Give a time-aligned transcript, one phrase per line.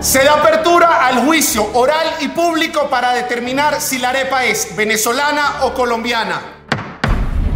[0.00, 5.56] Se da apertura al juicio oral y público para determinar si la arepa es venezolana
[5.62, 6.40] o colombiana.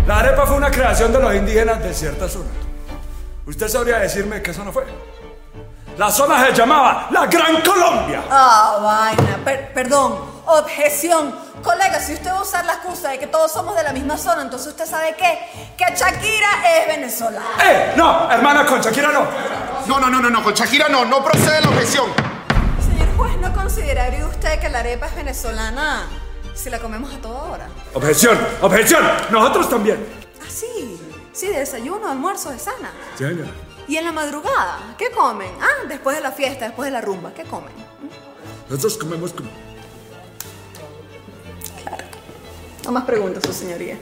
[0.07, 2.51] La arepa fue una creación de los indígenas de cierta zona.
[3.47, 4.85] ¿Usted sabría decirme qué zona fue?
[5.97, 8.23] La zona se llamaba la Gran Colombia.
[8.31, 9.39] Ah, vaina.
[9.45, 10.19] Per- perdón.
[10.47, 11.53] Objeción.
[11.63, 14.19] Colega, si usted va a usar la excusa de que todos somos de la misma
[14.19, 15.39] zona, entonces usted sabe qué?
[15.77, 17.47] Que Shakira es venezolana.
[17.65, 17.93] ¡Eh!
[17.95, 19.27] No, hermana, con Shakira no.
[19.87, 22.07] No, no, no, no, no, con Shakira no, no procede la objeción.
[23.43, 26.07] ¿No consideraría usted que la arepa es venezolana
[26.55, 27.69] si la comemos a toda hora?
[27.93, 29.03] Objeción, objeción.
[29.31, 30.07] Nosotros también.
[30.41, 31.01] Ah, sí.
[31.33, 32.93] Sí, de desayuno, almuerzo, de sana.
[33.19, 33.51] Sí, señora.
[33.89, 34.95] ¿Y en la madrugada?
[34.97, 35.51] ¿Qué comen?
[35.61, 37.73] Ah, después de la fiesta, después de la rumba, ¿qué comen?
[38.69, 39.51] Nosotros comemos como...
[42.85, 43.97] No más preguntas, su señoría.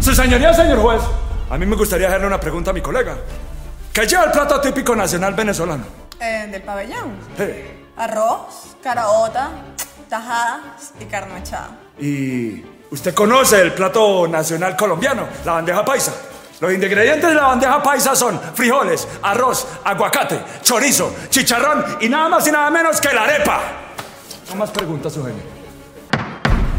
[0.00, 1.00] Su señoría, señor juez.
[1.48, 3.16] A mí me gustaría hacerle una pregunta a mi colega.
[3.92, 5.84] ¿Qué lleva el plato típico nacional venezolano?
[6.20, 7.16] Eh, del pabellón.
[7.38, 9.50] Eh, Arroz, caraota,
[10.08, 11.42] tajadas y carne.
[11.98, 16.14] ¿Y usted conoce el plato nacional colombiano, la bandeja paisa?
[16.60, 22.46] Los ingredientes de la bandeja paisa son frijoles, arroz, aguacate, chorizo, chicharrón y nada más
[22.46, 23.60] y nada menos que la arepa.
[24.48, 25.57] No más preguntas, su genio.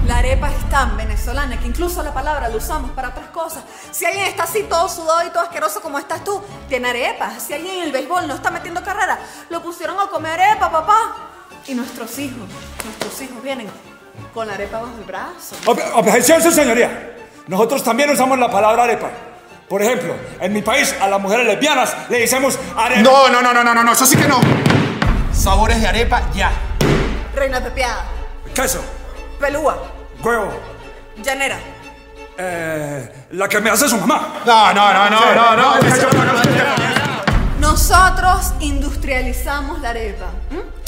[0.10, 3.64] La arepa es tan venezolana que incluso la palabra la usamos para otras cosas.
[3.92, 7.44] Si alguien está así todo sudado y todo asqueroso como estás tú, tiene arepas.
[7.44, 9.20] Si alguien en el béisbol no está metiendo carrera,
[9.52, 10.98] lo pusieron a comer arepa, papá.
[11.68, 12.40] Y nuestros hijos,
[12.84, 13.70] nuestros hijos vienen
[14.34, 15.56] con la arepa bajo el brazo.
[15.66, 17.16] Ob- objeción, su señoría.
[17.46, 19.12] Nosotros también usamos la palabra arepa.
[19.70, 23.02] Por ejemplo, en mi país a las mujeres lesbianas le decimos arepa.
[23.02, 24.40] No, no, no, no, no, no, no, eso sí que no.
[25.32, 26.52] Sabores de arepa, ya.
[27.36, 28.06] Reina pepeada,
[28.56, 28.82] Queso,
[29.40, 29.78] pelúa,
[30.24, 30.52] huevo,
[31.24, 31.58] llanera.
[32.38, 34.42] eh, la que me hace su mamá.
[34.46, 35.74] No, no, no, no, no, no.
[37.60, 40.32] Nosotros industrializamos la arepa.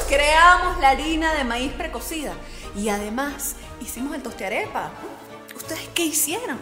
[0.07, 2.33] Creamos la harina de maíz precocida.
[2.75, 4.85] Y además hicimos el tostearepa.
[4.85, 5.55] ¿m?
[5.55, 6.57] ¿Ustedes qué hicieron?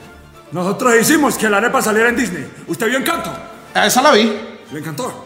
[0.52, 2.52] Nosotros hicimos que la arepa saliera en Disney.
[2.68, 3.32] ¿Usted vio Encanto?
[3.76, 4.36] Esa la vi.
[4.72, 5.26] ¿Le encantó?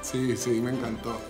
[0.00, 1.20] Sí, sí, me encantó.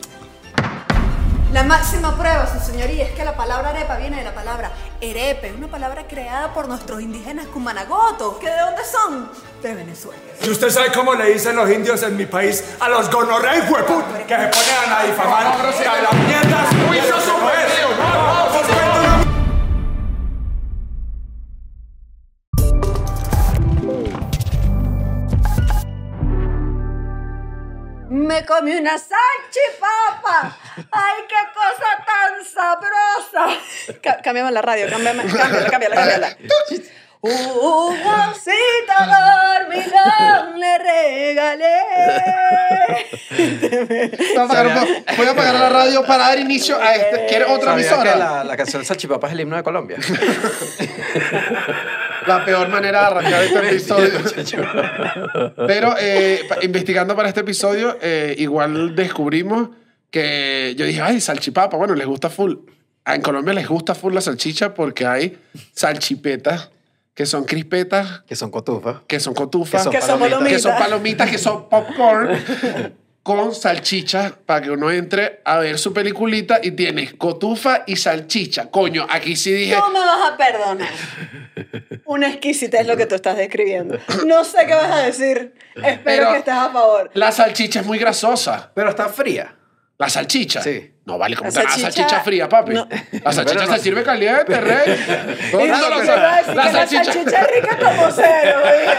[1.52, 5.52] La máxima prueba, su señoría, es que la palabra arepa viene de la palabra erepe,
[5.52, 8.38] una palabra creada por nuestros indígenas cumanagotos.
[8.38, 9.30] ¿Que de dónde son?
[9.62, 10.18] De Venezuela.
[10.42, 14.04] ¿Y usted sabe cómo le dicen los indios en mi país a los gonorreos, hueput?
[14.26, 16.68] Que se ponen a difamar a las mierdas.
[16.90, 16.98] ¡Uy,
[28.58, 30.56] comí una salchipapa.
[30.90, 33.44] ¡Ay, qué cosa tan sabrosa!
[34.02, 36.36] Ca- cámbiame la radio, cámbiame, cámbiala, cámbiala, cámbiala.
[37.24, 37.30] Un
[38.02, 41.76] osito dormilón le regalé.
[44.18, 44.86] Voy a apagar, un po-
[45.16, 47.26] voy a apagar la radio para dar inicio a este.
[47.26, 48.12] ¿Quieres otra ¿Sabía emisora?
[48.12, 49.98] que la, la canción Salchipapa es el himno de Colombia?
[52.27, 54.10] La peor manera de arrancar este episodio.
[55.66, 59.71] Pero eh, investigando para este episodio, eh, igual descubrimos
[60.10, 62.55] que yo dije, ay, salchipapa, bueno, les gusta full.
[63.05, 65.38] Ah, En Colombia les gusta full la salchicha porque hay
[65.75, 66.71] salchipetas,
[67.15, 68.99] que son crispetas, que son cotufas.
[69.06, 70.78] que son cotufas, Que son son que son palomitas.
[70.78, 72.31] palomitas, que son popcorn.
[73.22, 78.69] Con salchicha para que uno entre a ver su peliculita y tienes cotufa y salchicha.
[78.69, 79.77] Coño, aquí sí dije.
[79.77, 80.88] No me vas a perdonar.
[82.05, 83.97] Una exquisita es lo que tú estás describiendo.
[84.27, 85.55] No sé qué vas a decir.
[85.77, 87.11] Espero Pero- que estés a favor.
[87.15, 88.72] La salchicha es muy grasosa.
[88.75, 89.55] Pero está fría.
[89.99, 90.61] La salchicha.
[90.62, 90.91] Sí.
[91.04, 92.74] No vale como La la salchicha, salchicha- fría, papi.
[92.74, 92.88] no.
[93.24, 94.76] La salchicha no- se sirve caliente, rey.
[95.52, 97.10] El Y no La la salchicha.
[97.10, 97.16] es
[97.56, 98.60] rica como cero.
[98.62, 98.94] oye.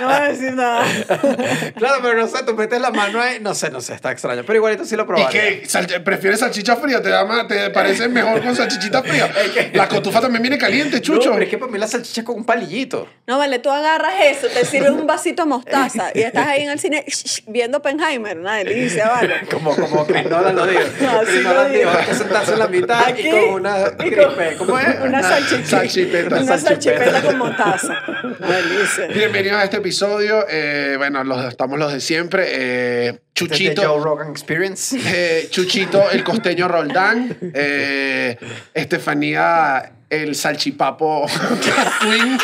[0.00, 0.84] No voy a decir nada.
[1.76, 3.38] Claro, pero no sé, tú metes la mano ahí.
[3.40, 4.42] No sé, no sé, está extraño.
[4.46, 5.28] Pero igualito sí lo ¿Y probaría.
[5.30, 5.62] qué?
[5.66, 7.02] Sal- ¿Prefieres salchicha fría?
[7.02, 9.28] ¿Te, da más- ¿Te parece mejor con salchichita fría?
[9.74, 11.26] La cotufa también viene caliente, chucho.
[11.30, 13.08] No, pero es que para mí la salchicha es con un palillito.
[13.26, 16.70] No, vale, tú agarras eso, te sirves un vasito de mostaza y estás ahí en
[16.70, 17.04] el cine
[17.48, 18.38] viendo Oppenheimer.
[18.38, 19.40] Una delicia, vale.
[19.50, 20.82] Como, como Chris Nolan lo dijo.
[21.00, 24.56] No, sí Nolan dijo, hay que sentarse en la mitad Aquí, y con una crispe.
[24.58, 25.00] ¿Cómo es?
[25.00, 25.66] Una salchicha.
[25.66, 26.36] salchipeta.
[26.40, 26.98] Una Salchipeta.
[27.04, 27.94] salchipeta con mostaza.
[28.38, 29.06] Delicia.
[29.14, 30.44] Bienvenidos a este episodio.
[30.48, 32.44] Eh, bueno, los, estamos los de siempre.
[32.50, 33.82] Eh, Este es Chuchito.
[33.82, 34.98] The Joe Rogan Experience.
[35.06, 37.36] Eh, Chuchito, el costeño Roldán.
[37.54, 38.36] Eh,
[38.74, 41.26] Estefanía, el salchipapo
[42.00, 42.38] Queen.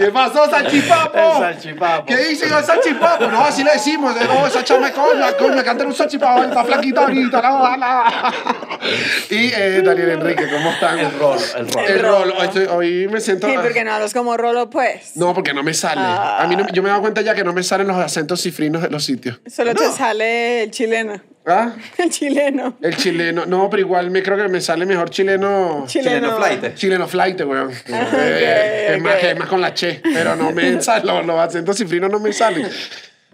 [0.00, 1.18] ¿Qué pasó, salchipapo?
[1.18, 2.06] El salchipapo.
[2.06, 3.26] ¿Qué dicen al salchipapo?
[3.26, 4.14] No, así le decimos.
[4.26, 8.34] No, esa chama es coño, coño, cantar un salchipapo, está flaquita ahorita, la, la.
[9.30, 10.98] Y eh, Daniel Enrique, ¿cómo están?
[10.98, 11.84] El rol, el rol.
[11.86, 12.34] El rol.
[12.38, 13.46] Hoy, estoy- hoy me siento...
[13.48, 15.16] Sí, porque no hablas como Rolo, pues.
[15.16, 16.00] No, porque no me sale.
[16.02, 18.40] A mí no- yo me he dado cuenta ya que no me salen los acentos
[18.40, 19.38] cifrinos de los sitios.
[19.46, 21.20] Solo te sale el chileno.
[21.50, 21.74] ¿Ah?
[21.98, 22.78] El chileno.
[22.80, 23.44] El chileno.
[23.46, 25.84] No, pero igual me creo que me sale mejor chileno.
[25.86, 26.74] Chileno flight.
[26.74, 27.70] Chileno flight, weón.
[27.70, 30.00] Eh, ok, es, más, es más con la che.
[30.02, 31.06] Pero no me salen.
[31.06, 32.68] Los, los acentos cifrinos no me salen.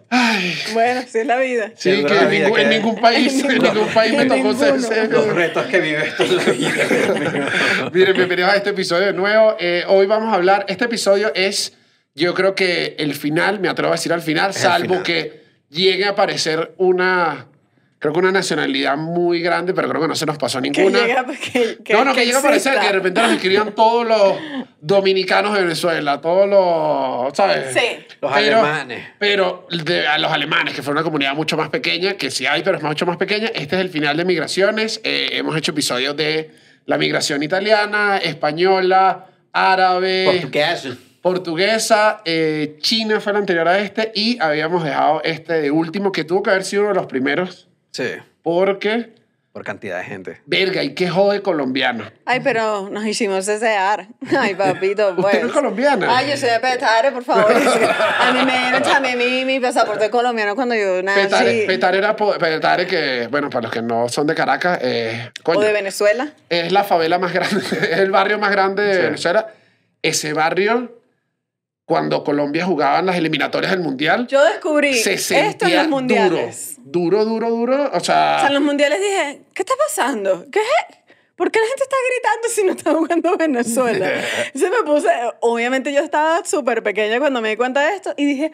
[0.08, 0.54] Ay.
[0.72, 1.72] Bueno, sí es la vida.
[1.74, 4.16] Sí, Sí, que la en vida ningún, en que- ningún país, en En ningún país
[4.16, 5.10] me tocó ser serio.
[5.10, 7.48] Los retos que vive esto en la vida.
[7.92, 9.56] Miren, bienvenidos a este episodio de nuevo.
[9.58, 11.72] Eh, hoy vamos a hablar, este episodio es,
[12.14, 15.02] yo creo que el final, me atrevo a decir al final, el salvo final.
[15.02, 17.48] que llegue a aparecer una,
[17.98, 21.00] creo que una nacionalidad muy grande, pero creo que no se nos pasó Que ninguna.
[21.06, 22.80] llega, que, que, no, no, que, llega a aparecer, exista.
[22.80, 24.34] que de repente nos escriban todos los
[24.80, 27.72] dominicanos de Venezuela, todos los, ¿sabes?
[27.72, 28.04] Sí.
[28.20, 29.04] Los Pero- alemanes.
[29.18, 32.62] Pero de- a los alemanes, que fue una comunidad mucho más pequeña, que sí hay,
[32.62, 33.46] pero es mucho más pequeña.
[33.48, 35.00] Este es el final de migraciones.
[35.04, 36.50] Eh, hemos hecho episodios de
[36.84, 40.86] la migración italiana, española, árabe, Portugués.
[41.22, 46.24] portuguesa, eh, China fue el anterior a este y habíamos dejado este de último, que
[46.24, 48.10] tuvo que haber sido uno de los primeros, Sí,
[48.42, 49.14] porque,
[49.52, 50.40] por cantidad de gente.
[50.44, 52.04] verga, y qué jode colombiano.
[52.26, 54.08] Ay, pero nos hicimos desear.
[54.38, 55.26] Ay, papito, pues.
[55.26, 56.14] Usted no es colombiana.
[56.14, 57.50] Ay, yo soy de Petare, por favor.
[58.20, 61.22] A mí me dieron también mi, mi pasaporte colombiano cuando yo nací.
[61.22, 65.60] Petare, Petare era Petare que, bueno, para los que no son de Caracas, eh, coño,
[65.60, 66.28] O de Venezuela.
[66.50, 67.60] es la favela más grande,
[67.90, 69.00] es el barrio más grande de Sí.
[69.00, 69.46] Venezuela.
[70.02, 71.00] Ese barrio,
[71.86, 75.88] cuando Colombia jugaba en las eliminatorias del Mundial, Yo descubrí se esto en sentía los
[75.90, 76.74] mundiales.
[76.75, 77.90] duro, duro, duro, duro.
[77.92, 80.44] O sea, O sea, en los mundiales dije, ¿qué está pasando?
[80.50, 80.96] ¿Qué es?
[81.36, 84.10] ¿Por qué la gente está gritando si no está jugando Venezuela?
[84.54, 85.08] Entonces me puse,
[85.40, 88.52] obviamente yo estaba súper pequeña cuando me di cuenta de esto y dije,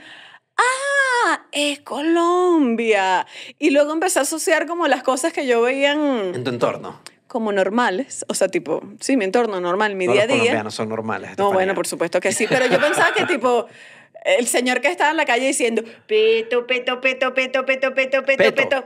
[0.56, 3.26] ah, es Colombia.
[3.58, 7.00] Y luego empecé a asociar como las cosas que yo veía en- En tu entorno.
[7.28, 10.38] como normales, o sea, tipo, sí, mi entorno normal, mi día a los día.
[10.38, 11.38] colombianos son normales.
[11.38, 13.67] No, bueno, por supuesto que sí, pero yo pensaba que tipo
[14.24, 18.36] el señor que estaba en la calle diciendo peto, peto, peto, peto, peto, peto, peto,
[18.36, 18.54] Peto.
[18.54, 18.84] peto.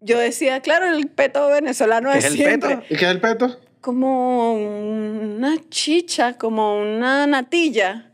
[0.00, 2.82] Yo decía, claro, el peto venezolano ¿Qué es es el siempre peto?
[2.90, 3.60] ¿y qué es el peto?
[3.80, 8.10] como una chicha, como una natilla.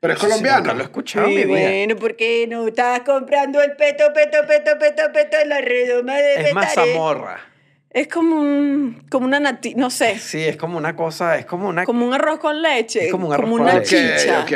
[0.00, 0.58] Pero es Sí, colombiano.
[0.58, 1.68] nunca lo he escuchado Sí, mi vida.
[1.70, 6.16] bueno, ¿por qué no estás comprando el peto, peto, peto, peto, peto en la redoma
[6.16, 7.40] de Es mazamorra.
[7.90, 11.68] Es como un, como una natilla, no sé, Sí, es como una cosa, es como
[11.68, 11.84] una...
[11.84, 14.16] como un arroz con leche, Es como un arroz con una leche.
[14.18, 14.40] Chicha.
[14.40, 14.52] ok.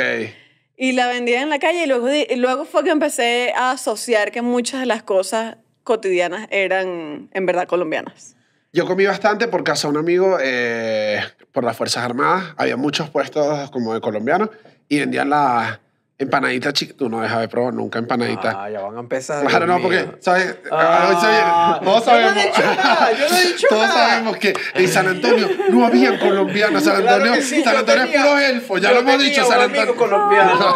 [0.79, 2.07] Y la vendía en la calle y luego,
[2.37, 7.67] luego fue que empecé a asociar que muchas de las cosas cotidianas eran en verdad
[7.67, 8.35] colombianas.
[8.73, 11.19] Yo comí bastante por casa de un amigo eh,
[11.51, 12.53] por las Fuerzas Armadas.
[12.57, 14.49] Había muchos puestos como de colombianos
[14.87, 15.79] y vendían las
[16.19, 16.95] empanaditas chicas.
[16.97, 18.55] Tú no dejas de probar nunca empanaditas.
[18.57, 19.45] Ah, ya van a empezar.
[19.45, 20.07] Claro, no, porque.
[20.19, 20.57] ¿sabes?
[20.71, 21.85] Ah, viene.
[21.85, 22.43] Todos yo no he sabemos.
[22.43, 24.07] dicho nada, yo no he dicho Todos nada.
[24.09, 26.83] sabemos que en San Antonio no habían colombianos.
[26.83, 28.77] San Antonio, sí, San Antonio es tenía- puro elfo.
[28.77, 29.95] Ya lo hemos dicho, San Antonio.
[29.95, 30.75] colombiano.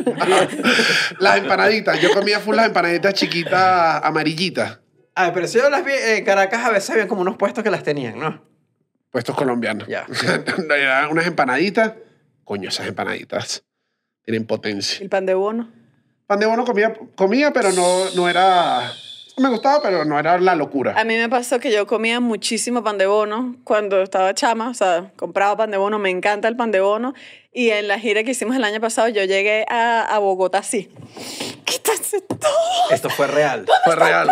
[1.18, 2.00] las empanaditas.
[2.00, 4.78] Yo comía full las empanaditas chiquitas amarillitas.
[5.14, 7.70] Ah, pero si yo las vi en Caracas, a veces había como unos puestos que
[7.70, 8.42] las tenían, ¿no?
[9.10, 9.88] Puestos colombianos.
[9.88, 10.06] Ya.
[11.10, 11.94] Unas empanaditas.
[12.44, 13.64] Coño, esas empanaditas
[14.30, 15.02] tienen potencia.
[15.02, 15.68] El pan de bono.
[16.26, 18.92] Pan de bono comía, comía pero no, no era...
[19.36, 20.94] Me gustaba, pero no era la locura.
[20.96, 24.74] A mí me pasó que yo comía muchísimo pan de bono cuando estaba chama, o
[24.74, 27.14] sea, compraba pan de bono, me encanta el pan de bono.
[27.52, 30.90] Y en la gira que hicimos el año pasado, yo llegué a, a Bogotá así.
[31.92, 32.40] ¡Quítense todo!
[32.90, 33.66] Esto fue real.
[33.84, 34.30] Fue real.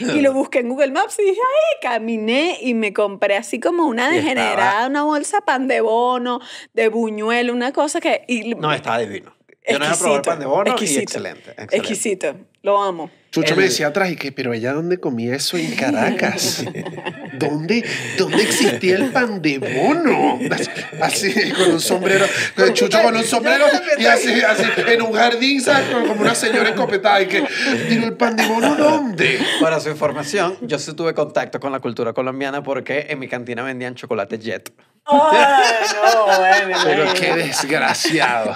[0.00, 3.86] Y lo busqué en Google Maps y dije, ay, caminé y me compré así como
[3.86, 6.40] una degenerada, una bolsa de pan de bono,
[6.72, 8.24] de buñuelo, una cosa que...
[8.28, 9.34] Y, No, estaba divino.
[9.68, 11.50] Yo no había probado el pan de bono y excelente.
[11.50, 11.76] excelente.
[11.76, 13.10] Exquisito, lo amo.
[13.32, 16.64] Chucho El- me decía atrás y que, pero ella dónde comía eso en Caracas?
[17.32, 17.82] ¿Dónde,
[18.18, 20.38] ¿Dónde existía el pan de bono?
[21.00, 22.26] Así, con un sombrero,
[22.74, 23.64] Chucho con un sombrero
[23.98, 25.88] y así, así, en un jardín, ¿sabes?
[25.88, 27.42] Como como una señora escopetada y que,
[27.88, 29.40] digo, ¿el pan de bono dónde?
[29.60, 33.62] Para su información, yo sí tuve contacto con la cultura colombiana porque en mi cantina
[33.62, 34.72] vendían chocolate Jet.
[35.04, 38.54] Ay, no, bueno, Pero qué desgraciado.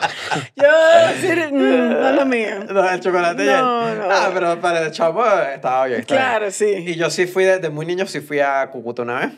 [0.54, 0.64] Yo,
[1.20, 2.64] sí, mm, no es lo mío.
[2.70, 3.98] No, el chocolate No, Jet.
[3.98, 4.04] no.
[4.10, 6.00] Ah, pero para el chavo estaba bien.
[6.00, 6.52] estaba Claro, bien.
[6.52, 6.66] sí.
[6.86, 9.32] Y yo sí fui, desde muy niño, sí fui a Cúcuta una vez.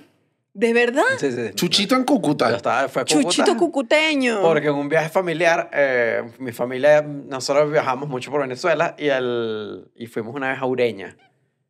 [0.54, 1.04] ¿De verdad?
[1.18, 1.50] Sí, sí.
[1.54, 2.56] Chuchito en Yo Cúcuta.
[2.56, 3.22] estaba, fue a Cúcuta.
[3.22, 4.40] Chuchito cucuteño.
[4.42, 9.88] Porque en un viaje familiar, eh, mi familia, nosotros viajamos mucho por Venezuela y, el,
[9.94, 11.16] y fuimos una vez a Ureña.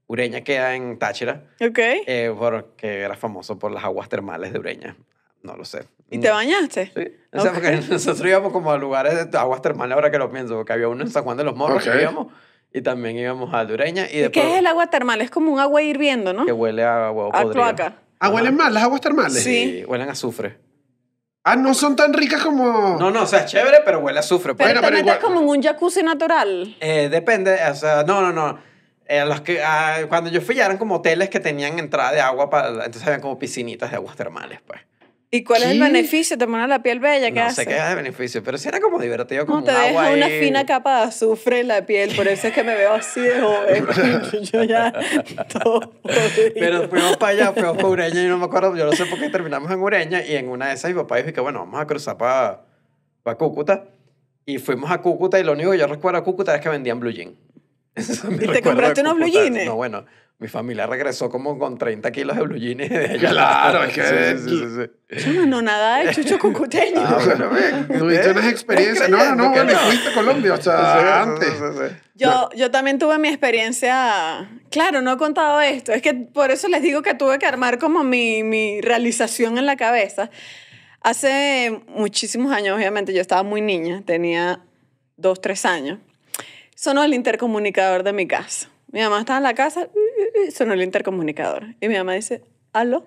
[0.06, 1.78] Ureña queda en Táchira, Ok.
[1.80, 4.96] eh, porque era famoso por las aguas termales de Ureña.
[5.42, 5.84] No lo sé.
[6.10, 6.90] ¿Y te bañaste?
[6.96, 7.12] Sí.
[7.34, 7.56] O sea, Ok.
[7.56, 10.88] porque nosotros íbamos como a lugares de aguas termales, ahora que lo pienso, porque había
[10.88, 11.92] uno en San Juan de los Morros Ok.
[11.92, 12.28] que íbamos
[12.78, 15.20] y también íbamos a Dureña y ¿Y después qué es el agua termal?
[15.20, 16.46] Es como un agua hirviendo, ¿no?
[16.46, 17.52] que huele a huevo A podrido.
[17.52, 17.94] cloaca.
[18.20, 19.42] Ah, huelen mal las aguas termales.
[19.42, 19.80] Sí.
[19.80, 20.58] Sí, huelen a azufre.
[21.44, 22.96] Ah, no son tan ricas como.
[22.98, 24.54] No, no, o sea, es chévere, pero huele a azufre.
[24.54, 24.66] pues.
[24.68, 26.76] Pero Bueno, te pero metes igual- como en un jacuzzi natural.
[26.80, 28.58] Eh, depende, o sea, no, no, no.
[29.06, 32.20] Eh, los que, ah, cuando yo fui ya eran como hoteles que tenían entrada de
[32.20, 34.80] agua para, entonces habían como piscinitas de aguas termales, pues.
[35.30, 35.84] ¿Y cuál es el ¿Qué?
[35.84, 36.38] beneficio?
[36.38, 37.26] ¿Te pone la piel bella?
[37.30, 37.62] ¿Qué no hace?
[37.62, 40.02] sé qué es de beneficio, pero sí era como divertido, como No, te un agua
[40.04, 40.40] deja una ahí.
[40.40, 43.38] fina capa de azufre en la piel, por eso es que me veo así de
[43.40, 43.86] joven.
[44.52, 44.90] Yo ya
[45.52, 46.52] todo podrido.
[46.54, 49.18] Pero fuimos para allá, fuimos para Ureña y no me acuerdo, yo no sé por
[49.18, 51.78] qué terminamos en Ureña y en una de esas mi papá dijo que bueno, vamos
[51.80, 52.64] a cruzar para
[53.36, 53.84] Cúcuta
[54.46, 56.98] y fuimos a Cúcuta y lo único que yo recuerdo a Cúcuta es que vendían
[57.00, 57.34] blue jean.
[57.94, 59.66] Eso es mi ¿Y te recuerdo compraste unos blue jeans?
[59.66, 60.06] No, bueno,
[60.40, 63.30] mi familia regresó como con 30 kilos de blue jeans de allá.
[63.30, 64.02] Claro, es que-
[64.38, 65.24] Sí, sí, sí, sí, sí.
[65.24, 67.00] Chama, no nada de chucho cucuteño.
[67.04, 67.88] Ah, bueno, ven.
[67.98, 69.08] Tuviste unas experiencias.
[69.10, 71.48] No, no, no, ¿Por qué bueno, fuiste a Colombia, o sea, antes.
[71.48, 71.94] sí, sí, sí.
[72.14, 74.48] Yo, yo también tuve mi experiencia.
[74.70, 75.92] Claro, no he contado esto.
[75.92, 79.66] Es que por eso les digo que tuve que armar como mi, mi realización en
[79.66, 80.30] la cabeza.
[81.00, 84.60] Hace muchísimos años, obviamente, yo estaba muy niña, tenía
[85.16, 85.98] dos, tres años.
[86.74, 88.68] Sonó el intercomunicador de mi casa.
[88.90, 89.88] Mi mamá estaba en la casa,
[90.52, 91.74] sonó el intercomunicador.
[91.80, 92.42] Y mi mamá dice,
[92.72, 93.06] ¿aló?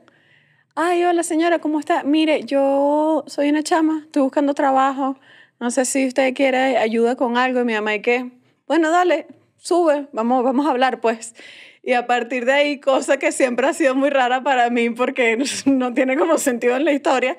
[0.76, 2.04] Ay, hola señora, ¿cómo está?
[2.04, 5.18] Mire, yo soy una chama, estoy buscando trabajo.
[5.60, 7.62] No sé si usted quiere ayuda con algo.
[7.62, 8.32] Y mi mamá, ¿y qué?
[8.68, 11.34] Bueno, dale, sube, vamos, vamos a hablar, pues.
[11.84, 15.38] Y a partir de ahí, cosa que siempre ha sido muy rara para mí porque
[15.66, 17.38] no tiene como sentido en la historia,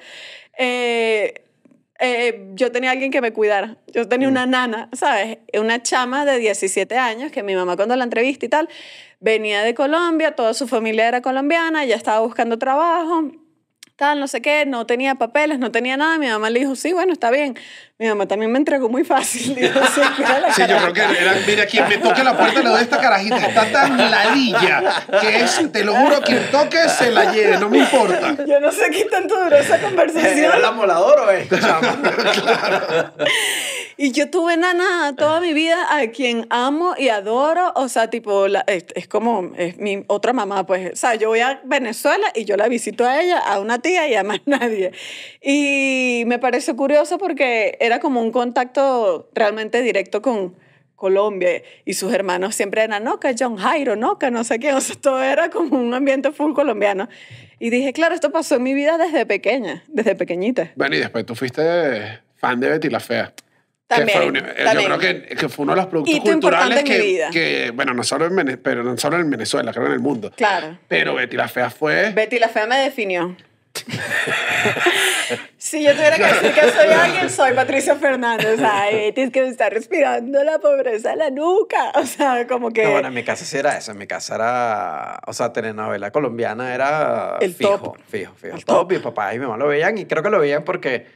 [0.58, 1.41] eh,
[2.04, 3.76] eh, yo tenía alguien que me cuidara.
[3.86, 5.38] Yo tenía una nana, ¿sabes?
[5.54, 8.68] Una chama de 17 años que mi mamá cuando la entrevista y tal,
[9.20, 13.30] venía de Colombia, toda su familia era colombiana, ya estaba buscando trabajo,
[13.94, 16.18] tal, no sé qué, no tenía papeles, no tenía nada.
[16.18, 17.56] Mi mamá le dijo, sí, bueno, está bien.
[18.02, 19.54] Mi mamá también me entregó muy fácil.
[19.54, 19.70] Cuida
[20.40, 20.90] la Sí, yo cara".
[20.90, 23.36] creo que era, mira, quien me toque la puerta le doy esta carajita.
[23.36, 24.82] Está tan ladilla
[25.20, 28.34] que es, te lo juro, quien toque se la lleve, no me importa.
[28.44, 30.36] Yo no sé qué tanto duró esa conversación.
[30.36, 31.48] ¿Era el amolador o es?
[31.60, 33.12] chama?
[33.96, 37.70] Y yo tuve nana toda mi vida a quien amo y adoro.
[37.76, 40.92] O sea, tipo, la- es, es como es mi otra mamá, pues.
[40.94, 44.08] O sea, yo voy a Venezuela y yo la visito a ella, a una tía
[44.08, 44.90] y a más nadie.
[45.40, 50.54] Y me pareció curioso porque era como un contacto realmente directo con
[50.96, 51.62] Colombia.
[51.84, 54.72] Y sus hermanos siempre eran, no, que John Jairo, no, que no sé qué.
[54.74, 57.08] O sea, todo era como un ambiente full colombiano.
[57.58, 60.72] Y dije, claro, esto pasó en mi vida desde pequeña, desde pequeñita.
[60.76, 63.32] Bueno, y después tú fuiste fan de Betty la Fea.
[63.88, 64.88] Que También, fue un- eh, también.
[64.90, 67.30] Yo creo que, que fue uno de los productos culturales que, vida.
[67.30, 70.32] que, bueno, no solo, en pero no solo en Venezuela, creo en el mundo.
[70.34, 70.78] Claro.
[70.88, 72.10] Pero Betty la Fea fue...
[72.12, 73.36] Betty la fea me definió.
[75.58, 78.60] si yo tuviera que decir que soy alguien, soy Patricia Fernández.
[78.62, 81.92] Ay, Betty es que me está respirando la pobreza en la nuca.
[82.02, 82.84] O sea, como que...
[82.84, 83.92] No, bueno, en mi casa sí era eso.
[83.92, 85.20] En mi casa era.
[85.26, 87.36] O sea, telenovela colombiana era.
[87.40, 87.96] El fijo, top.
[88.08, 88.54] Fijo, fijo.
[88.54, 88.88] El El top.
[88.88, 88.92] top.
[88.92, 91.06] Mi papá y mi mamá lo veían y creo que lo veían porque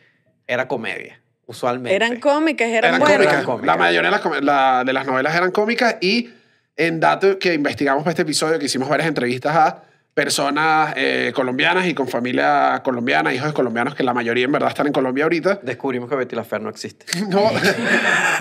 [0.47, 1.95] era comedia, usualmente.
[1.97, 3.45] eran cómicas, eran, eran buenas.
[3.45, 3.67] cómicas.
[3.67, 6.31] La mayoría de las, la- de las novelas eran cómicas y
[6.77, 9.83] en datos que investigamos para este episodio, que hicimos varias entrevistas a
[10.17, 14.71] personas eh, colombianas y con familia colombiana, hijos de colombianos, que la mayoría en verdad
[14.71, 15.61] están en Colombia ahorita.
[15.63, 17.05] Descubrimos que Betty la Fea no existe.
[17.29, 17.51] No,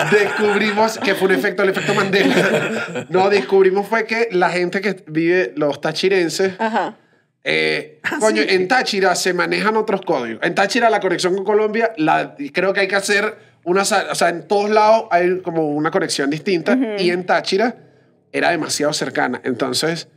[0.09, 3.07] descubrimos que fue un efecto, el efecto Mandela.
[3.09, 6.95] No, descubrimos fue que la gente que vive, los tachirenses, Ajá.
[7.43, 10.41] eh, coño, en Táchira se manejan otros códigos.
[10.43, 13.81] En Táchira la conexión con Colombia, la, creo que hay que hacer una...
[13.81, 17.75] O sea, en todos lados hay como una conexión distinta y en Táchira
[18.31, 19.41] era demasiado cercana.
[19.43, 20.07] Entonces,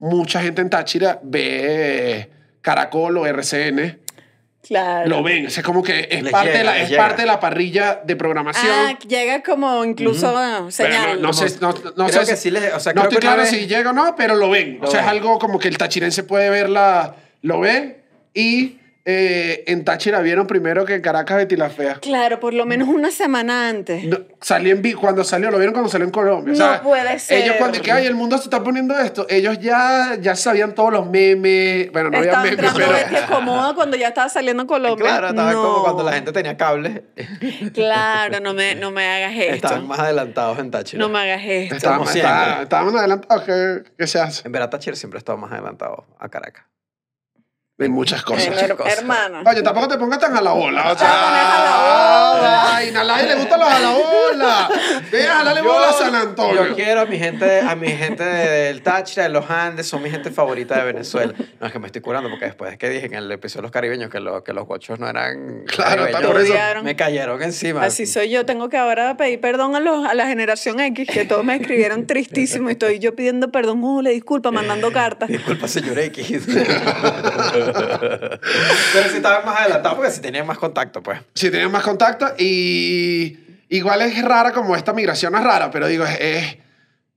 [0.00, 2.30] mucha gente en Táchira ve
[2.62, 3.98] Caracol o RCN,
[4.62, 5.08] Claro.
[5.08, 5.46] lo ven.
[5.46, 7.02] O sea, es como que es, Les parte, llega, de la, les es llega.
[7.06, 8.70] parte de la parrilla de programación.
[8.70, 11.20] Ah, llega como incluso Bueno, señal.
[11.22, 13.16] no, sé, no, no Creo sé que si- sí les- o sea, no creo estoy
[13.16, 14.78] que claro vez- si llega o no, pero lo ven.
[14.80, 15.06] Lo o sea, ven.
[15.06, 18.02] es algo como que el tachirense puede verla, lo ve
[18.34, 18.78] y
[19.10, 21.94] eh, en Táchira vieron primero que en Caracas Betty la Fea.
[22.00, 24.04] Claro, por lo menos una semana antes.
[24.04, 26.54] No, salió en cuando salió, lo vieron cuando salió en Colombia.
[26.54, 27.42] O No puede ser.
[27.42, 30.92] Ellos cuando que ay, el mundo se está poniendo esto, ellos ya, ya sabían todos
[30.92, 31.90] los memes.
[31.92, 33.10] Bueno, no estaba había memes, entrando pero.
[33.10, 35.04] Betty acomoda cuando ya estaba saliendo en Colombia.
[35.06, 35.62] Claro, estaba no.
[35.62, 37.04] como cuando la gente tenía cable.
[37.74, 39.54] Claro, no me, no me hagas esto.
[39.54, 41.00] Estaban más adelantados en Táchira.
[41.00, 41.74] No me hagas esto.
[41.76, 42.20] Estaban, siempre.
[42.30, 43.44] estaban- estaban adelantados.
[43.44, 44.42] ¿Qué, qué se hace?
[44.46, 46.64] En verdad, Táchira siempre estaba más adelantado a Caracas.
[47.86, 48.46] En muchas cosas.
[48.46, 49.42] En her- hermano.
[49.44, 50.92] Oye, tampoco te pongas tan a la bola.
[50.92, 54.68] O te vas a la sea, ay, a nadie le gustan los a la bola.
[55.10, 56.66] Ve, a darle bola a San Antonio.
[56.68, 60.02] Yo quiero a mi gente, a mi gente de- del Táchira, de los Andes, son
[60.02, 61.34] mi gente favorita de Venezuela.
[61.60, 63.70] No es que me estoy curando, porque después que dije en el episodio de los
[63.72, 66.54] caribeños que, lo- que los gochos no eran Claro, por eso.
[66.82, 67.82] Me cayeron encima.
[67.84, 68.44] Así soy yo.
[68.46, 72.06] Tengo que ahora pedir perdón a, los, a la generación X, que todos me escribieron
[72.06, 72.68] tristísimo.
[72.68, 75.28] Y estoy yo pidiendo perdón, oh, le disculpa, mandando cartas.
[75.28, 76.46] Disculpa, señor X.
[77.72, 81.20] Pero si estaban más adelantados, porque si tenían más contacto, pues.
[81.34, 86.04] Sí, tenían más contacto y igual es rara como esta migración es rara, pero digo,
[86.04, 86.56] es, es,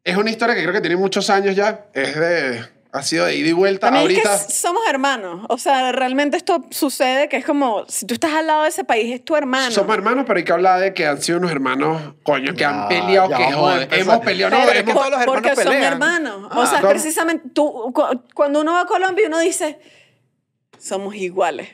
[0.04, 1.86] es una historia que creo que tiene muchos años ya.
[1.94, 3.88] Es de, ha sido de ida y vuelta.
[3.88, 5.46] También Ahorita es que somos hermanos.
[5.50, 8.84] O sea, realmente esto sucede que es como, si tú estás al lado de ese
[8.84, 9.72] país, es tu hermano.
[9.72, 12.82] somos hermanos, pero hay que hablar de que han sido unos hermanos, coño, que han
[12.84, 13.88] Ya, peleado, ya que joder.
[13.92, 15.94] Hemos peleado, no, Pero es que todos los hermanos Porque son pelean.
[15.94, 16.48] hermanos.
[16.52, 16.90] Ah, o sea, ¿cómo?
[16.92, 19.80] precisamente tú, cu- cuando uno va a Colombia, uno dice,
[20.84, 21.70] somos iguales.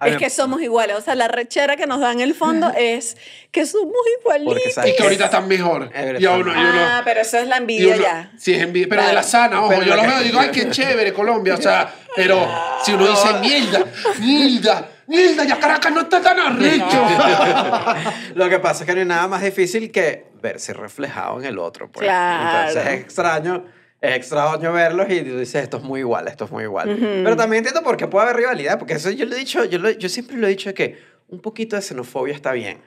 [0.00, 0.20] A es ver.
[0.20, 0.96] que somos iguales.
[0.96, 3.16] O sea, la rechera que nos da en el fondo es
[3.52, 3.92] que somos
[4.22, 4.74] Porque igualitos.
[4.74, 5.90] sabes y que ahorita están mejor.
[5.94, 6.20] Es.
[6.20, 8.32] Y uno, y uno- Ah, pero eso es la envidia uno- ya.
[8.38, 9.16] Sí, es envidia, pero de Claro.
[9.20, 9.68] la sana, ojo.
[9.70, 11.54] Pero yo lo veo y digo, ay, qué chévere Colombia.
[11.54, 12.46] O sea, pero
[12.84, 13.84] si uno dice, mierda,
[14.20, 16.84] mierda, mierda, ya Caracas no está tan arrecho.
[18.34, 21.58] Lo que pasa es que no hay nada más difícil que verse reflejado en el
[21.58, 21.90] otro.
[21.90, 22.04] Pues.
[22.04, 22.68] Claro.
[22.68, 23.64] Entonces es extraño,
[24.08, 26.88] es extraño verlos y tú dices, esto es muy igual, esto es muy igual.
[27.24, 29.78] Pero también entiendo por qué puede haber rivalidad, porque eso yo lo he dicho, yo,
[29.78, 32.78] lo- yo siempre lo he dicho que un poquito de xenofobia está bien.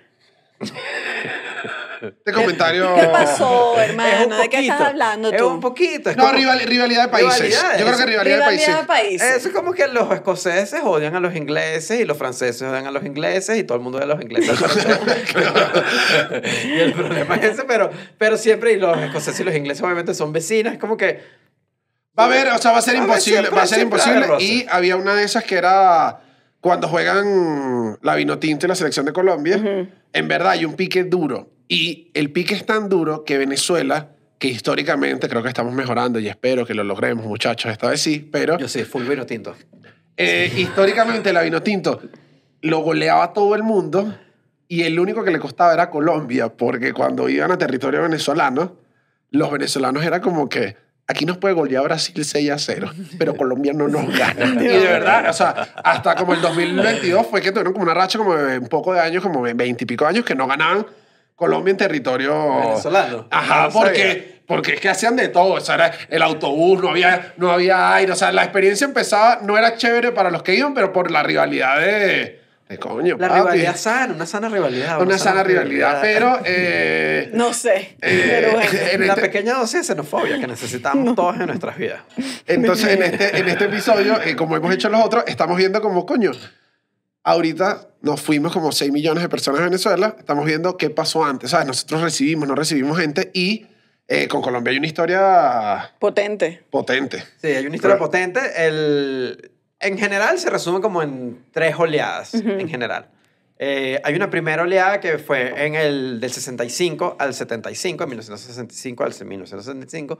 [2.02, 2.94] Este comentario.
[2.96, 4.38] ¿Qué pasó, Es hermano?
[4.38, 5.48] ¿De qué estás hablando Es tú?
[5.48, 6.10] un poquito.
[6.12, 7.60] es No, como- rival- rivalidad de países.
[7.80, 8.68] Yo creo que rivalidad, de países.
[8.68, 9.36] Rivalidad de países.
[9.38, 12.92] Eso es como que los escoceses odian a los ingleses y los franceses odian a
[12.92, 14.60] los ingleses y todo el mundo odia a los ingleses.
[16.66, 20.14] y el problema es ese, pero, pero siempre, y los escoceses y los ingleses obviamente
[20.14, 21.22] son vecinos, es como que...
[22.20, 24.26] Va a haber, o sea, va a ser A imposible, siempre- va a ser imposible.
[24.26, 24.44] roce.
[24.44, 26.20] Y había una de esas que era
[26.62, 29.88] cuando juegan la Vinotinto y la selección de Colombia.
[30.14, 31.48] En verdad hay un pique duro.
[31.68, 34.10] Y el pique es tan duro que Venezuela,
[34.40, 38.28] que históricamente creo que estamos mejorando y espero que lo logremos, muchachos, esta vez sí,
[38.32, 39.56] pero Yo sí, full vino tinto.
[40.16, 42.02] eh, históricamente la Vinotinto
[42.62, 44.16] lo goleaba todo el mundo
[44.68, 48.78] y el único que le costaba era Colombia, porque cuando iban a territorio venezolano,
[49.32, 50.76] los venezolanos era como que
[51.08, 54.46] aquí nos puede golear Brasil 6 a 0, pero Colombia no nos gana.
[54.62, 58.18] y de verdad, o sea, hasta como el 2022 fue que tuvieron como una racha
[58.18, 60.86] como de un poco de años, como de 20 y pico años, que no ganaban
[61.38, 63.28] Colombia en territorio Venezolano.
[63.30, 65.54] Ajá, No porque, porque es que hacían de todo.
[65.54, 68.12] O sea, era el autobús, no había, no había aire.
[68.12, 71.22] O sea, la experiencia empezaba, no era chévere para los que iban, pero por la
[71.22, 72.42] rivalidad de.
[72.68, 73.40] de coño, La papi.
[73.42, 75.00] rivalidad sana, una sana rivalidad.
[75.00, 76.00] Una sana rivalidad.
[76.02, 76.40] Pero.
[76.44, 77.96] eh, No sé.
[78.02, 78.72] Eh, pero bueno.
[78.94, 82.02] en La este- pequeña dosis de xenofobia que necesitamos todos en nuestras vidas.
[82.48, 86.04] Entonces, en este, en este episodio, eh, como hemos hecho los otros, estamos viendo como,
[86.04, 86.32] coño,
[87.28, 91.52] ahorita nos fuimos como 6 millones de personas a Venezuela, estamos viendo qué pasó antes,
[91.52, 91.68] ¿sabes?
[91.68, 93.68] Nosotros recibimos, no recibimos gente y
[94.08, 96.64] eh, con Colombia hay una historia Potente.
[96.70, 97.22] potente.
[97.42, 98.40] Sí, hay una historia potente.
[98.56, 103.10] El, en general se resume como en tres oleadas, en general.
[103.60, 109.04] Eh, hay una primera oleada que fue en el del 65 al 75, en 1965
[109.04, 110.18] al 1975,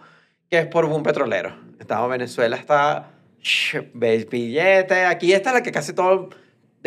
[0.50, 1.58] que es por boom petrolero.
[1.80, 5.06] Estamos Venezuela, está sh, ves billete.
[5.06, 6.30] Aquí está la que casi todo...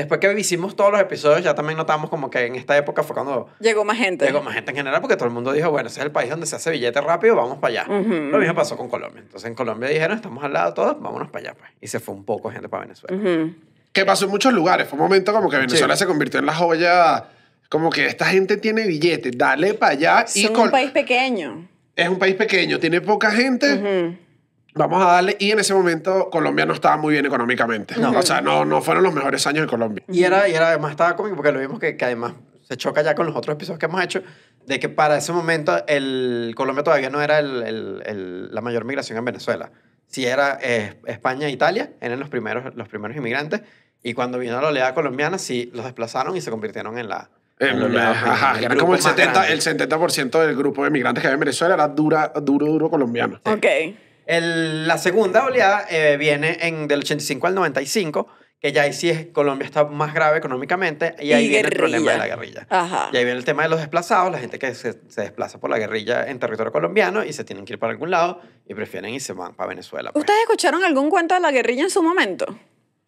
[0.00, 3.14] Después que hicimos todos los episodios, ya también notamos como que en esta época fue
[3.14, 4.24] cuando Llegó más gente.
[4.24, 6.30] Llegó más gente en general porque todo el mundo dijo, bueno, ese es el país
[6.30, 7.92] donde se hace billete rápido, vamos para allá.
[8.00, 8.12] Ujú.
[8.32, 9.20] Lo mismo pasó con Colombia.
[9.22, 11.58] Entonces en Colombia dijeron, estamos al lado todos, vámonos para allá.
[11.58, 11.70] Pues.
[11.80, 13.16] Y se fue un poco gente para Venezuela.
[13.16, 13.54] Ujú.
[13.92, 14.88] Que pasó en muchos lugares.
[14.88, 16.00] Fue un momento como que Venezuela Sí.
[16.00, 17.24] se convirtió en la joya.
[17.68, 20.24] Como que esta gente tiene billetes, dale para allá.
[20.52, 21.68] Col- un país pequeño.
[21.94, 23.74] es un país pequeño, tiene poca gente.
[23.74, 24.16] Ujú.
[24.88, 25.36] Vamos a darle.
[25.38, 27.94] Y en ese momento Colombia no estaba muy bien económicamente.
[28.04, 30.04] O sea, no, no fueron los mejores años de Colombia.
[30.08, 33.02] Y era, y era además estaba cómico porque lo vimos que, que además se choca
[33.02, 34.22] ya con los otros episodios que hemos hecho,
[34.66, 38.84] de que para ese momento el Colombia todavía no era el- el- el- la mayor
[38.84, 39.70] migración en Venezuela.
[40.06, 43.62] Si era eh, España e Italia, eran los primeros, los primeros inmigrantes.
[44.02, 47.28] Y cuando vino la oleada colombiana, sí los desplazaron y se convirtieron en la...
[47.58, 49.52] en En- ajá, en era como el más 70%, grande.
[49.52, 53.40] el 70 del grupo de migrantes que había en Venezuela era dura, duro, duro colombiano.
[53.44, 53.66] Ok.
[54.36, 58.28] El- la segunda oleada eh, viene en, del 85 al 95,
[58.60, 61.74] que ya ahí sí es, Colombia está más grave económicamente y ahí Y viene el
[61.74, 61.78] guerrilla.
[61.78, 62.66] problema de la guerrilla.
[62.68, 63.08] Ajá.
[63.12, 65.70] Y ahí viene el tema de los desplazados, la gente que se, se desplaza por
[65.70, 69.14] la guerrilla en territorio colombiano y se tienen que ir para algún lado y prefieren
[69.14, 70.12] y se van para Venezuela.
[70.12, 70.22] Pues.
[70.22, 72.46] ¿Ustedes escucharon algún cuento de la guerrilla en su momento?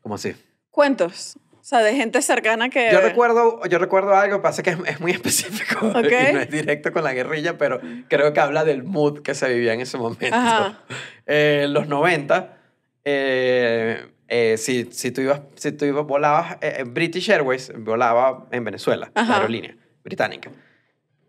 [0.00, 0.34] ¿Cómo así?
[0.70, 1.36] Cuentos.
[1.62, 2.90] O sea, de gente cercana que...
[2.90, 6.06] Yo recuerdo, yo recuerdo algo, pasa que es, es muy específico Ok.
[6.30, 9.48] y no es directo con la guerrilla, pero creo que habla del mood que se
[9.48, 10.36] vivía en ese momento.
[10.36, 10.80] Ajá.
[11.24, 12.56] Eh, los 90,
[13.04, 18.48] eh, eh, si, si tú ibas, si tú ibas, volabas, eh, eh, British Airways volaba
[18.50, 19.36] en Venezuela, la Ajá.
[19.36, 20.50] aerolínea británica.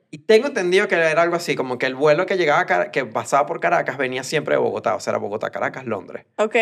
[0.10, 3.06] Y tengo entendido que era algo así, como que el vuelo que llegaba, a que
[3.06, 6.26] pasaba por Caracas venía siempre de Bogotá, o sea, era Bogotá, Caracas, Londres.
[6.38, 6.56] Ok.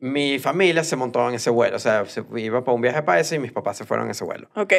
[0.00, 3.20] Mi familia se montó en ese vuelo, o sea, se iba para un viaje para
[3.20, 4.48] eso y mis papás se fueron en ese vuelo.
[4.56, 4.72] Ok.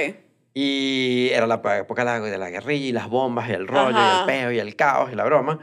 [0.54, 3.98] Y era la época de la, de la guerrilla y las bombas y el rollo
[3.98, 5.60] y el peo y el caos y la broma.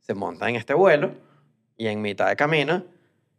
[0.00, 1.12] Se montan en este vuelo
[1.76, 2.84] y en mitad de camino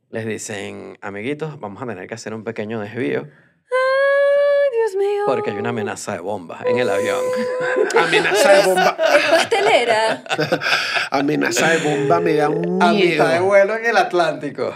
[0.09, 5.23] les dicen, amiguitos, vamos a tener que hacer un pequeño desvío Ay, Dios mío.
[5.25, 7.19] porque hay una amenaza de bomba en el avión.
[7.97, 8.97] Amenaza de bomba.
[9.17, 10.23] Es pastelera.
[11.11, 13.45] Amenaza de bomba me da un a mitad de miedo.
[13.45, 14.73] vuelo en el Atlántico.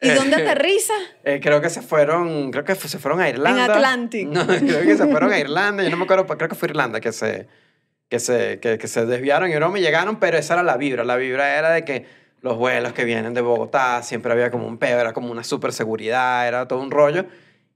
[0.00, 0.92] ¿Y dónde aterriza?
[1.24, 3.64] Eh, creo que se fueron, creo que se fueron a Irlanda.
[3.64, 4.28] Atlantic.
[4.28, 5.82] No, creo que se fueron a Irlanda.
[5.82, 7.48] Yo no me acuerdo, creo que fue Irlanda que se,
[8.08, 11.02] que se, que, que se desviaron y broma y llegaron, pero esa era la vibra.
[11.04, 12.06] La vibra era de que
[12.42, 15.72] los vuelos que vienen de Bogotá siempre había como un peo, era como una super
[15.72, 17.24] seguridad, era todo un rollo.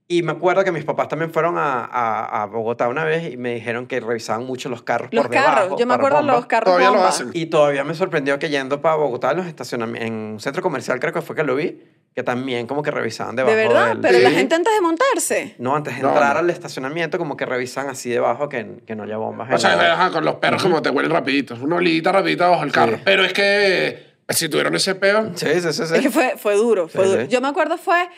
[0.07, 3.37] Y me acuerdo que mis papás también fueron a, a, a Bogotá una vez y
[3.37, 5.55] me dijeron que revisaban mucho los carros Los por carros.
[5.63, 5.77] debajo.
[5.77, 6.33] Yo me acuerdo bomba.
[6.33, 7.09] los carros Todavía lo bomba.
[7.09, 7.29] hacen.
[7.33, 10.99] Y todavía me sorprendió que yendo para Bogotá en los estacionamientos, en un centro comercial
[10.99, 11.81] creo que fue que lo vi,
[12.13, 14.35] que también como que revisaban De debajo verdad, del- pero la Sí.
[14.35, 15.55] gente antes de montarse.
[15.59, 16.39] No, antes de No, entrar no.
[16.39, 19.49] al estacionamiento como que revisan así debajo que, que no haya bombas.
[19.53, 21.55] O sea, la- ajá, con los perros como te huelen rapidito.
[21.61, 22.97] Una olidita rapidita bajo el carro.
[22.97, 23.01] Sí.
[23.05, 25.31] Pero es que si tuvieron ese peo...
[25.35, 25.85] Sí, sí, sí.
[25.85, 25.93] sí.
[25.95, 27.21] Es que fue, fue duro, fue Sí, duro.
[27.23, 27.27] sí.
[27.29, 28.09] Yo me acuerdo fue,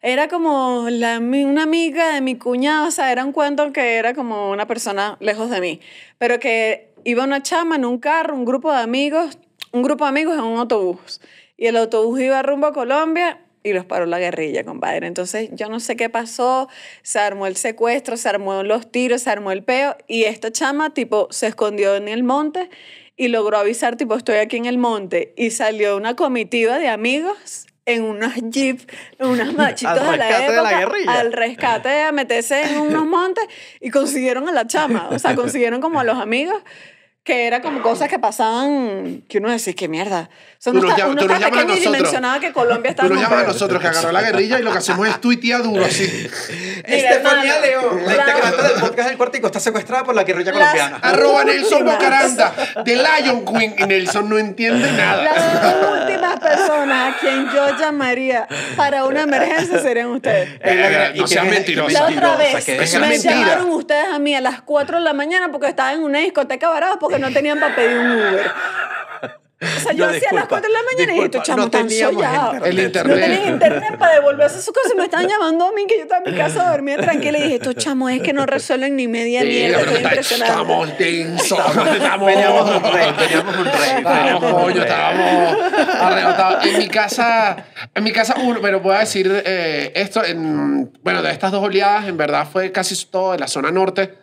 [0.00, 4.14] era como la, una amiga de mi cuñada, o sea, era un cuento que era
[4.14, 5.80] como una persona lejos de mí,
[6.16, 9.38] pero que iba una chama en un carro, un grupo de amigos,
[9.72, 11.20] un grupo de amigos en un autobús.
[11.56, 15.06] Y el autobús iba rumbo a Colombia y los paró la guerrilla, compadre.
[15.06, 16.68] Entonces, yo no sé qué pasó,
[17.02, 20.92] se armó el secuestro, se armó los tiros, se armó el peo, y esta chama,
[20.92, 22.68] tipo, se escondió en el monte
[23.16, 27.66] y logró avisar, tipo, estoy aquí en el monte, y salió una comitiva de amigos
[27.86, 28.80] en unos jeep,
[29.18, 31.20] en unas machitos Al de la rescate de la época, guerrilla.
[31.20, 33.44] al rescate a meterse en unos montes
[33.80, 36.62] y consiguieron a la chama, o sea, consiguieron como a los amigos
[37.24, 40.28] que era como cosas que pasaban que uno decía, qué mierda.
[40.30, 42.90] O sea, Tú uno nos está, uno tú nos está pequeño y dimensionaba que Colombia
[42.94, 44.78] Tú estaba nos en un llamas a nosotros que agarró la guerrilla y lo que
[44.78, 46.04] hacemos es tuitear duro así.
[46.84, 50.96] Estefanía León, la integrante del podcast del Cuartico, está secuestrada por la guerrilla Las- colombiana.
[51.02, 51.84] Arroba Nelson.
[51.84, 53.74] Bocaranda de Lion Queen.
[53.78, 55.22] Y Nelson no entiende nada.
[55.22, 60.58] Las últimas personas a quien yo llamaría para una emergencia serían ustedes.
[60.60, 62.00] Gran- Eh, no y que- mentirosa.
[62.00, 65.68] La otra vez me llamaron ustedes a mí a las 4 de la mañana porque
[65.68, 68.50] estaba en una discoteca varada porque no tenían para pedir un Uber.
[69.60, 71.38] O sea, yo No, decía a las disculpa, 4 de la mañana y dije, disculpa,
[71.38, 72.54] estos chamos no están teníamos sollados.
[72.54, 72.94] internet.
[72.94, 75.96] El No tenían internet para devolverse su cosa y me estaban llamando a mí que
[75.96, 78.94] yo estaba en mi casa dormía tranquila y dije, estos chamos es que no resuelven
[78.96, 80.52] ni media Sí, mierda, estoy impresionada.
[80.52, 81.58] Estamos tensos.
[81.58, 83.74] Estamos, Teníamos un rey, teníamos un rey.
[83.96, 84.82] Estábamos, teníamos un coño, rey.
[84.82, 85.56] estábamos
[86.00, 86.66] arrebatados.
[86.66, 87.56] En mi casa,
[87.94, 91.62] en mi casa, uno, pero voy a decir eh, esto, en, bueno, de estas dos
[91.64, 94.14] oleadas, en verdad fue casi todo de la zona norte,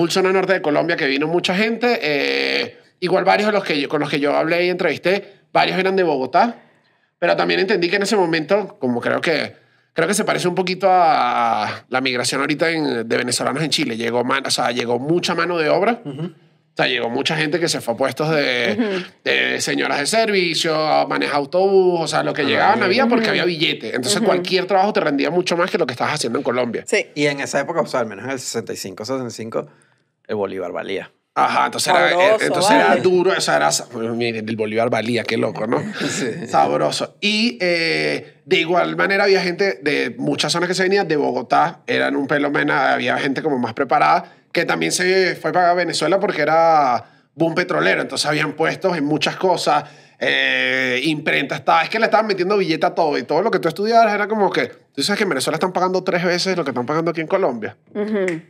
[0.00, 1.98] full zona norte de Colombia, que vino mucha gente.
[2.02, 5.78] eh, igual varios de los que yo- con los que yo hablé y entrevisté, varios
[5.78, 6.56] eran de Bogotá,
[7.18, 9.54] pero también entendí que en ese momento, como creo que
[9.92, 13.96] creo que se parece un poquito a la migración ahorita en- de venezolanos en Chile.
[13.96, 16.00] Llegó, man- o sea, llegó mucha mano de obra.
[16.04, 21.06] O sea, llegó mucha gente que se fue a puestos de, de señoras de servicio,
[21.08, 23.88] maneja autobús, o sea, lo que llegaban había porque había billete.
[23.96, 26.84] Entonces, cualquier trabajo te rendía mucho más que lo que estabas haciendo en Colombia.
[26.86, 27.06] Sí.
[27.14, 29.66] Y en esa época, o sea, al menos en el 65, 65,
[30.30, 31.10] el Bolívar valía.
[31.34, 33.00] Ajá, entonces, era, Sabroso, entonces era vale.
[33.02, 35.82] duro, o sea, era, bueno, miren, el Bolívar valía, qué loco, ¿no?
[36.48, 37.16] Sabroso.
[37.20, 41.80] Y eh, de igual manera había gente de muchas zonas que se venían de Bogotá,
[41.86, 46.18] eran un pelo menos, había gente como más preparada, que también se fue para Venezuela
[46.20, 47.06] porque era
[47.40, 49.84] boom petrolero, entonces habían puestos en muchas cosas,
[50.18, 53.58] eh, imprenta estaba, es que le estaban metiendo billete a todo y todo lo que
[53.58, 56.62] tú estudiaras era como que, tú sabes que en Venezuela están pagando tres veces lo
[56.64, 57.76] que están pagando aquí en Colombia.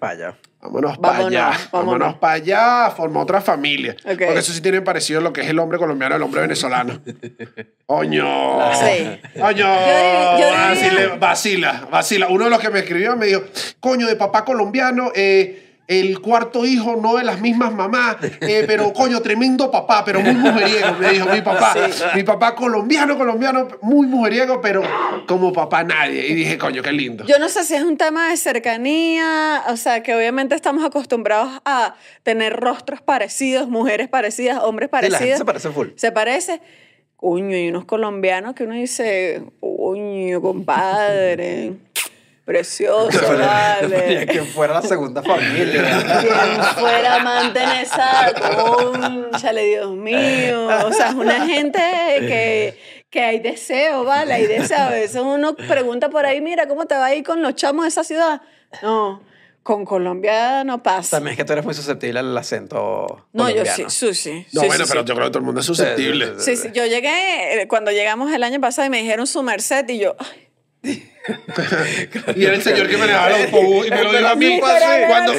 [0.00, 0.36] Vaya.
[0.62, 1.50] Vámonos para Vámonos, allá.
[1.72, 1.98] vámonos.
[2.00, 2.90] Vámonos para allá.
[2.94, 3.96] Formó otra familia.
[4.04, 7.00] Porque eso sí tiene parecido lo que es el hombre colombiano al hombre venezolano.
[7.86, 8.72] Coño.
[8.74, 9.20] Sí.
[9.34, 12.28] Diría- le- vacila, vacila.
[12.28, 13.42] Uno de los que me escribió me dijo,
[13.80, 18.92] coño, de papá colombiano, eh, el cuarto hijo no de las mismas mamás, eh, pero
[18.94, 21.74] coño, tremendo papá, pero muy mujeriego, me dijo mi papá.
[22.14, 24.82] Mi papá colombiano, colombiano, muy mujeriego, pero
[25.26, 26.28] como papá nadie.
[26.28, 27.24] Y dije, coño, qué lindo.
[27.26, 31.60] Yo no sé si es un tema de cercanía, o sea, que obviamente estamos acostumbrados
[31.64, 35.38] a tener rostros parecidos, mujeres parecidas, hombres Sí, la gente parecidos.
[35.38, 35.88] se parece full.
[35.96, 36.60] Se parece.
[37.16, 41.74] Coño, y unos colombianos que uno dice, coño, compadre,
[42.44, 44.26] precioso, vale.
[44.26, 45.82] que fuera la segunda familia.
[46.20, 50.66] Quien fuera amante en esa conchale, Dios mío.
[50.86, 51.80] O sea, es una gente
[52.18, 54.34] que, que hay deseo, ¿vale?
[54.34, 54.78] Hay deseo.
[54.78, 57.84] A veces uno pregunta por ahí, mira, ¿cómo te va a ir con los chamos
[57.84, 58.42] de esa ciudad?
[58.82, 59.22] No,
[59.62, 61.18] con Colombia no pasa.
[61.18, 64.46] También es que tú eres muy susceptible al acento No, yo sí, sushi.
[64.52, 65.06] No, Sí, bueno, sí, pero sí.
[65.08, 66.40] yo creo que todo el mundo es susceptible.
[66.40, 69.88] Sí, sí, yo llegué, eh, cuando llegamos el año pasado y me dijeron su merced
[69.88, 70.49] y yo, ay,
[72.34, 74.58] Y era el señor que manejaba el autobús y me lo dijo a mí.
[74.60, 75.32] Cuando,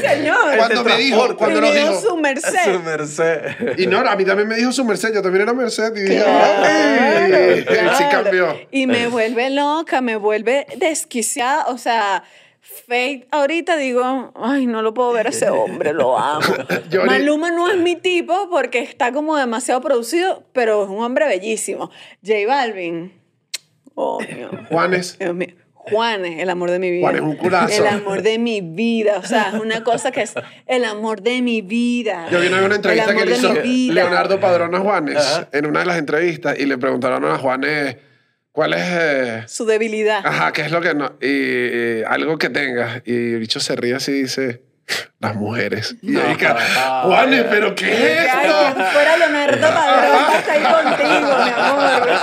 [0.58, 2.74] cuando me dijo, cuando nos dijo su merced.
[2.74, 3.80] Su merced.
[3.80, 5.96] Y no, a mí también me dijo su merced, yo también era merced.
[5.96, 7.66] Y dije, Claro, "Ay".
[7.68, 8.56] Él sí cambió.
[8.72, 11.66] Y me vuelve loca, me vuelve desquiciada.
[11.68, 12.24] O sea,
[12.88, 16.46] Faith, ahorita digo, ay, no lo puedo ver a ese hombre, lo amo.
[17.06, 21.90] Maluma no es mi tipo porque está como demasiado producido, pero es un hombre bellísimo.
[22.26, 23.21] J Balvin,
[23.96, 24.52] oh, Dios.
[24.70, 25.18] Juanes.
[25.20, 25.50] Dios mío.
[25.74, 27.02] Juan es el amor de mi vida.
[27.02, 27.82] Juan es un culazo.
[27.82, 29.18] El amor de mi vida.
[29.18, 30.34] O sea, es una cosa que es
[30.68, 32.28] el amor de mi vida.
[32.32, 33.54] Yo vi una, una entrevista que le hizo.
[33.94, 37.98] Leonardo Padrón a Juanes en una de las entrevistas y le preguntaron a Juanes
[38.52, 38.84] cuál es.
[38.84, 40.22] eh, Su debilidad.
[40.24, 41.14] Ajá, ¿qué es lo que no?
[41.20, 43.02] Y, y algo que tengas.
[43.06, 44.62] Y el bicho se ríe así y dice,
[45.20, 45.96] las mujeres.
[46.02, 46.48] Y yo dije,
[47.04, 47.92] Juanes, ¿pero qué
[48.24, 48.50] es Ay,
[48.92, 52.20] fuera Leonardo Padrón estar ahí contigo, mi amor.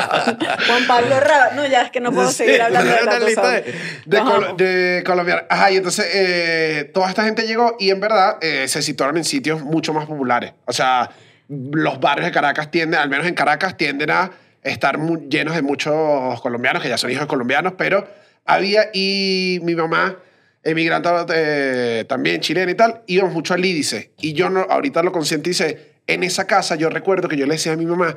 [0.66, 1.50] Juan Pablo Raba.
[1.54, 3.62] No, ya es que no puedo seguir hablando de la lista de-
[4.04, 4.56] De, Los col- amo.
[4.56, 5.42] de colombiana.
[5.48, 9.24] Ajá, y entonces eh, toda esta gente llegó y en verdad eh, se situaron en
[9.24, 10.52] sitios mucho más populares.
[10.66, 11.10] O sea,
[11.48, 14.30] los barrios de Caracas tienden, al menos en Caracas, tienden a
[14.62, 14.98] estar
[15.30, 18.06] llenos de muchos colombianos, que ya son hijos de colombianos, pero
[18.44, 20.16] había, y mi mamá,
[20.62, 24.12] emigrante eh, también chilena y tal, íbamos mucho al Lídice.
[24.20, 27.72] Y yo no, ahorita lo concientice, en esa casa yo recuerdo que yo le decía
[27.72, 28.16] a mi mamá,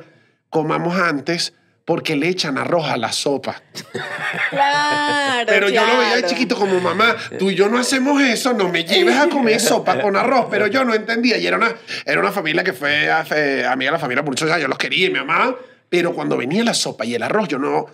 [0.50, 3.62] comamos antes porque le echan arroz a la sopa.
[4.50, 8.52] Claro, Pero yo lo veía de chiquito como mamá, tú y yo no hacemos eso,
[8.52, 11.38] no me lleves a comer sopa con arroz, pero yo no entendía.
[11.38, 11.74] Y era una,
[12.04, 14.78] era una familia que fue eh, amiga de la familia por muchos años, yo los
[14.78, 15.54] quería y mi mamá,
[15.88, 17.86] pero cuando venía la sopa y el arroz, yo no,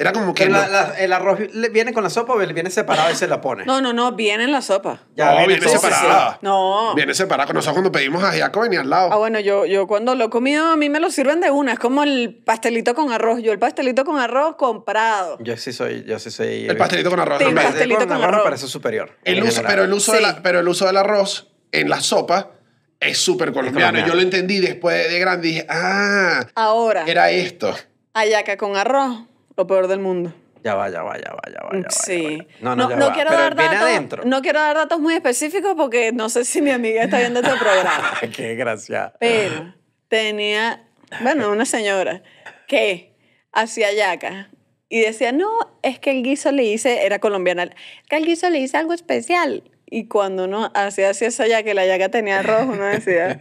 [0.00, 0.48] era como que...
[0.48, 3.40] La- la- el arroz le- viene con la sopa o viene separado y se la
[3.40, 3.64] pone.
[3.66, 5.00] No, no, no, viene en la sopa.
[5.14, 5.74] Ya no, viene todo.
[5.78, 6.38] separada.
[6.42, 6.94] No.
[6.94, 7.46] Viene separada.
[7.46, 9.10] Con nosotros cuando pedimos ajiaco venía al lado.
[9.12, 11.74] Ah, bueno, yo, yo cuando lo he comido, a mí me lo sirven de una.
[11.74, 13.40] Es como el pastelito con arroz.
[13.42, 15.36] Yo el pastelito con arroz comprado.
[15.40, 16.66] Yo sí soy, yo sí soy.
[16.66, 17.66] el pastelito con arroz Sí, también.
[17.66, 18.42] el pastelito con me arroz.
[18.42, 19.16] parece superior.
[19.24, 20.24] El uso, pero, el uso de Sí.
[20.24, 22.52] la- pero el uso del arroz en la sopa
[22.98, 23.78] es súper colombiano.
[23.92, 24.08] colombiano.
[24.08, 27.74] Yo lo entendí después de grande y dije, ah, Ahora, era esto.
[28.14, 29.20] ayaca con arroz,
[29.60, 30.32] lo peor del mundo.
[30.64, 31.70] Ya va, ya va, ya va, ya va.
[31.72, 32.38] ya va, Sí.
[32.60, 32.76] ya va.
[32.76, 33.12] No, no, ya va.
[33.14, 33.80] quiero Pero dar datos.
[33.80, 34.22] adentro.
[34.24, 37.56] No quiero dar datos muy específicos porque no sé si mi amiga está viendo este
[37.56, 38.12] programa.
[38.36, 39.12] Qué gracia.
[39.20, 39.74] Pero
[40.08, 40.84] tenía,
[41.22, 42.22] bueno, una señora
[42.68, 43.14] que
[43.52, 44.50] hacía yaca
[44.88, 45.48] y decía, no,
[45.82, 47.70] es que el guiso le hice, era colombiana,
[48.08, 49.69] que el guiso le hice algo especial.
[49.92, 53.36] Y cuando uno hacía así esa yaca y la yaca tenía arroz, uno decía,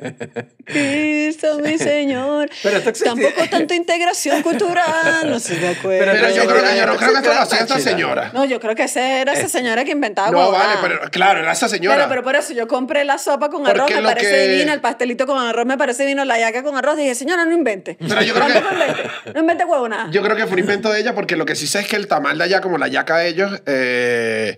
[0.66, 2.50] Cristo, mi señor.
[2.64, 6.00] Pero esto existe- Tampoco tanta integración cultural, no sé de acuerdo.
[6.00, 7.80] Pero, Pero yo yo creo que yo no que creo que esto lo hacía esta
[7.80, 8.32] señora.
[8.34, 11.52] No, yo creo que esa era esa señora que inventaba No, vale, pero claro, era
[11.52, 11.96] esa señora.
[11.98, 14.82] Claro, pero por eso yo compré la sopa con arroz, me parece que- divino, el
[14.82, 16.98] pastelito con arroz me parece divino, la yaca con arroz.
[16.98, 17.98] Dije, señora, no invente.
[18.00, 19.04] Pero yo creo que- invente.
[19.34, 20.10] No invente huevo nada.
[20.12, 21.96] Yo creo que fue un invento de ella porque lo que sí sé es que
[21.96, 24.58] el tamal de allá, como la yaca de ellos, eh,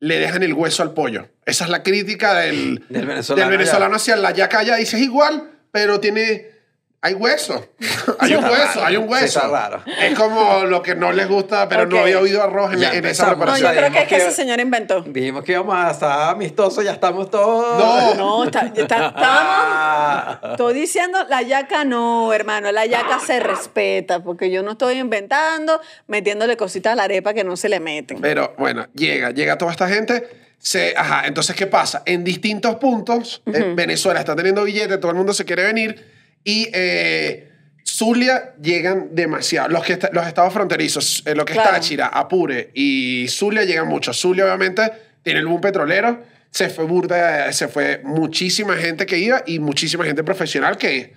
[0.00, 1.28] le dejan el hueso al pollo.
[1.44, 4.76] Esa es la crítica del, Del venezolano del venezolano hacia la yaca allá.
[4.76, 6.57] Dice, es igual, pero tiene...
[7.00, 7.64] Hay hueso.
[8.18, 9.38] hay un hueso, hay un Sí, hueso.
[9.38, 9.82] está raro.
[10.00, 11.90] Es como lo que no les gusta, pero Ok.
[11.90, 13.38] no había oído arroz en, en esa empezamos.
[13.38, 13.76] No, yo preparación.
[13.76, 15.02] creo que es que esa señora inventó.
[15.02, 17.78] Dijimos que íbamos a estar amistosos, ya estamos todos.
[17.78, 18.14] No.
[18.16, 19.14] No, está, está- estábamos...
[19.20, 20.40] Ah.
[20.50, 25.80] Estoy diciendo, la yaca no, hermano, la yaca se respeta, porque yo no estoy inventando,
[26.08, 28.20] metiéndole cositas a la arepa que no se le meten.
[28.20, 30.28] Pero bueno, llega, llega toda esta gente.
[30.58, 32.02] Se, ajá, entonces, ¿qué pasa?
[32.04, 36.68] En distintos puntos, eh, Venezuela está teniendo billetes, todo el mundo se quiere venir y
[36.72, 37.48] eh,
[37.84, 39.68] Zulia llegan demasiado.
[39.68, 41.70] Los, que está- los estados fronterizos, eh, lo que Claro.
[41.70, 44.18] es Táchira, Apure y Zulia llegan muchos.
[44.20, 44.82] Zulia, obviamente,
[45.22, 46.22] tiene el boom petrolero.
[46.50, 51.12] Se fue burda, se fue muchísima gente que iba y muchísima gente profesional que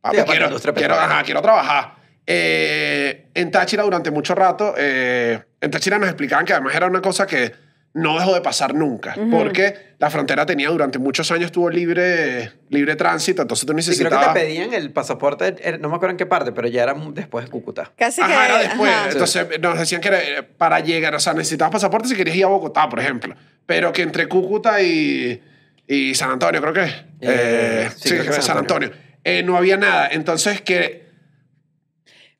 [0.00, 1.94] papi, Sí, quiero, quiero, ajá, quiero trabajar.
[2.26, 7.00] Eh, en Táchira durante mucho rato, eh, en Táchira nos explicaban que además era una
[7.00, 7.52] cosa que
[7.94, 12.96] no dejó de pasar nunca, porque la frontera tenía durante muchos años tuvo libre, libre
[12.96, 14.32] tránsito, entonces tú Sí, creo que necesitabas...
[14.34, 17.44] te pedían el pasaporte, eh, no me acuerdo en qué parte, pero ya era después
[17.44, 17.92] de Cúcuta.
[17.96, 18.32] Casi que...
[18.32, 18.90] Era después.
[18.90, 19.08] ajá.
[19.10, 22.44] Entonces nos decían que era, eh, para llegar, o sea, necesitabas pasaporte si querías ir
[22.44, 23.34] a Bogotá, por ejemplo.
[23.66, 25.42] Pero que entre Cúcuta y,
[25.86, 26.94] y San Antonio, creo que es.
[27.20, 28.90] Eh, sí, sí, creo que es San San Antonio.
[29.22, 30.08] Eh, no había nada.
[30.10, 31.06] Entonces que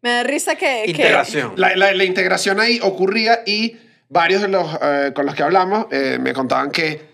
[0.00, 0.82] Me da risa que...
[0.86, 1.52] que- Integración.
[1.56, 3.76] la, la- la integración ahí ocurría y
[4.12, 7.10] varios de los eh, con los que hablamos eh, me contaban que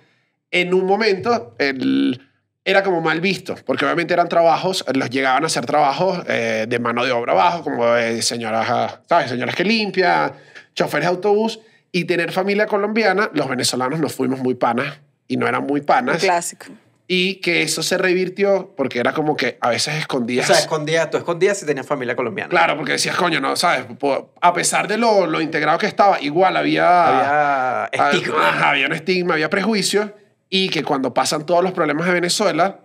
[0.50, 1.54] en un momento
[2.64, 6.78] era como mal visto, porque obviamente eran trabajos, los llegaban a hacer trabajos eh, de
[6.78, 7.84] mano de obra bajo, como
[8.20, 9.30] señoras, ¿sabes?
[9.30, 10.32] Señoras que limpian,
[10.74, 11.60] choferes de autobús,
[11.92, 16.18] y tener familia colombiana, los venezolanos nos fuimos muy panas y no eran muy panas.
[16.18, 16.66] clásico.
[17.10, 20.46] Y que eso se revirtió porque era como que a veces O escondías.
[20.46, 22.50] sea, escondías, tú escondías si tenías familia colombiana.
[22.50, 23.86] Claro, porque decías, coño, no, ¿sabes?
[24.42, 27.86] A pesar de lo, lo integrado que estaba, igual había.
[27.86, 28.48] Había estigma.
[28.50, 30.10] Ajá, había un estigma, había prejuicios.
[30.50, 32.80] Y que cuando pasan todos los problemas de Venezuela,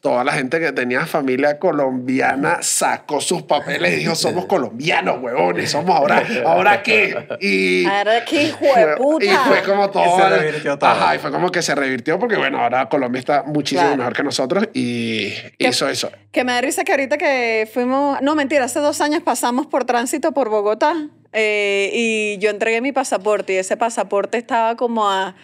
[0.00, 5.70] toda la gente que tenía familia colombiana sacó sus papeles y dijo, somos colombianos, huevones,
[5.70, 7.26] somos ahora, ¿ahora qué?
[7.40, 9.24] Y, Ahora qué hijo de puta.
[9.24, 10.16] y fue como todo.
[10.16, 10.90] se revirtió todo.
[10.90, 13.96] Ajá, y fue como que se revirtió porque, bueno, ahora Colombia está muchísimo Claro.
[13.98, 16.10] mejor que nosotros y hizo eso.
[16.32, 19.84] Que me da risa que ahorita que fuimos, no mentira, hace dos años pasamos por
[19.84, 20.94] tránsito por Bogotá
[21.32, 25.34] eh, y yo entregué mi pasaporte y ese pasaporte estaba como a,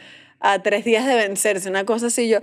[0.41, 2.39] a tres días de vencerse, una cosa así yo...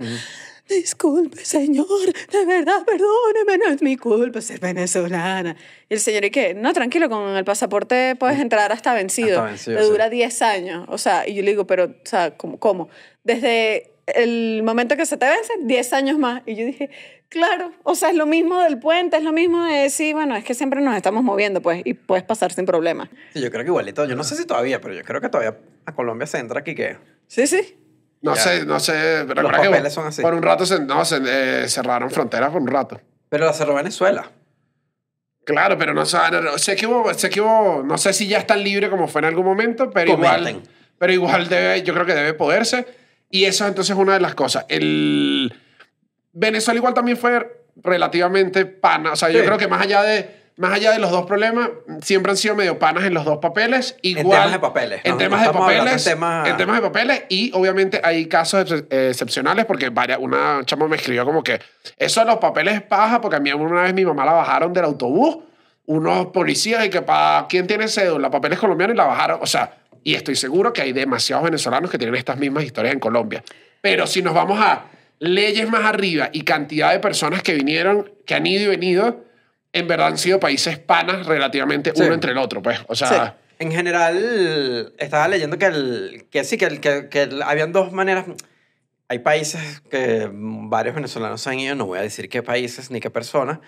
[0.74, 1.86] Disculpe, señor,
[2.30, 5.56] de verdad, perdóneme, no es mi culpa ser venezolana.
[5.88, 6.54] Y el señor, ¿y qué?
[6.54, 9.40] No, tranquilo, con el pasaporte puedes entrar hasta vencido.
[9.40, 9.90] Hasta vencido, Te sí.
[9.90, 10.86] dura 10 años.
[10.88, 12.58] O sea, y yo le digo, pero, o sea, ¿cómo?
[12.58, 12.88] cómo?
[13.22, 16.42] Desde el momento que se te vence, 10 años más.
[16.46, 16.90] Y yo dije,
[17.28, 20.44] claro, o sea, es lo mismo del puente, es lo mismo de decir, bueno, es
[20.44, 23.10] que siempre nos estamos moviendo, pues, y puedes pasar sin problema.
[23.32, 24.04] Sí, yo creo que igualito.
[24.06, 26.74] Yo no sé si todavía, pero yo creo que todavía a Colombia se entra aquí
[26.74, 26.96] que...
[27.26, 27.76] Sí, sí.
[28.22, 28.40] No Ya.
[28.40, 29.24] sé, no sé.
[29.24, 30.22] Recuerda que papeles son así.
[30.22, 33.00] Por un rato se, no, se, eh, cerraron fronteras por un rato.
[33.28, 34.30] Pero la cerró Venezuela.
[35.44, 38.38] Claro, pero no sé, no- sé que hubo, sé que hubo, no sé si ya
[38.38, 40.62] están libres como fue en algún momento, pero igual,
[40.98, 42.86] pero igual debe, yo creo que debe poderse.
[43.28, 44.66] Y eso entonces es una de las cosas.
[44.68, 45.52] El
[46.32, 49.12] Venezuela igual también fue relativamente pana.
[49.12, 51.70] O sea, yo creo que más allá de más allá de los dos problemas,
[52.02, 53.96] siempre han sido medio panas en los dos papeles.
[54.02, 55.16] Igual, temas de papeles, En ¿no?
[55.18, 56.06] temas No de papeles.
[56.06, 57.22] en temas- en temas de papeles.
[57.28, 61.58] Y obviamente hay casos ex- eh, excepcionales porque varias, una chama me escribió como que
[61.96, 64.72] eso de los papeles es paja porque a mí una vez mi mamá la bajaron
[64.72, 65.38] del autobús
[65.86, 69.38] unos policías y que para quién tiene cédula, papeles colombianos y la bajaron.
[69.42, 73.00] O sea, y estoy seguro que hay demasiados venezolanos que tienen estas mismas historias en
[73.00, 73.42] Colombia.
[73.80, 74.84] Pero si nos vamos a
[75.18, 79.24] leyes más arriba y cantidad de personas que vinieron, que han ido y venido,
[79.72, 82.02] en verdad han sido países panas relativamente Sí.
[82.02, 82.78] uno entre el otro, pues.
[82.88, 87.42] O sea, En general, estaba leyendo que, el, que sí, que, el- que, que el-
[87.42, 88.26] habían dos maneras.
[89.08, 93.10] Hay países que varios venezolanos han ido, no voy a decir qué países ni qué
[93.10, 93.58] personas,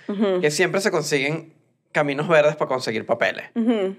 [0.41, 1.53] que siempre se consiguen
[1.95, 3.45] caminos verdes para conseguir papeles.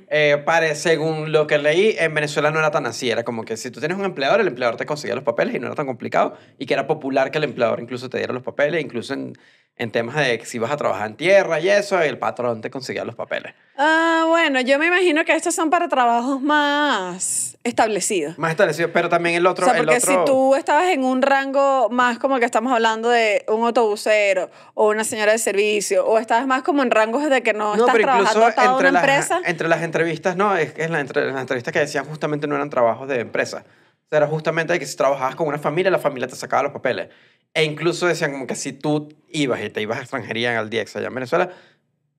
[0.09, 3.09] Eh, pare- según lo que leí, en Venezuela no era tan así.
[3.09, 5.59] Era como que si tú tienes un empleador, el empleador te conseguía los papeles y
[5.59, 6.37] no era tan complicado.
[6.59, 9.33] Y que era popular que el empleador incluso te diera los papeles, incluso en,
[9.77, 12.69] en temas de que si vas a trabajar en tierra y eso, el patrón te
[12.69, 13.53] conseguía los papeles.
[13.77, 18.37] Ah, bueno, yo me imagino que estos son para trabajos más establecidos.
[18.37, 19.65] Más establecido, pero también el O otro...
[19.65, 23.09] sea, el porque otro- si tú estabas en un rango más como que estamos hablando
[23.09, 27.43] de un autobusero o una señora de servicio, o estabas más como en rangos de
[27.43, 29.41] que no, estás trabajando atado a una las, empresa.
[29.45, 32.69] entre las entrevistas, no, es es la, entre, las entrevistas que decían justamente no eran
[32.69, 33.65] trabajos de empresa.
[33.67, 36.63] O sea, era justamente de que si trabajabas con una familia, la familia te sacaba
[36.63, 37.09] los papeles.
[37.53, 40.69] E incluso decían como que si tú ibas y te ibas a extranjería en el
[40.69, 41.49] DIEX allá en Venezuela,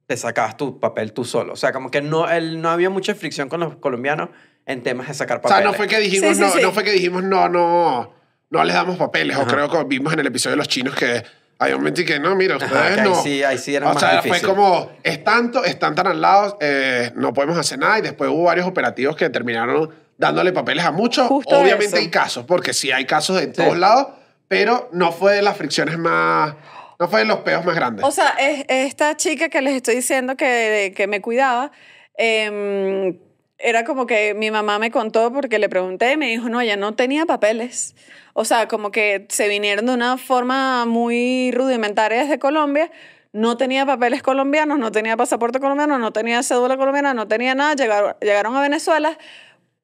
[0.07, 1.53] te sacabas tu papel tú solo.
[1.55, 4.29] O sea, como que no, el, no había mucha fricción con los colombianos
[4.65, 5.59] en temas de sacar o papeles.
[5.63, 6.59] sea, no fue que dijimos, Sí, sí, no, sí.
[6.63, 8.13] no fue que dijimos, no, no,
[8.51, 9.37] no les damos papeles.
[9.37, 9.51] O Ajá.
[9.51, 11.23] creo que vimos en el episodio de los chinos que
[11.59, 13.15] hay un momento y que no, mira, ustedes Ajá, que ahí no.
[13.23, 14.39] sí- ahí sí era o más sea, difícil.
[14.41, 17.99] fue como, es tanto, están tan al lado, eh, no podemos hacer nada.
[17.99, 21.27] Y después hubo varios operativos que terminaron dándole papeles a muchos.
[21.27, 21.97] Justo Obviamente eso.
[21.97, 24.09] hay casos, porque sí hay casos de todos lados,
[24.49, 26.55] pero no fue de las fricciones más,
[26.99, 28.05] no fue de los peos más grandes.
[28.05, 31.73] O sea, es, esta chica que les estoy diciendo que, que me cuidaba,
[32.17, 33.19] em,
[33.59, 36.77] era como que mi mamá me contó porque le pregunté y me dijo, no, ella
[36.77, 37.95] no tenía papeles.
[38.35, 42.91] O sea, como que se vinieron de una forma muy rudimentaria desde Colombia.
[43.33, 47.75] No tenía papeles colombianos, no tenía pasaporte colombiano, no tenía cédula colombiana, no tenía nada.
[47.75, 49.19] Llegaron, llegaron a Venezuela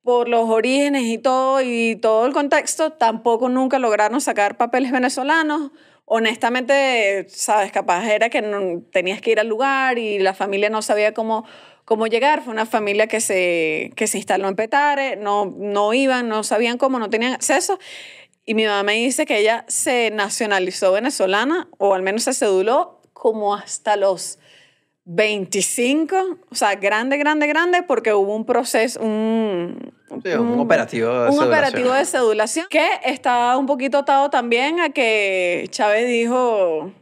[0.03, 5.71] por los orígenes y todo y todo el contexto, tampoco nunca lograron sacar papeles venezolanos.
[6.15, 10.83] Honestamente, sabes, capaz era que no- tenías que ir al lugar y la familia no
[10.83, 11.47] sabía cómo,
[11.87, 12.43] cómo llegar.
[12.43, 16.77] Fue una familia que se, que se instaló en Petare, no, no iban, no sabían
[16.77, 17.79] cómo, no tenían acceso.
[18.45, 23.01] Y mi mamá me dice que ella se nacionalizó venezolana, o al menos se ceduló,
[23.15, 24.39] como hasta los
[25.05, 26.17] 25,
[26.51, 31.43] o sea, grande, grande, grande, porque hubo un proceso, un, Sí, un operativo de un
[31.43, 36.93] operativo de cedulación que está un poquito atado también a que Chávez dijo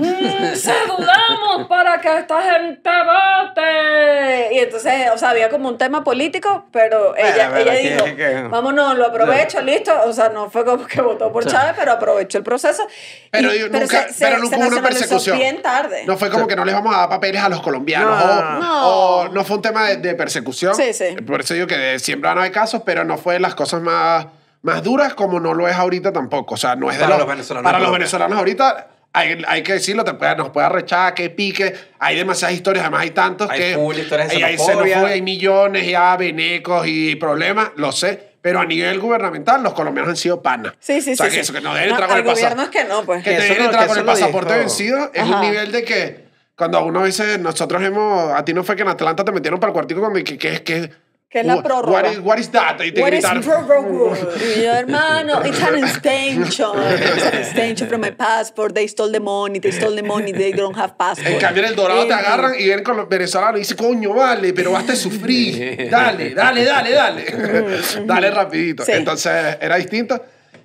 [0.00, 6.02] "Mm, cedulamos para que esta gente vote y entonces, o sea, había como un tema
[6.04, 9.92] político, pero ella, pero ella dijo, que- vámonos, lo aprovecho, listo.
[10.06, 12.86] O sea, no fue como que votó por Chávez, pero aprovechó el proceso.
[13.30, 15.38] Pero, Y- yo nunca, se- se- pero nunca se hubo una persecución.
[15.38, 16.04] bien tarde.
[16.06, 18.10] No fue como que no les vamos a dar papeles a los colombianos.
[18.10, 18.88] No, o, no.
[18.88, 20.74] o no fue un tema de, de persecución.
[20.74, 21.16] Sí, sí.
[21.26, 23.80] Por eso digo que siempre van a haber casos, pero no fue de las cosas
[23.82, 24.26] más,
[24.62, 26.54] más duras como no lo es ahorita tampoco.
[26.54, 28.86] O sea, no es de Para los, los venezolanos Para los venezolanos ahorita.
[29.12, 31.74] Hay, hay que decirlo, te puede, nos puede arrechar, que pique.
[31.98, 33.74] Hay demasiadas historias, además hay tantos Hay que.
[33.74, 34.84] full historias de hay, hay xenofobia.
[34.94, 38.30] xenofobia, hay millones, ya venecos y problemas, lo sé.
[38.40, 40.74] Pero a nivel gubernamental, los colombianos han sido panas.
[40.78, 41.30] Sí, sí, o sea, sí.
[41.30, 41.40] que sí.
[41.40, 42.54] eso, que no deben No, entrar con al el pasaporte.
[42.54, 43.24] gobierno es que no, pues.
[43.24, 44.60] Que te Eso dejen lo- entrar que con el pasaporte dijo.
[44.60, 45.42] vencido es un Ajá.
[45.42, 46.24] nivel de que
[46.56, 49.70] cuando uno dice, nosotros hemos, a ti no fue que en Atlanta te metieron para
[49.70, 50.90] el cuartico cuando que, que, que,
[51.30, 51.92] Que es la what- prórroga.
[52.02, 52.80] What is, what is that?
[52.84, 53.42] Y te What is gritaron.
[53.44, 54.18] protocol?
[54.58, 56.70] Y yo, hermano, it's an extension.
[56.92, 58.74] It's an extension from my passport.
[58.74, 59.60] They stole the money.
[59.60, 60.32] They stole the money.
[60.32, 61.28] They don't have passport.
[61.28, 64.12] En cambio, en el dorado te agarran y vienen con los venezolanos y dicen, coño,
[64.12, 65.88] vale, pero vas a sufrir.
[65.90, 67.24] Dale, dale, dale, dale.
[68.06, 68.84] dale rapidito.
[68.84, 68.90] Sí.
[68.92, 70.20] Entonces, era distinto.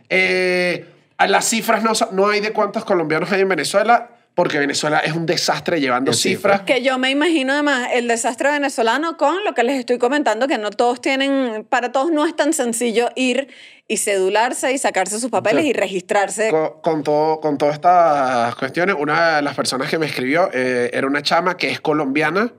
[0.10, 0.84] Eh,
[1.28, 5.26] las cifras no, no hay de cuántos colombianos hay en Venezuela, porque Venezuela es un
[5.26, 6.62] desastre llevando cifras.
[6.62, 10.58] Que yo me imagino además el desastre venezolano con lo que les estoy comentando, que
[10.58, 13.48] no todos tienen, para todos no es tan sencillo ir
[13.88, 15.70] y cedularse y sacarse sus papeles Sí.
[15.70, 16.50] y registrarse.
[16.50, 20.90] con, con todo, con todas estas cuestiones, una de las personas que me escribió eh,
[20.92, 22.52] era una chama que es colombiana,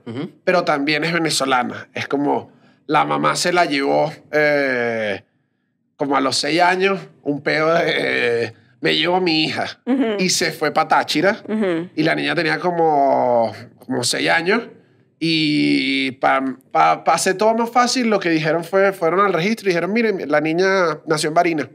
[0.43, 1.89] pero también es venezolana.
[1.93, 2.51] Es como
[2.87, 5.23] la mamá se la llevó eh,
[5.95, 7.83] como a los seis años, un pedo de...
[8.45, 9.79] eh, me llevó a mi hija.
[10.19, 11.41] Y se fue para Táchira.
[11.95, 14.63] Y la niña tenía como, como seis años.
[15.19, 19.65] Y para pa, pa hacer todo más fácil lo que dijeron fue, fueron al registro
[19.67, 21.69] y dijeron, miren, la niña nació en Barina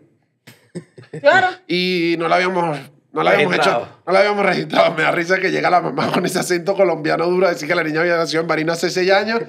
[1.21, 1.49] Claro.
[1.67, 2.79] y no la habíamos
[3.13, 3.83] no la habíamos Registrado.
[3.85, 4.95] hecho no la habíamos registrado.
[4.95, 7.75] Me da risa que llega la mamá con ese acento colombiano duro a decir que
[7.75, 9.41] la niña había nacido en Barina hace seis años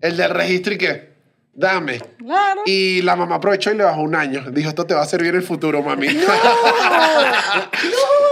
[0.00, 1.11] el del registro y que
[1.54, 2.62] dame Claro.
[2.64, 5.30] y la mamá aprovechó y le bajó un año dijo esto te va a servir
[5.30, 6.08] en el futuro mami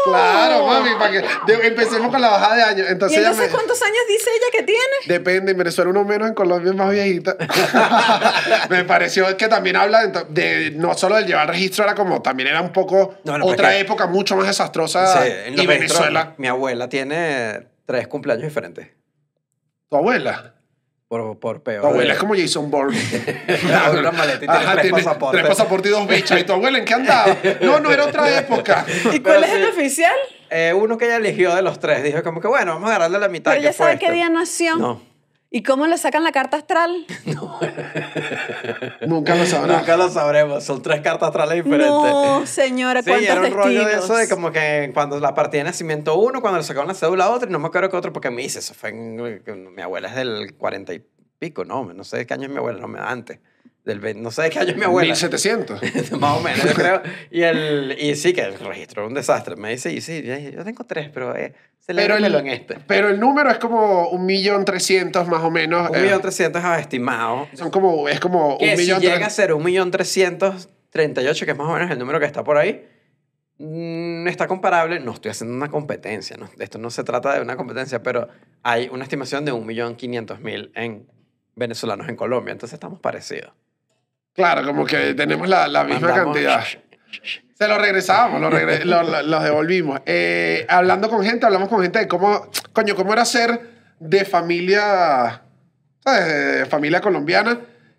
[0.04, 3.50] claro mami para que de- empecemos con la bajada de años ¿Y entonces, ella entonces
[3.50, 4.80] me- cuántos años dice ella que tiene?
[5.06, 7.36] Depende, en Venezuela uno menos, en Colombia es más viejita.
[8.70, 12.48] Me pareció que también habla de, de- no solo del llevar registro, era como también
[12.48, 15.22] era un poco No, no, pero otra es que- época mucho más desastrosa.
[15.22, 18.88] Sí, en los y registros, Venezuela, Mi abuela tiene tres cumpleaños diferentes.
[19.88, 20.54] tu abuela.
[21.10, 21.82] Por, por peor.
[21.82, 22.96] Tu abuela es como Jason Bourne.
[23.98, 25.40] Una maleta y tiene Ajá, tres tiene pasaportes.
[25.40, 26.40] Tres pasaportes y dos bichas.
[26.40, 27.36] ¿Y tu abuela en qué andaba?
[27.62, 28.86] No, no era otra época.
[29.12, 30.14] ¿Y cuál Pero es el oficial?
[30.50, 32.04] Eh, uno que ella eligió de los tres.
[32.04, 33.50] Dijo como que, bueno, vamos a agarrarle la mitad.
[33.50, 34.76] Pero ya sabe qué día nació.
[34.76, 35.02] No.
[35.52, 37.06] ¿Y cómo le sacan la carta astral?
[39.06, 39.80] Nunca lo sabrás.
[39.80, 40.62] Nunca lo sabremos.
[40.62, 41.88] Son tres cartas astrales diferentes.
[41.90, 44.04] No, señora, Sí, ¿cuántos era un rollo de destinos?
[44.04, 47.30] eso de como que cuando la partida de nacimiento uno, cuando le sacaron la cédula
[47.30, 50.08] otro, y no me acuerdo qué otro, porque me dice, eso fue en, mi abuela
[50.08, 51.04] es del cuarenta y
[51.40, 53.40] pico, no, no sé qué año es mi abuela, no me antes.
[53.84, 55.06] Del, no sé de qué año es mi abuela.
[55.06, 55.80] 1700.
[56.20, 57.02] Más o menos, yo creo.
[57.30, 59.56] Y, el, y sí, que el registro un desastre.
[59.56, 61.54] Me dice, y sí, yo, tengo tres, pero eh,
[61.86, 62.76] Pero el, en este.
[62.86, 65.88] pero el número es como un millón trescientos más o menos.
[65.90, 67.48] Un eh, millón trescientos es estimado.
[67.54, 71.22] Son como, es como Que un si millón llega a ser un millón trescientos treinta
[71.22, 72.86] y ocho, que es más o menos el número que está por ahí,
[73.58, 75.00] mm, está comparable.
[75.00, 76.50] No estoy haciendo una competencia, ¿no?
[76.58, 78.28] esto no se trata de una competencia, pero
[78.62, 81.06] hay una estimación de un millón quinientos mil en
[81.54, 83.52] venezolanos en Colombia, entonces estamos parecidos.
[84.40, 86.64] Claro, como que tenemos la, la misma Mandamos- cantidad.
[87.58, 90.00] Se lo regresamos, lo, regre- lo, lo- lo devolvimos.
[90.06, 93.60] Eh, hablando con gente, hablamos con gente de cómo, coño, cómo era ser
[93.98, 95.42] de familia,
[96.02, 96.26] ¿sabes?
[96.26, 97.58] De familia colombiana,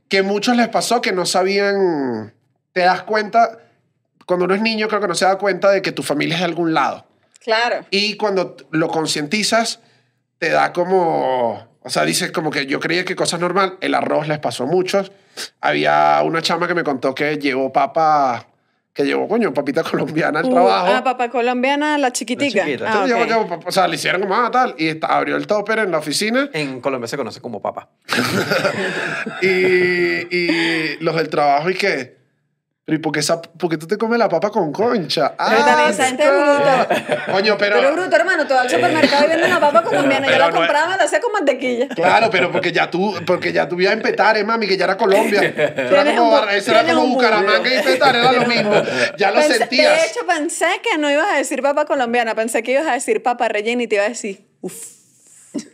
[0.10, 2.34] que muchos les pasó que no sabían,
[2.74, 3.60] te das cuenta,
[4.26, 6.40] cuando uno es niño creo que no se da cuenta de que tu familia es
[6.42, 7.06] de algún lado.
[7.44, 7.86] Claro.
[7.92, 9.80] Y cuando lo concientizas,
[10.40, 11.68] te da como.
[11.84, 13.78] O sea, dices como que yo creía que cosas normal.
[13.82, 15.12] El arroz les pasó a muchos.
[15.62, 18.48] Había una chama que me contó que llevó papa.
[18.94, 20.88] Que llevó, coño, papita colombiana al Uh, trabajo.
[20.94, 22.60] ah, papá colombiana, la chiquitica.
[22.60, 22.86] La chiquita.
[22.86, 23.28] Ah, Entonces, ok.
[23.30, 24.76] llevó- llevó- o sea, le hicieron como, ah, tal.
[24.78, 26.50] Y está- abrió el topper en la oficina.
[26.54, 27.90] En Colombia se conoce como papa.
[29.42, 29.48] y,
[30.36, 32.21] y los del trabajo, y que.
[32.92, 35.34] ¿Pero y por qué, esa- por qué tú te comes la papa con concha?
[35.38, 37.22] Pero también esa gente es bruto.
[37.32, 37.78] Coño, pero.
[37.78, 40.28] Pero bruto, hermano, tú vas al supermercado y venden una papa colombiana.
[40.30, 41.88] Yo la no es- compraba, la hacía con mantequilla.
[41.88, 44.98] Claro, pero porque ya tú, porque ya tú ibas en Petare, mami, que ya era
[44.98, 45.42] Colombia.
[45.42, 45.56] Eso
[45.96, 48.74] era como, un eso era como Bucaramanga y Petare, era lo mismo.
[49.18, 50.12] Ya lo Pensé- De sentías.
[50.12, 52.36] hecho, pensé que no ibas a decir papa colombiana.
[52.36, 54.76] Pensé que ibas a decir papa rellena y te iba a decir, uff,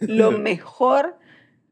[0.01, 1.17] lo mejor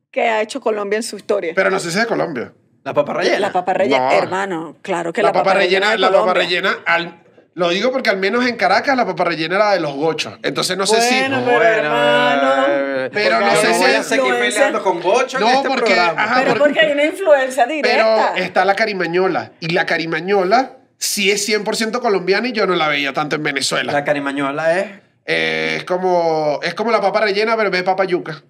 [0.10, 1.54] que ha hecho Colombia en su historia.
[1.56, 2.52] Pero no sé si es de Colombia.
[2.86, 3.40] La papa rellena.
[3.40, 4.12] La papa rellena, No.
[4.12, 7.22] hermano, claro que la, la, papa, rellena, de la papa rellena, al-
[7.56, 10.34] Lo digo porque al menos en Caracas la papa rellena era de los gochos.
[10.44, 11.46] Entonces no sé Bueno, si...
[11.46, 12.66] pero hermano.
[12.68, 15.86] eh, Pero no sé si voy a seguir peleando con Gocho No, en este porque-
[15.96, 16.22] programa.
[16.24, 18.34] ajá, Pero porque- porque hay una influencia Pero directa.
[18.36, 19.52] está la carimañola.
[19.62, 23.92] Y la carimañola sí es 100% colombiana y yo no la veía tanto en Venezuela.
[23.94, 24.88] La carimañola es
[25.26, 28.44] Eh, es, como, es como la papa rellena, pero en vez de papa yuca.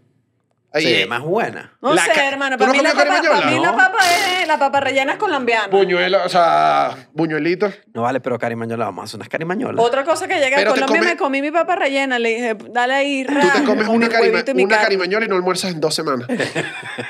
[0.76, 1.08] Ahí sí, es.
[1.08, 1.72] más buena.
[1.82, 2.58] No La sé, hermano.
[2.58, 3.98] ¿Tú Para no mí, la papa, para mí la papa
[4.42, 5.68] es la papa rellena es colombiana.
[5.70, 7.72] Buñuelo, o sea, buñuelito.
[7.94, 9.84] No vale, pero carimañola, vamos a hacer unas carimañolas.
[9.84, 12.20] Otra cosa que llega a Pero te Colombia come- me comí mi papa rellena.
[12.20, 15.80] Le dije, dale ahí, Tú te comes una, carima- una carimañola y no almuerzas en
[15.80, 16.28] dos semanas.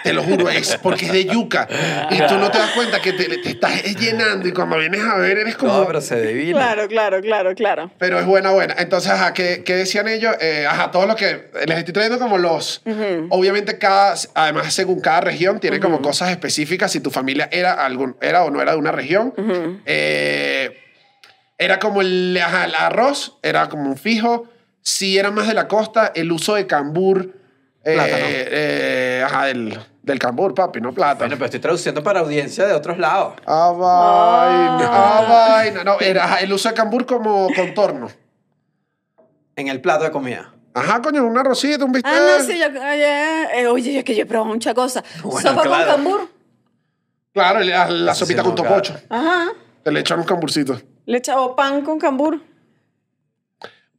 [0.04, 1.68] te lo juro, es porque es de yuca.
[2.12, 5.16] Y tú no te das cuenta que te, te estás llenando y cuando vienes a
[5.18, 5.74] ver eres como...
[5.80, 6.60] No, pero se divina.
[6.60, 7.92] Claro, claro, claro, claro.
[7.98, 8.76] Pero es buena, buena.
[8.78, 10.36] Entonces, ajá, ¿qué, qué decían ellos?
[10.40, 12.84] Eh, ajá, todo lo que les estoy trayendo como los...
[13.30, 16.92] Obviamente, cada, además, según cada región, tiene como cosas específicas.
[16.92, 19.34] Si tu familia era, algún, era o no era de una región.
[19.86, 20.78] Eh,
[21.58, 24.48] era como el, ajá, el arroz, era como un fijo.
[24.82, 27.34] Si era más de la costa, el uso de cambur.
[27.84, 31.20] eh, eh, ajá, del, del cambur, papi, no plátano.
[31.20, 33.36] Bueno, pero estoy traduciendo para audiencia de otros lados.
[33.46, 35.84] Ah, vaina, ah, vaina.
[35.84, 38.10] No, era ajá, el uso de cambur como contorno.
[39.56, 40.55] En el plato de comida.
[40.76, 42.12] Ajá, coño, un arrocito, un bistec.
[42.14, 45.04] Ah, no, sí, yo, oye, eh, oye, es que yo he probado muchas cosas.
[45.24, 45.86] Bueno, Sopa claro.
[45.86, 46.30] con cambur.
[47.34, 48.94] Claro, la, la sopita con topocho.
[49.10, 49.48] Ajá.
[49.84, 50.80] Te le echan un camburcito.
[51.06, 52.42] Le he echado pan con cambur.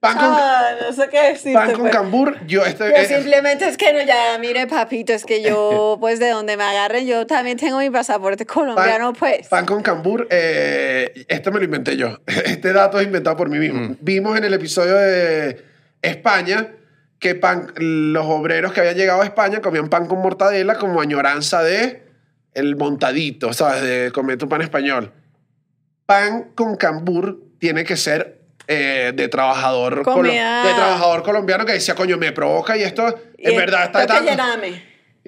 [0.01, 1.55] Pan con, Ah, no sé qué decirte.
[1.55, 2.85] pan con pero- cambur, yo este...
[2.91, 6.59] Yo eh, simplemente es que no, ya, mire, papito, es que yo, pues, de donde
[6.59, 9.49] me agarren, yo también tengo mi pasaporte colombiano, pues.
[9.49, 12.18] Pan con cambur, eh, este me lo inventé yo.
[12.27, 13.97] Este dato es inventado por mí mismo.
[14.01, 15.64] Vimos en el episodio de
[16.03, 16.72] España
[17.18, 21.62] que pan, los obreros que habían llegado a España comían pan con mortadela como añoranza
[21.62, 22.05] de
[22.55, 23.82] el montadito, ¿sabes?
[23.82, 25.12] De comer tu pan español.
[26.07, 32.16] Pan con cambur tiene que ser eh, de trabajador de trabajador colombiano que decía, coño,
[32.16, 34.26] me provoca y esto Y en verdad está tan-.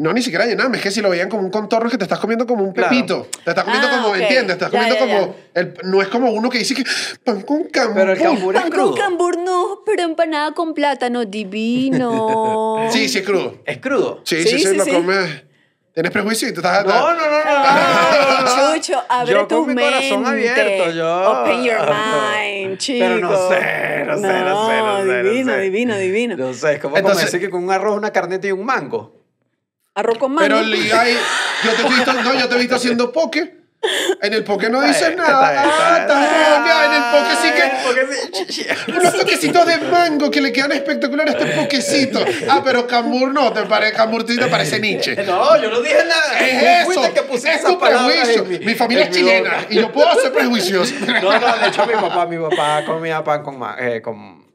[0.00, 0.76] No, ni siquiera llename.
[0.78, 2.72] Es que si lo veían como un contorno es que te estás comiendo como un
[2.72, 2.90] Claro.
[2.90, 3.26] pepito.
[3.44, 4.16] Te estás comiendo Ah, como, ok.
[4.16, 4.58] ¿entiendes?
[4.58, 5.34] Te estás Ya, comiendo ya, como...
[5.54, 6.84] El, no es como uno que dice que
[7.24, 7.94] pan con cambur.
[7.96, 8.90] Pero el cambur es Pan crudo.
[8.90, 12.88] con cambur no, pero empanada con plátano divino.
[12.90, 13.56] Sí, sí es crudo.
[13.64, 14.20] ¿Es crudo?
[14.24, 14.90] Sí, sí, Sí, sí, sí, lo sí.
[14.92, 15.44] comes.
[15.92, 16.48] ¿Tienes prejuicio?
[16.48, 17.40] y Te estás, No, no, no, no.
[17.44, 19.90] Ay, Chucho, abre Yo tu con mi mente.
[20.10, 21.30] corazón abierto, yo.
[21.42, 23.04] Open your mind, chico.
[23.04, 25.60] Pero no sé, no sé, no sé, no sé, no divino, sé.
[25.60, 26.36] divino, divino.
[26.36, 28.64] No sé, es como, Entonces- como decir que con un arroz, una carneta y un
[28.64, 29.12] mango.
[29.98, 30.42] Arroz con mango.
[30.46, 33.54] Pero yo te he visto, no, yo te he visto haciendo poke.
[34.22, 35.54] En el poke no dices nada.
[35.56, 36.30] Ah, está bien.
[36.30, 36.84] jodido.
[36.84, 37.48] En el poke sí
[38.86, 38.92] que...
[38.92, 42.24] Unos toquecitos de mango que le quedan espectaculares a este poquecito.
[42.48, 45.16] Ah, pero cambur no, te parece, cambur sí te parece Nietzsche.
[45.24, 46.38] No, yo no dije nada.
[46.40, 48.44] Es eso, que es tu prejuicio.
[48.44, 50.94] Mi, familia es chilena y yo puedo hacer prejuicios.
[51.22, 54.47] No, no, de hecho mi papá, mi papá comía pan con, ma- eh, con,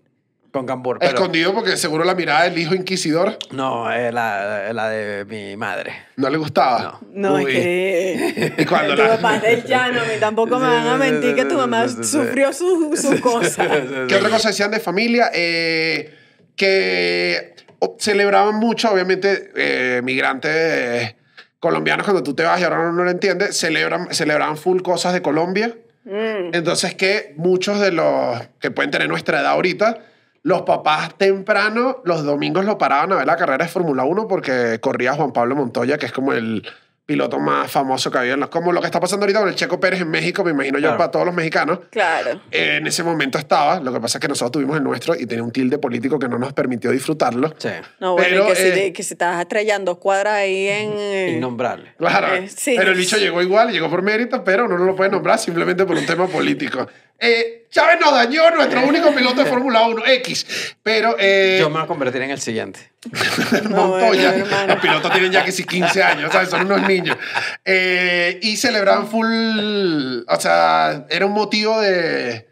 [0.54, 1.00] con cambur.
[1.00, 5.58] Pero, Escondido porque seguro la mirada del hijo inquisidor No, es la, la de mi
[5.58, 5.94] madre.
[6.16, 7.00] no le gustaba.
[7.12, 8.54] No, es que.
[8.60, 11.36] Y cuando tu la- papá es del llano, a mí tampoco me van a mentir
[11.36, 13.68] que tu mamá sufrió su, su cosa.
[14.08, 15.30] ¿Qué otra cosa decían de familia?
[15.34, 16.14] Eh,
[16.56, 17.56] que
[17.98, 21.16] celebraban mucho, obviamente, eh, migrantes eh,
[21.60, 25.22] colombianos, cuando tú te vas y ahora no lo entiendes, celebran, celebraban full cosas de
[25.22, 25.74] Colombia.
[26.06, 30.00] Entonces que muchos de los que pueden tener nuestra edad ahorita,
[30.44, 34.80] los papás temprano, los domingos lo paraban a ver la carrera de Fórmula 1 porque
[34.82, 36.64] corría Juan Pablo Montoya, que es como el
[37.06, 38.48] piloto más famoso que había en los...
[38.50, 40.84] Como lo que está pasando ahorita con el Checo Pérez en México, me imagino yo
[40.84, 40.98] Claro.
[40.98, 41.80] para todos los mexicanos.
[41.90, 42.40] Claro.
[42.50, 45.44] En ese momento estaba, lo que pasa es que nosotros tuvimos el nuestro y tenía
[45.44, 47.54] un tilde político que no nos permitió disfrutarlo.
[47.58, 47.68] Sí.
[48.00, 50.92] No, bueno, Pero, que, si, eh, te- que si estabas estrellando cuadras ahí en.
[50.96, 51.94] eh, Innombrable.
[51.98, 52.76] Claro, Eh, sí.
[52.78, 55.86] pero el bicho llegó igual, llegó por mérito, pero uno no lo puede nombrar simplemente
[55.86, 56.88] por un tema político.
[57.26, 61.76] Eh, Chávez nos dañó nuestro único piloto de Fórmula 1, X, pero eh, Yo me
[61.76, 62.92] voy a convertir en el siguiente.
[63.70, 66.50] No, Montoya, los pilotos tienen ya que sí 15 años, ¿sabes?
[66.50, 67.18] son unos niños.
[67.64, 72.48] Eh, y celebraban full, o sea, era un motivo de,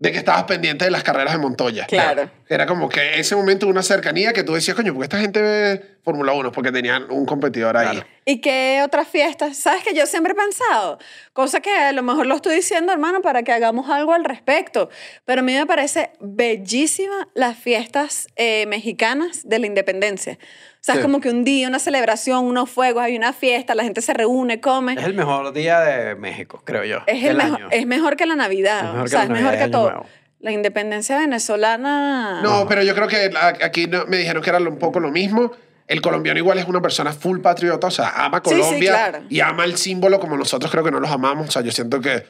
[0.00, 1.84] de que estabas pendiente de las carreras de Montoya.
[1.86, 2.30] Claro.
[2.48, 5.98] Era como que ese momento una cercanía que tú decías, coño, porque esta gente ve
[6.02, 7.98] Fórmula 1 porque tenían un competidor ahí.
[7.98, 8.06] Claro.
[8.24, 9.58] ¿Y qué otras fiestas?
[9.58, 10.98] ¿Sabes que yo siempre he pensado?
[11.34, 14.88] Cosa que a lo mejor lo estoy diciendo, hermano, para que hagamos algo al respecto.
[15.26, 20.38] Pero a mí me parece bellísima las fiestas eh, mexicanas de la independencia.
[20.80, 21.00] O sea, Sí.
[21.00, 24.14] es como que un día, una celebración, unos fuegos, hay una fiesta, la gente se
[24.14, 24.94] reúne, come.
[24.94, 26.98] Es el mejor día de México, creo yo.
[27.06, 27.68] Es, el mejor, año.
[27.70, 28.78] es mejor que la Navidad.
[28.78, 29.90] Es mejor o que sea, es mejor que todo.
[29.90, 30.06] Nuevo.
[30.40, 32.40] La independencia venezolana.
[32.42, 33.30] No, pero yo creo que
[33.62, 35.52] aquí no- me dijeron que era un poco lo mismo.
[35.86, 39.24] El colombiano igual es una persona full patriota, o sea, ama Sí, sí, Colombia claro.
[39.28, 41.48] y ama el símbolo como nosotros creo que no los amamos.
[41.48, 42.24] O sea, yo siento que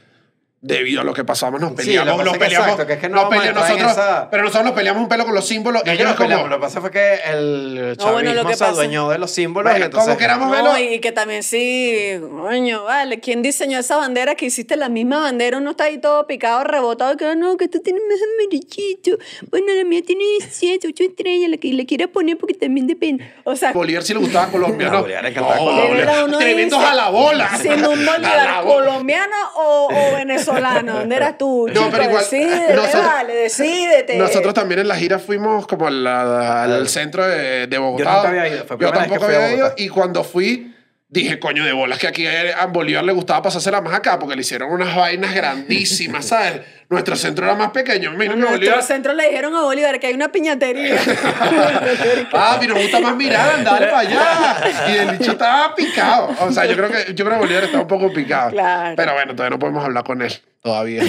[0.63, 2.23] debido a lo que pasamos nos Sí, peleamos.
[2.23, 5.03] nos peleamos exacto, que es que no nos a nosotros, esa- Pero nosotros nos peleamos
[5.03, 5.83] un pelo con los símbolos.
[5.87, 8.69] No, ellos como, Lo que pasa fue que el chavismo bueno, lo que se pasa-
[8.73, 9.71] adueñó de los símbolos.
[9.71, 10.79] y Bueno, entonces, como queramos No, verlo.
[10.79, 15.57] y que también sí, coño, vale, ¿quién diseñó esa bandera que hiciste la misma bandera?
[15.57, 19.17] Uno está ahí todo picado, rebotado, que "Ah, no, que tú tienes más amarillito.
[19.51, 23.33] Bueno, la mía tiene siete, ocho estrellas, la que le quieras poner porque también depende.
[23.45, 25.01] O sea, Bolívar sí le gustaba a Colombia, A ¿no?
[25.01, 25.91] Bolívar encantaba No, Colombia.
[25.95, 27.57] de verdad uno Tremendo dice, jalabola.
[27.57, 30.17] Siendo un Bolívar colombiano o, o
[30.53, 31.66] venezolano, ¿dónde eras tú?
[31.68, 31.88] No, chico?
[31.90, 34.16] pero igual, Decídete, nosotros- vale, decídete.
[34.18, 38.05] Nosotros también en la gira fuimos como al, al centro de, de Bogotá.
[38.05, 39.72] Yo nunca había ido, fue Yo tampoco a había ido.
[39.76, 40.74] Y cuando fui,
[41.09, 44.42] dije, coño de bolas, que aquí a Bolívar le gustaba pasársela más acá porque le
[44.42, 46.61] hicieron unas vainas grandísimas, ¿sabes?
[46.91, 48.11] Nuestro centro era más pequeño.
[48.11, 48.82] Mira Nuestro Bolívar.
[48.82, 50.97] centro le dijeron a Bolívar que hay una piñatería.
[52.32, 54.57] Ah, pero nos gusta más mirar, dale para allá.
[54.88, 56.30] Y el bicho estaba picado.
[56.41, 58.51] O sea, yo creo que, yo creo que Bolívar estaba un poco picado.
[58.51, 58.95] Claro.
[58.97, 60.32] Pero bueno, todavía no podemos hablar con él.
[60.62, 61.03] Todavía.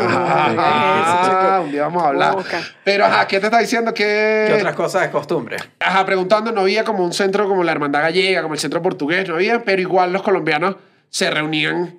[0.00, 2.36] Ah, Ah, un día vamos a hablar.
[2.84, 3.94] Pero, ajá, ¿qué te está diciendo?
[3.94, 5.56] que ¿Qué otras cosas de costumbre?
[5.78, 9.28] Ajá, preguntando, no había como un centro como la Hermandad Gallega, como el centro portugués,
[9.28, 10.76] no había, pero igual los colombianos
[11.10, 11.98] se reunían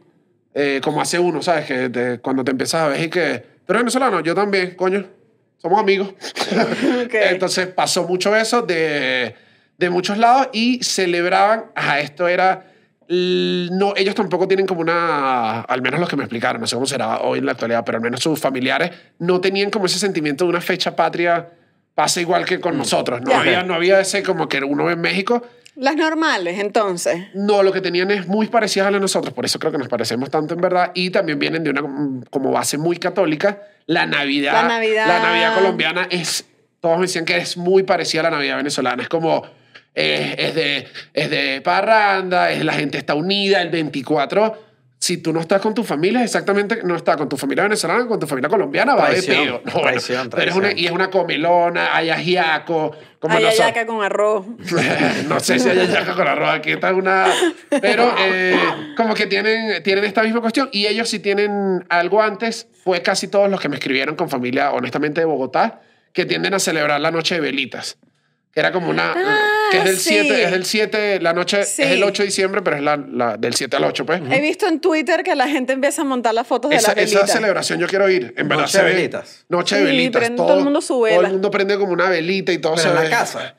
[0.54, 1.66] eh, como hace uno, ¿sabes?
[1.66, 5.06] Que te- cuando te empiezas a ver y que, tú eres venezolano, yo también, coño,
[5.58, 6.10] somos amigos.
[7.06, 7.14] Ok.
[7.14, 9.36] Entonces pasó mucho eso de,
[9.78, 12.66] de muchos lados y celebraban, ajá, esto era,
[13.08, 16.76] l- no, ellos tampoco tienen como una, al menos los que me explicaron, no sé
[16.76, 20.00] cómo será hoy en la actualidad, pero al menos sus familiares no tenían como ese
[20.00, 21.50] sentimiento de una fecha patria,
[21.96, 23.40] pasa igual que con nosotros, no Ya.
[23.42, 25.44] había, no había ese como que uno ve en México,
[25.80, 27.28] Las normales, entonces.
[27.34, 29.78] no, lo que tenían es muy parecidas a las de nosotros, por eso creo que
[29.78, 31.82] nos parecemos tanto en verdad, y también vienen de una
[32.30, 33.62] como base muy católica.
[33.86, 35.08] La Navidad, La Navidad.
[35.08, 36.46] la Navidad colombiana es,
[36.82, 39.44] todos me decían que es muy parecida a la Navidad venezolana, es como,
[39.96, 44.69] eh, es, de, es de parranda, es, la gente está unida, el 24.
[45.00, 48.20] Si tú no estás con tu familia, exactamente, no estás con tu familia venezolana, con
[48.20, 49.62] tu familia colombiana, va de Traición, peo.
[49.66, 50.84] No, bueno, traición, pero es una, traición.
[50.84, 54.46] y es una comilona, hay ajiaco, como Hay ayaca con arroz.
[55.28, 57.28] no sé si hay yaca con arroz aquí está una
[57.82, 58.58] pero eh,
[58.96, 63.28] como que tienen tienen esta misma cuestión y ellos si tienen algo antes fue casi
[63.28, 65.82] todos los que me escribieron con familia honestamente de Bogotá
[66.14, 67.98] que tienden a celebrar la noche de velitas
[68.54, 69.14] que era como una
[69.72, 70.10] que es del sí.
[70.10, 71.82] 7 es del 7 la noche Sí.
[71.82, 74.42] es el 8 de diciembre pero es la, la- del 7 al 8 pues He
[74.42, 77.28] visto en Twitter que la gente empieza a montar las fotos de esa, las esa
[77.28, 79.46] celebración yo quiero ir en verdad Noche de ve- velitas.
[79.50, 81.28] noche de Sí, velitas prende todo el mundo su todo vela.
[81.28, 83.56] el mundo prende como una velita y todo Pero se en la casa.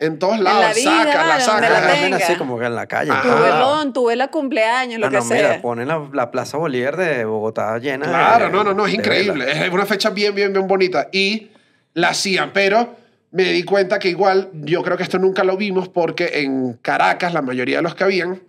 [0.00, 2.16] en todos la lados vida, saca la donde saca la También tenga.
[2.18, 3.10] así como que en la calle.
[3.10, 3.22] Ajá.
[3.36, 5.60] Tu velón, tu vela cumpleaños, lo Ah, que no, mira, sea.
[5.62, 9.44] ponen la, la Plaza Bolívar de Bogotá llena de- Claro, no, no, no, es increíble.
[9.46, 9.62] velas.
[9.64, 11.08] Es una fecha bien, bien, bien bonita.
[11.10, 11.48] Y
[11.94, 12.94] la hacían, pero
[13.30, 17.34] me di cuenta que igual, yo creo que esto nunca lo vimos porque en Caracas
[17.34, 18.42] la mayoría de los que habían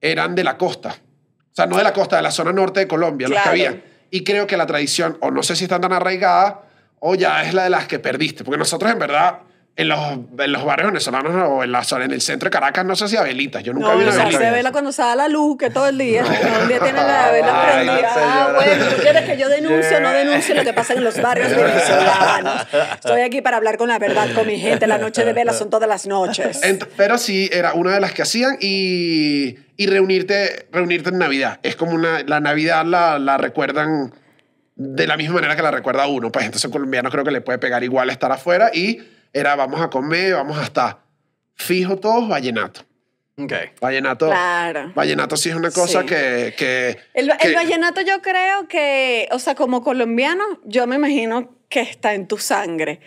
[0.00, 0.90] eran de la costa.
[0.90, 3.82] O sea, no de la costa, de la zona norte de Colombia, los que habían.
[4.10, 6.62] Y creo que la tradición, o no sé si están tan arraigada,
[7.00, 8.44] o ya es la de las que perdiste.
[8.44, 9.40] Porque nosotros, en verdad,
[9.76, 9.98] en los,
[10.38, 13.22] en los barrios venezolanos o en la en el centro de Caracas, no se hacía
[13.22, 13.62] velitas.
[13.64, 14.38] Yo nunca No, vi una velita.
[14.38, 16.22] se vela cuando se da la luz, que todo el día.
[16.22, 16.28] No,
[16.62, 18.12] un día tiene la vela prendida.
[18.16, 21.20] Ah, bueno, ¿tú quieres que yo denuncie o no denuncie lo que pasa en los
[21.20, 22.66] barrios venezolanos?
[22.94, 24.86] Estoy aquí para hablar con la verdad con mi gente.
[24.86, 26.62] La noche de vela son todas las noches.
[26.62, 31.58] Ent- pero sí, era una de las que hacían y, y reunirte, reunirte en Navidad.
[31.64, 34.12] Es como una, la Navidad la, la recuerdan
[34.76, 36.30] de la misma manera que la recuerda uno.
[36.30, 39.00] Pues entonces colombiano creo que le puede pegar igual estar afuera y
[39.34, 40.98] era vamos a comer, vamos a estar
[41.54, 42.80] fijo todos vallenato.
[43.36, 43.52] Ok.
[43.80, 44.92] Vallenato, Claro.
[44.94, 46.06] vallenato sí es una cosa Sí.
[46.06, 46.54] que...
[46.56, 51.52] que, El, el que- vallenato yo creo que, o sea, como colombiano, yo me imagino
[51.68, 53.00] que está en tu sangre.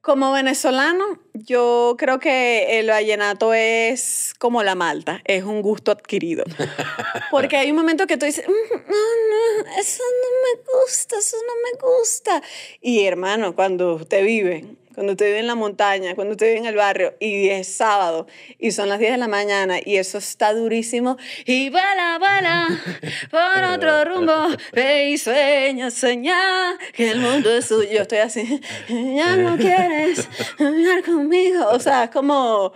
[0.00, 6.44] Como venezolano, yo creo que el vallenato es como la malta, es un gusto adquirido.
[7.30, 11.36] Porque hay un momento que tú dices, "Mm, no, no, eso no me gusta, eso
[11.46, 12.42] no me gusta.
[12.80, 14.64] Y hermano, cuando usted vive,
[14.94, 18.26] cuando usted vive en la montaña, cuando usted vive en el barrio y es sábado
[18.58, 22.68] y son las 10 de la mañana y eso está durísimo y bala, bala,
[23.30, 27.88] por otro rumbo, ve y sueña, sueña que el mundo es suyo.
[27.92, 30.28] Yo estoy así, ya no quieres
[30.58, 31.68] hablar conmigo.
[31.70, 32.72] O sea, es como,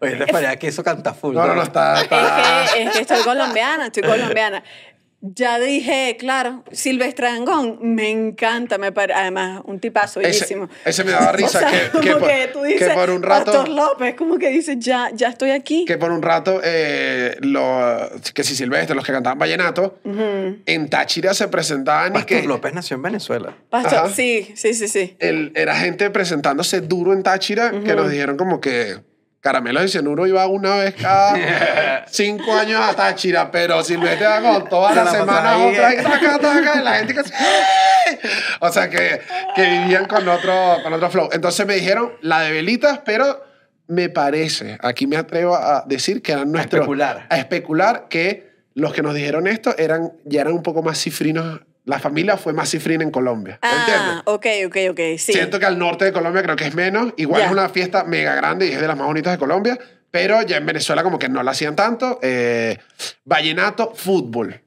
[0.00, 1.34] Oye, te parecía que eso canta full.
[1.34, 2.02] No, no, no, está...
[2.02, 4.62] está- es que, es que estoy colombiana, estoy colombiana.
[5.26, 10.68] Ya dije, claro, Silvestre Dangond, me encanta, me pare- además, un tipazo bellísimo.
[10.84, 13.08] ese me daba risa O sea, que, como que, por, que tú dices, que por
[13.08, 13.50] un rato...
[13.52, 15.86] Pastor López, como que dices, ya, ya estoy aquí.
[15.86, 21.32] que por un rato eh, lo, que si Silvestre, los que cantaban vallenato, en Táchira
[21.32, 23.56] se presentaban y Pastor que López nació en Venezuela.
[23.70, 24.08] Pastor, Ajá.
[24.10, 25.16] sí, sí, sí, sí.
[25.20, 28.98] el- era gente presentándose duro en Táchira que nos dijeron como que
[29.44, 34.70] Caramelo de cianuro iba una vez cada cinco años a Táchira, pero Silvestre va con
[34.70, 38.18] todas las la semanas otra y taca, taca, y la gente que ¡eh!
[38.60, 39.20] O sea, que,
[39.54, 41.28] que vivían con otro, con otro flow.
[41.30, 43.44] Entonces me dijeron la de velitas, pero
[43.86, 46.80] me parece, aquí me atrevo a decir que eran nuestros...
[46.80, 47.26] especular.
[47.28, 51.60] A especular que los que nos dijeron esto eran, ya eran un poco más cifrinos.
[51.84, 53.58] La familia fue más cifrina en Colombia.
[53.62, 53.96] ¿me entiendes?
[54.06, 55.00] Ah, ok, ok, ok.
[55.18, 55.32] Sí.
[55.34, 57.12] Siento que al norte de Colombia creo que es menos.
[57.16, 57.46] Igual Ya.
[57.46, 59.78] es una fiesta mega grande y es de las más bonitas de Colombia.
[60.10, 62.18] Pero ya en Venezuela como que no la hacían tanto.
[62.22, 62.78] Eh,
[63.24, 64.60] vallenato, fútbol.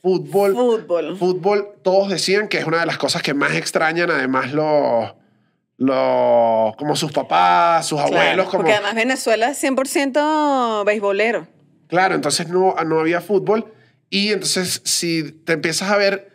[0.00, 0.54] Fútbol.
[0.54, 1.16] Fútbol.
[1.18, 5.12] Fútbol, todos decían que es una de las cosas que más extrañan, además los,
[5.76, 11.48] los como sus papás, sus Claro, abuelos, como Porque además Venezuela es 100% beisbolero.
[11.88, 13.72] Claro, entonces no, no había fútbol.
[14.10, 16.32] Y entonces, si te empiezas a ver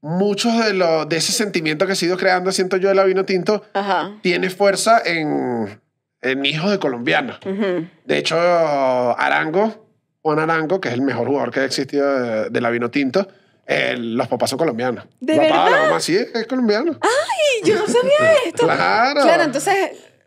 [0.00, 3.24] muchos de, lo, de ese sentimiento que ha ido creando, siento yo, de la vino
[3.24, 4.18] tinto, Ajá.
[4.22, 5.80] tiene fuerza en,
[6.22, 7.38] en hijos de colombianos.
[7.44, 7.88] Ujú.
[8.04, 9.88] De hecho, Arango,
[10.22, 13.26] Juan Arango, que es el mejor jugador que ha existido de, de la vino tinto,
[13.66, 15.06] eh, los papás son colombianos.
[15.18, 15.70] ¿De papá, verdad?
[15.70, 16.98] La mamá sí es, es colombiano.
[17.00, 18.64] Ay, yo no sabía esto.
[18.64, 19.22] Claro.
[19.22, 19.74] Claro, entonces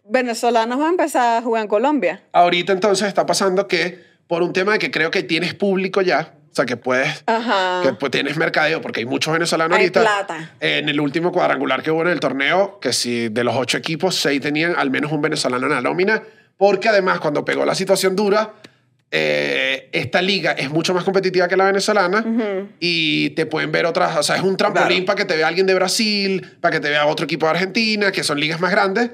[0.04, 2.24] venezolanos van a empezar a jugar en Colombia.
[2.34, 6.34] Ahorita entonces está pasando que por un tema de que creo que tienes público ya,
[6.52, 7.82] o sea, que puedes Ajá.
[7.84, 10.02] que pues, tienes mercadeo, porque hay muchos venezolanos Hay ahorita.
[10.02, 10.52] plata.
[10.60, 14.16] En el último cuadrangular que hubo en el torneo, que si de los ocho equipos,
[14.16, 16.24] seis tenían al menos un venezolano en la nómina,
[16.58, 18.54] porque además cuando pegó la situación dura,
[19.12, 22.24] eh, esta liga es mucho más competitiva que la venezolana
[22.80, 25.06] y te pueden ver otras, o sea, es un trampolín Claro.
[25.06, 28.12] para que te vea alguien de Brasil, para que te vea otro equipo de Argentina,
[28.12, 29.10] que son ligas más grandes.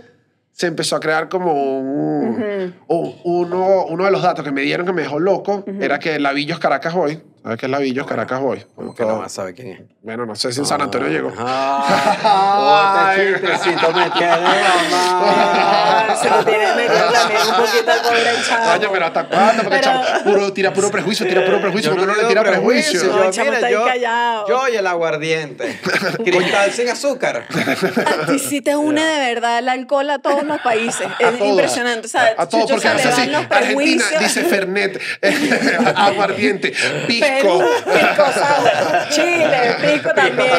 [0.57, 4.85] Se empezó a crear como un, un- uno, uno de los datos que me dieron
[4.85, 8.65] que me dejó loco era que Lavillos Caracas Boy, ¿sabes qué es Lavillos Caracas Boy?
[8.75, 9.79] Como que no más sabe quién es.
[10.01, 11.31] Bueno, no sé si en San Antonio llegó.
[11.37, 14.37] Ah, otro chistecito me tiene,
[14.91, 16.15] mamá.
[16.21, 18.71] Se lo tiene metido también un poquito al pobre chavo.
[18.73, 19.63] Coño, pero ¿hasta cuándo?
[19.63, 21.91] Porque Pero- chamo, puro, tira puro prejuicio, tira puro prejuicio.
[21.91, 22.99] Porque no uno le tira prejuicio.
[23.01, 24.47] prejuicio, No, yo, mira, yo- callado.
[24.47, 25.79] Yo y el aguardiente.
[26.23, 27.45] Cristal sin azúcar.
[27.45, 31.07] A ti sí te une de verdad el alcohol a todos los países.
[31.19, 32.07] Es impresionante.
[32.07, 33.31] O sea, a todos, porque hace así.
[33.49, 34.99] Argentina dice Fernet,
[35.95, 36.73] aguardiente,
[37.07, 37.34] pisco.
[37.41, 39.09] Perú, pisco sour.
[39.09, 40.51] Chile, pisco también.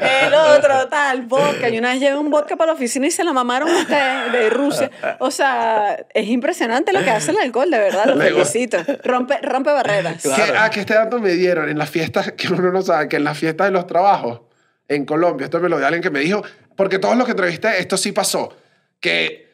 [0.00, 1.68] El otro, tal, vodka.
[1.68, 4.50] Y una vez llevé un vodka para la oficina y se la mamaron ustedes de
[4.50, 4.90] Rusia.
[5.18, 8.06] O sea, es impresionante lo que hace el alcohol, de verdad.
[8.06, 8.78] Lo felicito.
[9.02, 10.22] Rompe, rompe barreras.
[10.22, 13.16] Que, ah, que este dato me dieron en las fiestas, que uno no sabe, que
[13.16, 14.40] en las fiestas de los trabajos
[14.88, 16.42] en Colombia, esto me lo dio alguien que me dijo,
[16.76, 18.54] porque todos los que entrevisté, esto sí pasó,
[19.00, 19.44] que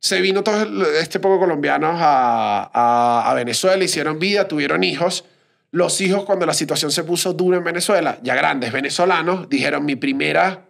[0.00, 0.62] se vino todo
[0.98, 5.24] este poco colombianos a, a, a Venezuela, hicieron vida, tuvieron hijos.
[5.70, 9.96] Los hijos, cuando la situación se puso dura en Venezuela, ya grandes venezolanos, dijeron mi
[9.96, 10.66] primera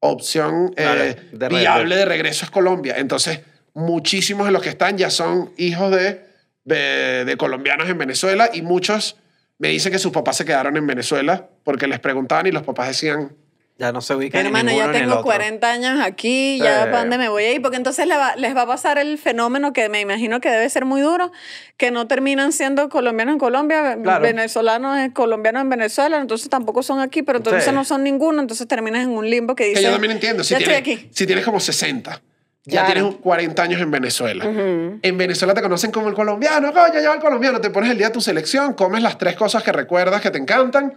[0.00, 2.96] opción eh, de viable de regreso es Colombia.
[2.98, 3.40] Entonces,
[3.74, 6.24] muchísimos de los que están ya son hijos de,
[6.64, 9.16] de, de colombianos en Venezuela y muchos
[9.58, 12.88] me dicen que sus papás se quedaron en Venezuela porque les preguntaban y los papás
[12.88, 13.32] decían,
[13.78, 15.24] Ya no se ubica ni Hermano, ya tengo otro.
[15.24, 18.56] 40 años aquí, ya para dónde me voy a ir, porque entonces le va- les
[18.56, 21.30] va a pasar el fenómeno que me imagino que debe ser muy duro,
[21.76, 24.22] que no terminan siendo colombianos en Colombia, Claro.
[24.22, 27.72] venezolanos en colombianos en Venezuela, entonces tampoco son aquí, pero entonces Sí.
[27.72, 29.80] no son ninguno, entonces terminas en un limbo que dice...
[29.80, 31.08] que yo también entiendo, si ya tienes, estoy aquí.
[31.12, 32.22] si tienes como 60,
[32.66, 32.92] ya Claro.
[33.00, 34.44] tienes 40 años en Venezuela.
[34.44, 38.08] En Venezuela te conocen como el colombiano, coño, ya el colombiano, te pones el día
[38.08, 40.92] de tu selección, comes las tres cosas que recuerdas que te encantan.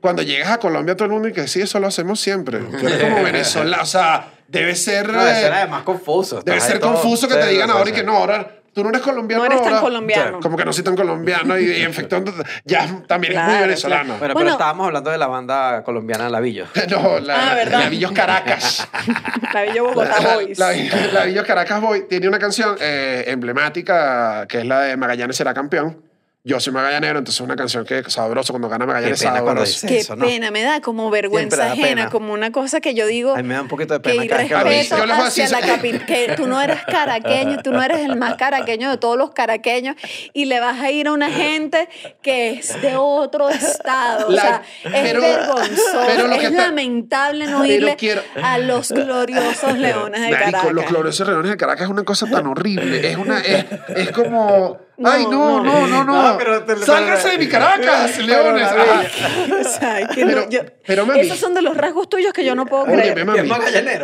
[0.00, 2.58] Cuando llegas a Colombia todo el mundo y que sí, eso lo hacemos siempre.
[2.58, 5.12] Tú eres como venezolano, o sea, debe ser...
[5.12, 6.40] No, debe ser además confuso.
[6.42, 9.44] Debe ser confuso que te digan ahora y que no, ahora tú no eres colombiano.
[9.44, 9.80] No eres tan ahora.
[9.82, 10.40] colombiano.
[10.40, 12.22] Como que no soy tan colombiano y, y en efecto
[12.64, 14.04] ya también es muy Claro, venezolano.
[14.04, 14.50] Bueno, pero Bueno.
[14.50, 16.66] estábamos hablando de la banda colombiana Lavillo.
[16.90, 17.56] No, la, Ah,
[18.14, 18.86] Caracas.
[19.54, 20.58] La Villa Bogotá Boys.
[20.58, 20.72] La,
[21.12, 25.54] la Villos Caracas Boy tiene una canción eh, emblemática que es la de Magallanes será
[25.54, 26.02] campeón.
[26.46, 29.40] Yo soy magallanero, entonces es una canción que es sabroso cuando gana Magallanes Qué pena
[29.40, 29.72] cuando sabroso.
[29.72, 30.26] dice Qué eso, ¿no?
[30.26, 32.10] pena, me da como Siempre vergüenza da ajena, pena.
[32.10, 33.32] como una cosa que yo digo.
[33.32, 34.70] A mí me da un poquito de que pena cada vez que lo A mí,
[34.74, 37.82] irrespeto yo les voy a hacia la capital, que tú no eres caraqueño, tú no
[37.82, 39.96] eres el más caraqueño de todos los caraqueños
[40.34, 41.88] y le vas a ir a una gente
[42.20, 44.28] que es de otro estado.
[44.30, 47.96] La- o sea, es pero- vergonzoso, pero lo que es está- lamentable no pero irle
[47.96, 50.72] quiero- a los gloriosos leones de Marico, Caracas.
[50.74, 53.08] los gloriosos reuniones de Caracas es una cosa tan horrible.
[53.10, 53.64] Es una, es,
[53.96, 54.83] es como.
[54.96, 56.22] No, Ay, no, no, no, no.
[56.32, 58.68] No, pero te- Sálgase de mi Caracas, leones.
[59.66, 62.44] O sea, que no- Pero- yo- pero, mami- esos son de los rasgos tuyos que
[62.44, 63.24] yo no puedo Óyeme, creer.
[63.26, 63.48] mami.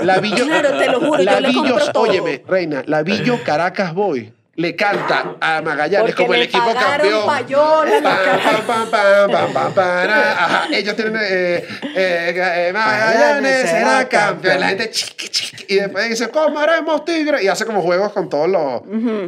[0.04, 2.02] La Villo, Claro, te lo juro, yo la Villos- compro todo.
[2.02, 7.24] Óyeme, reina, la Villo Caracas Boy le canta a Magallanes Porque como el equipo campeón.
[7.24, 10.32] payola, Pam, pam, pam, pam, pam, pam, para.
[10.44, 14.60] Ajá, ellos tienen eh, eh, eh, Magallanes será campeón.
[14.60, 17.42] La gente chiqui, chiqui, y después dice, ¿cómo haremos tigre?
[17.42, 18.82] Y hace como juegos con todos los,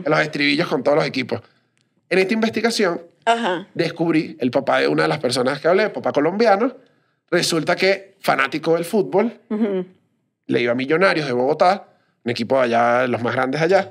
[0.05, 1.41] los estribillos con todos los equipos.
[2.13, 3.67] En esta investigación Ajá.
[3.73, 6.77] descubrí el papá de una de las personas que hablé, papá colombiano.
[7.31, 9.41] Resulta que fanático del fútbol,
[10.47, 11.89] le iba a Millonarios de Bogotá,
[12.23, 13.91] un equipo de allá, los más grandes allá.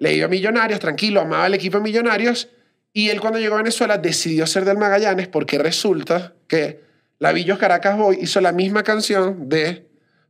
[0.00, 2.48] Le iba a Millonarios, tranquilo, amaba el equipo de Millonarios.
[2.92, 6.80] Y él cuando llegó a Venezuela decidió ser del Magallanes porque resulta que
[7.20, 9.87] la Villos Caracas Boy hizo la misma canción de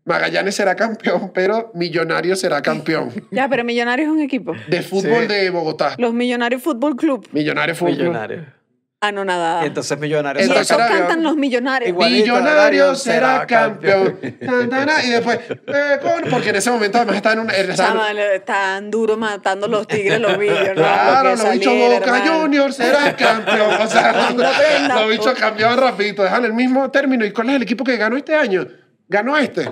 [0.08, 3.10] Magallanes será campeón, pero Millonarios será campeón.
[3.30, 4.54] Ya, pero Millonarios es un equipo.
[4.68, 5.26] De fútbol Sí.
[5.28, 5.94] de Bogotá.
[5.98, 7.28] Los Millonarios Fútbol Club.
[7.32, 7.96] Millonarios Fútbol.
[7.96, 8.58] Millonario.
[9.00, 9.62] Anonadada.
[9.62, 10.44] Y entonces Millonarios.
[10.44, 11.96] Y Entonces cantan los millonarios.
[11.96, 14.18] Millonarios será campeón.
[14.20, 19.16] Y después, eh, con- porque en ese momento además estaba en Chama, le- tan duro
[19.16, 20.38] matando los tigres, los ¿no?
[20.74, 22.24] Claro, los bichos Boca.
[22.26, 23.80] Juniors será campeón.
[23.80, 27.24] O sea, los bichos cambiaban rapidito, dejan el mismo término.
[27.24, 28.66] ¿Y cuál es el equipo que ganó este año?
[29.08, 29.70] Ganó este.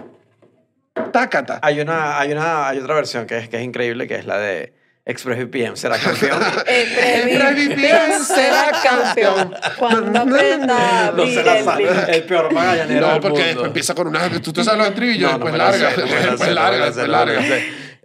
[1.12, 1.59] Tácata.
[1.62, 4.38] Hay una, hay una, hay otra versión que es, que es increíble, que es la
[4.38, 4.72] de
[5.05, 6.40] ExpressVPN será campeón.
[6.66, 11.84] ExpressVPN será campeón cuando aprenda a no se la el sabe.
[11.84, 11.97] link.
[12.09, 14.28] El peor magallanero No, del porque después empieza con una.
[14.40, 17.40] Tú te sabes los estribillos, después larga, después larga, después larga.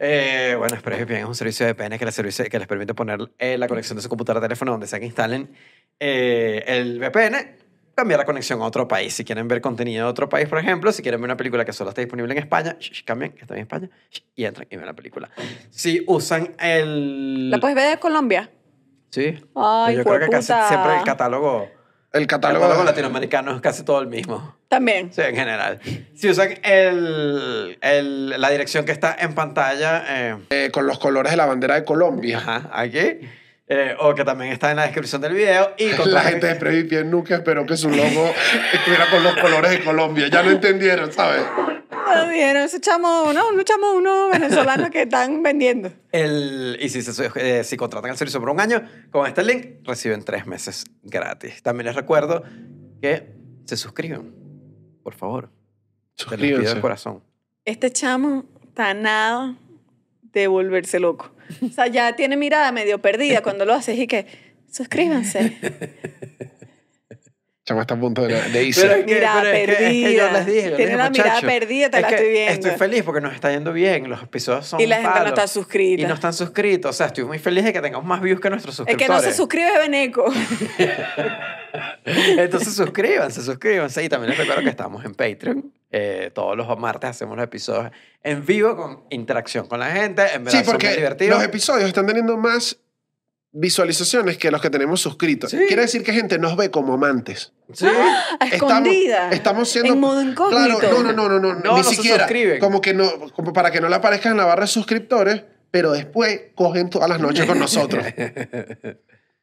[0.04, 3.20] Eh, bueno, ExpressVPN es un servicio de VPN que les, servicio- que les permite poner
[3.38, 5.52] eh, la conexión de su computadora o teléfono donde sea que instalen
[6.00, 7.56] eh, el VPN,
[7.96, 9.14] cambiar la conexión a otro país.
[9.14, 11.74] Si quieren ver contenido de otro país, por ejemplo, si quieren ver una película que
[11.74, 14.68] solo está disponible en España, sh- sh, cambian, que está en España, sh, y entran
[14.70, 15.30] y ven la película.
[15.70, 17.50] Si usan el...
[17.52, 18.50] ¿La puedes ver de Colombia?
[19.10, 19.36] Sí.
[19.56, 20.68] Ay, Yo creo que casi jueputa.
[20.70, 21.70] siempre el catálogo,
[22.14, 22.62] El el catálogo.
[22.64, 24.56] catálogo latinoamericano es casi todo el mismo.
[24.70, 25.12] También.
[25.14, 25.80] Sí, en general.
[26.16, 31.32] Si usan el, el- la dirección que está en pantalla, eh, eh, con los colores
[31.32, 32.38] de la bandera de Colombia.
[32.38, 33.20] ajá, aquí,
[33.74, 35.74] eh, o que también está en la descripción del video.
[35.78, 38.34] Y con La gente de Previpien nunca esperó que su logo
[38.74, 40.28] estuviera con los colores de Colombia.
[40.28, 41.42] Ya no entendieron, ¿sabes?
[41.90, 45.90] Ah, Vieron, ese chamo, no, un chamo, unos venezolanos que están vendiendo.
[46.12, 49.78] El, y si, se- eh, si contratan el servicio por un año, con este link
[49.86, 51.64] reciben tres meses gratis.
[51.64, 52.44] También les recuerdo
[53.02, 53.32] que
[53.66, 54.34] se suscriban,
[55.04, 55.50] por favor.
[56.18, 56.82] Te los pido de Suscríbanse.
[56.82, 57.24] corazón.
[57.64, 59.56] Este chamo está nada
[60.34, 61.32] de volverse loco.
[61.62, 64.26] O sea, ya tiene mirada medio perdida cuando lo haces y que,
[64.70, 65.58] suscríbanse.
[67.64, 68.82] Chama está a punto de, de irse.
[68.82, 70.32] Pero es que, Mirada pero es que- es que yo perdida.
[70.32, 72.32] les dije, yo les Tiene dije, la mirada "Muchachos, perdida, te es la que estoy
[72.32, 72.54] viendo".
[72.54, 74.10] Estoy feliz porque nos está yendo bien.
[74.10, 76.02] Los episodios son Y la gente no está suscrita.
[76.02, 76.90] Y no están suscritos.
[76.90, 79.24] O sea, estoy muy feliz de que tengamos más views que nuestros Es que suscriptores.
[79.26, 80.26] no se suscribe es Beneco.
[82.06, 84.04] Entonces suscríbanse, suscríbanse.
[84.04, 85.72] Y también les recuerdo que estamos en Patreon.
[85.92, 87.92] Eh, todos los martes hacemos los episodios
[88.24, 90.24] en vivo con interacción con la gente.
[90.34, 91.36] En verdad Sí, porque divertidos.
[91.38, 92.78] los episodios están teniendo más
[93.54, 95.52] visualizaciones que los que tenemos suscritos.
[95.52, 95.58] Sí.
[95.68, 97.54] Quiere decir que gente nos ve como amantes.
[97.74, 97.86] Sí.
[98.40, 99.16] A escondida.
[99.32, 99.94] Estamos, estamos siendo...
[99.94, 100.80] En modo incógnito.
[100.80, 102.28] Claro, no, no, no, no, no, No, ni no siquiera.
[102.60, 105.92] Como que no, como para que no le aparezcan en la barra de suscriptores, pero
[105.92, 108.06] después cogen todas las noches con nosotros.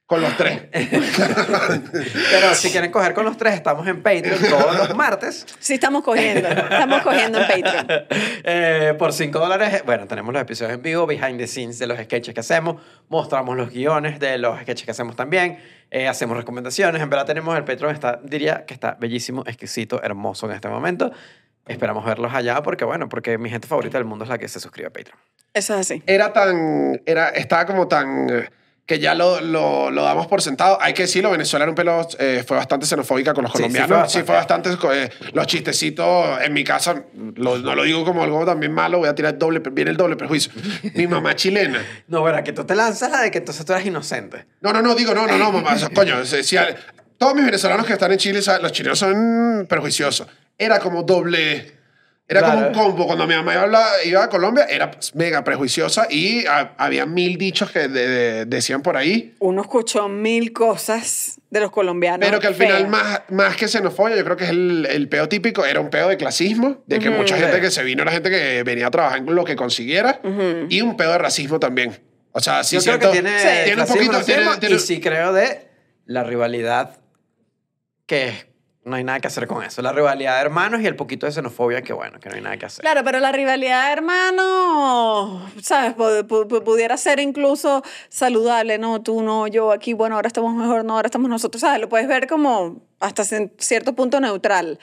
[0.09, 0.63] con los tres.
[0.73, 5.47] Pero si quieren coger con los tres, estamos en Patreon todos los martes.
[5.59, 6.49] Sí, estamos cogiendo.
[6.49, 7.87] Estamos cogiendo en Patreon.
[8.51, 11.99] Eh, por 5 dólares, bueno, tenemos los episodios en vivo, behind the scenes de los
[11.99, 15.59] sketches que hacemos, mostramos los guiones de los sketches que hacemos también,
[15.91, 20.47] eh, hacemos recomendaciones, en verdad tenemos el Patreon, está, diría que está bellísimo, exquisito, hermoso
[20.47, 21.13] en este momento.
[21.67, 24.61] Esperamos verlos allá porque, bueno, porque mi gente favorita del mundo es la que se
[24.61, 25.19] suscribe a Patreon.
[25.53, 26.03] Eso es así.
[26.07, 27.03] Era tan...
[27.05, 28.49] Era, estaba como tan...
[28.89, 30.79] que ya lo, lo, lo damos por sentado.
[30.81, 33.63] Hay que decirlo, Venezuela era un pelo, eh, fue bastante xenofóbica con los Sí, sí
[33.65, 34.11] colombianos.
[34.13, 34.71] fue Sí, fue bastante.
[34.95, 37.05] eh, los chistecitos, en mi casa,
[37.37, 40.17] lo- no lo digo como algo también malo, voy a tirar doble, viene el doble
[40.17, 40.51] prejuicio.
[40.95, 41.81] Mi mamá chilena.
[42.09, 44.47] No, verá, que tú te lanzas la de que entonces tú eres inocente.
[44.63, 45.77] No, no, no, digo, no, no, no, mamá.
[45.95, 46.57] coño, si-
[47.19, 50.27] todos mis venezolanos que están en Chile, los chilenos son perjuiciosos.
[50.57, 51.78] Era como doble.
[52.31, 52.79] Era como un Claro.
[52.91, 53.07] combo.
[53.07, 57.39] Cuando mi mamá iba a, iba a Colombia, era mega prejuiciosa y ha- había mil
[57.39, 59.35] dichos que de- de- decían por ahí.
[59.39, 62.29] Uno escuchó mil cosas de los colombianos.
[62.29, 65.27] Pero que al final, más, más que xenofobia, yo creo que es el, el peo
[65.31, 68.29] típico, era un peo de clasismo, de que mucha gente que se vino era gente
[68.31, 70.21] que venía a trabajar en lo que consiguiera,
[70.69, 71.99] y un peo de racismo también.
[72.33, 74.21] O sea, sí Yo creo siento- que tiene, tiene un poquito...
[74.23, 75.67] Tiene, tiene- y sí creo de
[76.05, 76.99] la rivalidad
[78.07, 78.47] que es-
[78.89, 79.83] no hay nada que hacer con eso.
[79.83, 82.57] La rivalidad de hermanos y el poquito de xenofobia que, bueno, que no hay nada
[82.57, 82.83] que hacer.
[82.83, 85.95] Claro, pero la rivalidad, hermano, ¿sabes?
[85.97, 89.03] Pu- pu- pu- pudiera ser incluso saludable, ¿no?
[89.03, 91.81] Tú no, yo aquí, bueno, ahora estamos mejor, no, ahora estamos nosotros, ¿sabes?
[91.81, 93.25] Lo puedes ver como hasta
[93.59, 94.79] cierto punto neutral.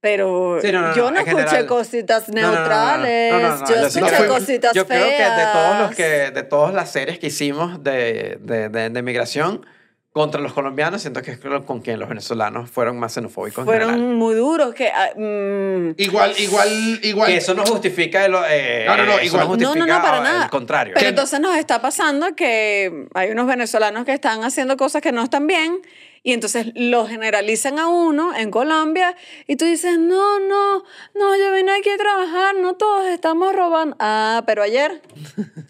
[0.00, 1.66] Pero Sí, no, no, yo no, escuché general.
[1.66, 3.34] cositas neutrales.
[3.68, 5.32] Yo escuché cositas Yo creo feas.
[5.32, 9.02] que de todos los que, de todas las series que hicimos de, de, de, de
[9.02, 9.66] migración
[10.12, 13.90] contra los colombianos, siento que es con quien los venezolanos fueron más xenofóbicos en Fueron
[13.90, 14.14] general.
[14.16, 14.74] muy duros.
[14.74, 17.28] Que, mm, Igual, igual, igual.
[17.30, 19.42] Que eso no justifica el, eh, No, no, no, eso igual.
[19.42, 20.44] no, justifica no, no, para nada.
[20.44, 20.94] el contrario.
[20.96, 25.22] Pero entonces nos está pasando que hay unos venezolanos que están haciendo cosas que no
[25.22, 25.78] están bien
[26.24, 29.14] y entonces lo generalizan a uno en Colombia
[29.46, 30.84] y tú dices, no, no,
[31.14, 33.94] no, yo vine aquí a trabajar, no todos estamos robando.
[34.00, 35.00] Ah, pero ayer,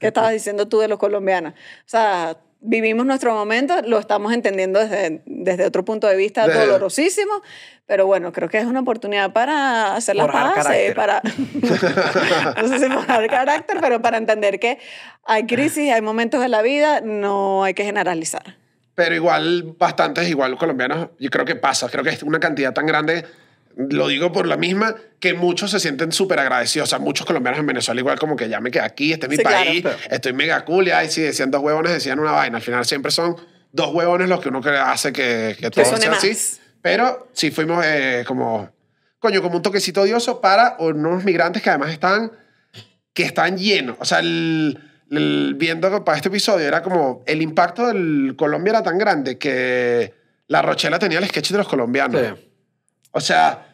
[0.01, 1.53] ¿qué estabas diciendo tú de los colombianos?
[1.53, 6.55] O sea, vivimos nuestro momento, lo estamos entendiendo desde, desde otro punto de vista De-
[6.55, 7.33] dolorosísimo,
[7.87, 11.23] pero bueno, creo que es una oportunidad para hacer las paces, para
[12.63, 14.79] no sé si forjar carácter, pero para entender que
[15.25, 18.57] hay crisis, hay momentos de la vida, no hay que generalizar.
[18.95, 21.89] Pero igual, bastantes, igual colombianos, yo creo que pasa.
[21.89, 23.25] Creo que es una cantidad tan grande,
[23.79, 26.89] lo digo por la misma, que muchos se sienten súper agradecidos.
[26.89, 29.31] O sea, muchos colombianos en Venezuela, igual como que ya me quedé aquí, este es
[29.31, 29.65] mi Sí, claro.
[29.65, 30.89] país, estoy mega cool.
[30.89, 32.57] Y ahí sí decían dos huevones, decían una vaina.
[32.57, 33.37] Al final siempre son
[33.73, 36.37] dos huevones los que uno hace que, que todo suene sea así.
[36.83, 38.69] Pero sí fuimos eh, como,
[39.21, 42.33] coño, como un toquecito odioso para unos migrantes que además están,
[43.13, 43.97] que están llenos.
[44.01, 44.79] O sea, el,
[45.11, 50.15] el- viendo para este episodio era como el impacto del Colombia era tan grande que
[50.49, 52.21] la Rochela tenía el sketch de los colombianos.
[52.21, 52.45] Sí.
[53.11, 53.68] O sea,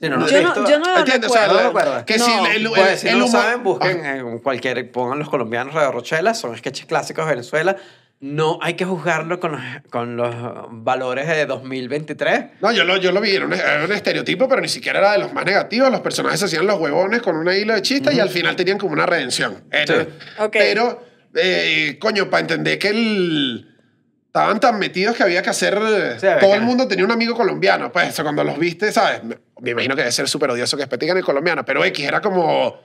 [0.00, 1.30] Sí, no, no, Yo no, esto- yo no lo ¿entiendes?
[1.30, 2.04] O sea, recuerdo.
[2.06, 4.90] Que si el, el- Pues, si el no lo humor- saben, busquen Ah, en cualquier,
[4.90, 7.76] pongan los colombianos Radio Rochela, son sketches clásicos de Venezuela.
[8.22, 10.34] No hay que juzgarlo con los, con los
[10.70, 12.44] valores de 2023.
[12.60, 15.12] No, yo lo, yo lo vi, era un, era un estereotipo, pero ni siquiera era
[15.12, 15.90] de los más negativos.
[15.90, 18.76] Los personajes se hacían los huevones con una hilo de chistes y al final tenían
[18.78, 19.64] como una redención.
[19.70, 20.08] Era- Sí.
[20.38, 20.52] Ok.
[20.52, 21.02] Pero,
[21.34, 23.69] eh, coño, para entender que el...
[24.30, 25.76] Estaban tan metidos que había que hacer...
[26.20, 27.90] Sí, había todo el mundo tenía un amigo colombiano.
[27.90, 29.22] Pues eso, cuando los viste, ¿sabes?
[29.24, 31.64] Me, imagino que debe ser súper odioso que espetigan el colombiano.
[31.64, 32.80] Pero X era como...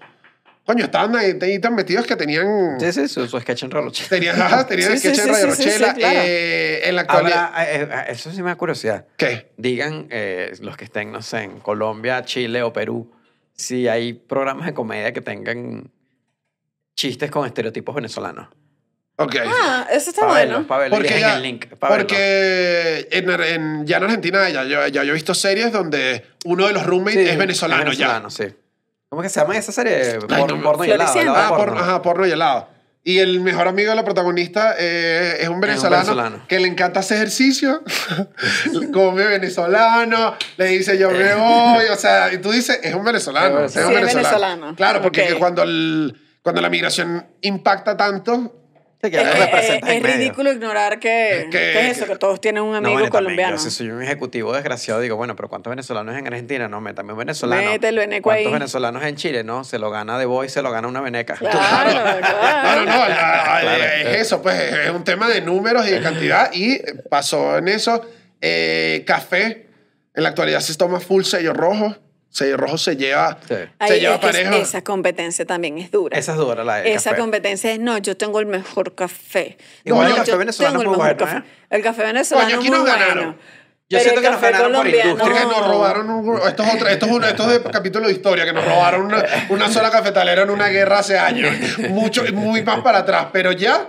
[0.66, 2.80] Coño, estaban ahí, ahí tan metidos que tenían...
[2.80, 4.10] Sí, sí, su, su sketch en Radio Rochela.
[4.10, 5.94] Tenían, ajá, tenían Sí, sí, sketch en sí, Radio sí, sí, Rochela.
[5.94, 6.20] sí, claro.
[6.24, 7.52] eh, en la actualidad...
[7.62, 9.06] Eh, eh, eso sí me da curiosidad.
[9.16, 9.52] ¿Qué?
[9.58, 13.12] Digan eh, los que estén, no sé, en Colombia, Chile o Perú,
[13.54, 15.92] si hay programas de comedia que tengan
[16.96, 18.48] chistes con estereotipos venezolanos.
[19.18, 19.36] Ok.
[19.48, 20.66] Ah, eso está bueno.
[20.68, 21.68] Porque, ya, el link.
[21.80, 26.68] porque en, en- ya en Argentina ya, yo, ya yo he visto series donde uno
[26.68, 28.46] de los roommates Sí, es venezolano, venezolano, sí.
[29.10, 30.20] ¿Cómo que se llama esa serie?
[30.20, 31.16] Por, no porno y helado.
[31.24, 31.48] Ya.
[31.48, 31.80] Ah, porno.
[31.80, 32.68] ajá, porno y helado.
[33.08, 36.48] Y el mejor amigo de la protagonista eh, es un venezolano, venezolano.
[36.48, 37.84] que le encanta hacer ejercicio,
[38.92, 43.60] come venezolano, le dice yo me voy, o sea, y tú dices, es un venezolano.
[43.60, 44.24] Sí, Es sí, un es venezolano.
[44.30, 44.76] venezolano.
[44.76, 45.28] Claro, porque Ok.
[45.30, 48.65] que cuando, el, cuando la migración impacta tanto,
[49.04, 52.16] Sí, que Eh, eh, eh, en es ridículo ignorar que, Que- que es eso, que
[52.16, 53.58] todos tienen un No, amigo también, colombiano.
[53.58, 56.68] Yo si soy un ejecutivo desgraciado, digo, bueno, pero ¿cuántos venezolanos en Argentina?
[56.68, 57.70] No, métame un venezolano.
[57.70, 58.54] Mételo, veneco ¿Cuántos ahí.
[58.54, 59.44] venezolanos en Chile?
[59.44, 61.36] No, se lo gana de Boy, se lo gana una veneca.
[61.36, 62.80] Claro, No, claro.
[62.86, 63.84] no, no, la- la- Claro.
[63.84, 66.80] es eso, pues es un tema de números y de cantidad y
[67.10, 68.02] pasó en eso.
[68.42, 69.68] Eh, café,
[70.16, 71.96] en la actualidad se toma full sello rojo.
[72.36, 73.56] Sello rojo se lleva, Sí.
[73.80, 74.58] Ahí se lleva es pareja.
[74.58, 76.18] esa competencia también es dura.
[76.18, 77.22] Esa es dura, la de Esa café.
[77.22, 79.58] competencia es, no, yo tengo el mejor café.
[79.86, 81.48] Igual no, el café yo venezolano tengo es el muy mejor bueno, café.
[81.48, 81.68] ¿eh?
[81.70, 83.16] El café venezolano Coño, aquí nos ganaron.
[83.26, 83.36] bueno.
[83.88, 86.88] Yo Pero siento que nos ganaron por industria, que nos robaron un- esto es otro,
[86.90, 89.92] esto es uno, esto es de capítulo de historia que nos robaron una, una sola
[89.92, 91.54] cafetalera en una guerra hace años
[91.90, 93.88] mucho muy más para atrás pero ya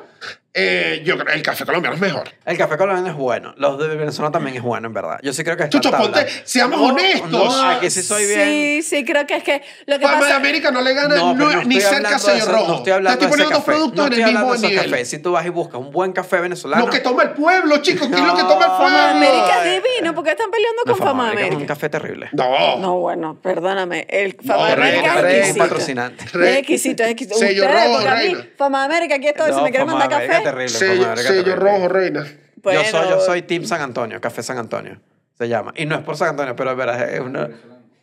[0.58, 3.54] eh, yo creo el café colombiano es mejor El café colombiano es bueno.
[3.58, 5.18] Los de Venezuela también es bueno, en verdad.
[5.22, 7.30] Yo sí creo que está Chucho, ponte- seamos No, honestos.
[7.30, 8.40] No, aquí sí soy bien.
[8.48, 10.36] Sí, sí, creo que es que lo que Fama de pasa...
[10.36, 12.92] América no le gana No, no- pero no ni cerca de sello rojo No estoy
[12.92, 13.70] hablando Te estoy de ese poniendo café.
[13.72, 15.08] productos no en el mismo de nivel cafés.
[15.10, 16.86] Si tú vas y buscas un buen café venezolano.
[16.86, 19.26] lo que toma el pueblo chicos ¿qué es lo que toma el Fama de pueblo?
[19.28, 19.68] América Ay.
[19.76, 21.74] es divino, porque están peleando No, con Fama de América es un América.
[21.74, 22.28] café terrible.
[22.32, 24.06] no, No, bueno, perdóname.
[24.08, 25.58] El Fama de No, América es exquisito.
[25.58, 26.24] patrocinante.
[26.24, 27.36] Es exquisito, es exquisito.
[27.38, 28.44] Sello Ustedes, rojo.
[28.56, 29.52] Fama de América, aquí estoy.
[29.52, 30.45] si me quieren Fama mandar de América café.
[30.50, 31.56] Terrible, sello, sello terrible.
[31.56, 32.26] rojo reina
[32.62, 35.00] Bueno, yo, soy, yo soy Team San Antonio, Café San Antonio.
[35.38, 35.72] Se llama.
[35.76, 37.50] Y no es por San Antonio, pero es verdad, es una.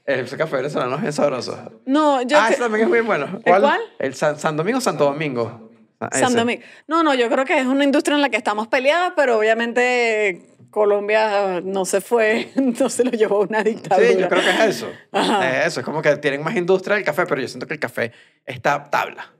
[0.05, 1.81] Ese café venezolano es bien sabroso.
[1.85, 2.37] No, yo.
[2.37, 3.39] ah, que- ese también es muy bueno.
[3.45, 3.79] ¿El cuál?
[3.99, 5.71] El San, San Domingo Santo Domingo.
[5.99, 6.35] Ah, San.
[6.35, 6.61] Domingo.
[6.87, 10.45] No, no, yo creo que es una industria en la que estamos peleadas, pero obviamente
[10.69, 14.07] Colombia no se fue, no se lo llevó una dictadura.
[14.09, 14.91] Sí, yo creo que es eso.
[15.11, 15.61] Ajá.
[15.61, 17.79] Es eso, es como que tienen más industria del café, pero yo siento que el
[17.79, 18.11] café
[18.45, 19.32] está tabla.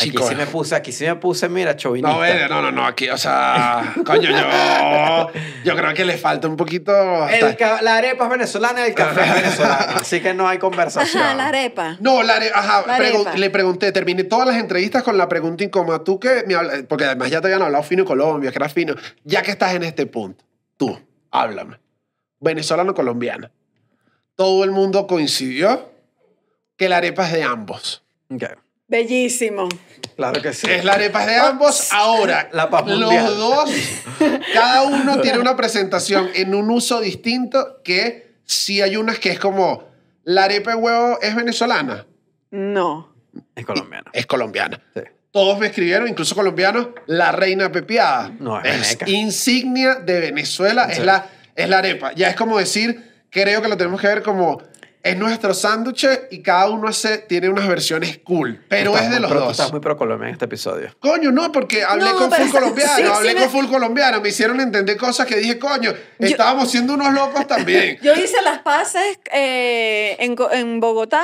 [0.00, 2.16] Aquí sí me puse, aquí sí me puse, mira, chauvinista.
[2.16, 5.30] no, eh, no, no, no, aquí, o sea, coño, yo,
[5.64, 6.92] yo creo que le falta un poquito.
[7.28, 9.92] El la arepa es venezolana y el café es venezolano.
[10.00, 11.22] Así que no hay conversación.
[11.22, 11.96] Ajá, la arepa.
[12.00, 13.36] No, la are- ajá, La pregu- arepa.
[13.36, 16.02] le pregunté, terminé todas las entrevistas con la pregunta incómoda.
[16.04, 18.94] Tú que me porque además ya te habían hablado fino Colombia, que era fino.
[19.24, 20.44] Ya que estás en este punto,
[20.76, 20.98] tú,
[21.30, 21.78] háblame.
[22.40, 23.50] Venezolano colombiano.
[24.34, 25.90] todo el mundo coincidió
[26.78, 28.02] que la arepa es de ambos.
[28.30, 28.44] Ok.
[28.90, 29.68] Bellísimo.
[30.16, 30.66] Claro que sí.
[30.68, 31.88] Es la arepa de ambos.
[31.92, 33.24] Ahora, La paz mundial.
[33.24, 33.70] los dos,
[34.52, 39.38] cada uno tiene una presentación en un uso distinto que sí hay unas que es
[39.38, 39.84] como,
[40.24, 42.06] la arepa de huevo es venezolana,
[42.50, 43.08] No.
[43.54, 44.10] Es colombiano.
[44.12, 44.82] es colombiana.
[44.94, 45.02] Sí.
[45.30, 48.32] Todos me escribieron, incluso colombianos, la reina pepiada.
[48.40, 50.98] No, es es insignia de Venezuela, Sí.
[50.98, 52.12] es, la, es la arepa.
[52.14, 54.60] Ya es como decir, creo que lo tenemos que ver como,
[55.02, 59.20] es nuestro sándwich y cada uno hace, tiene unas versiones cool, pero Estás es de
[59.20, 59.50] los pro- dos.
[59.52, 60.90] Estás muy pro Colombia en este episodio.
[61.00, 63.66] Coño, no, porque hablé No, con full está- colombiano, sí, sí hablé me- con full
[63.66, 67.98] colombiano, me hicieron entender cosas que dije, coño, estábamos siendo unos locos también.
[68.02, 71.22] Yo hice las paces eh, en, en Bogotá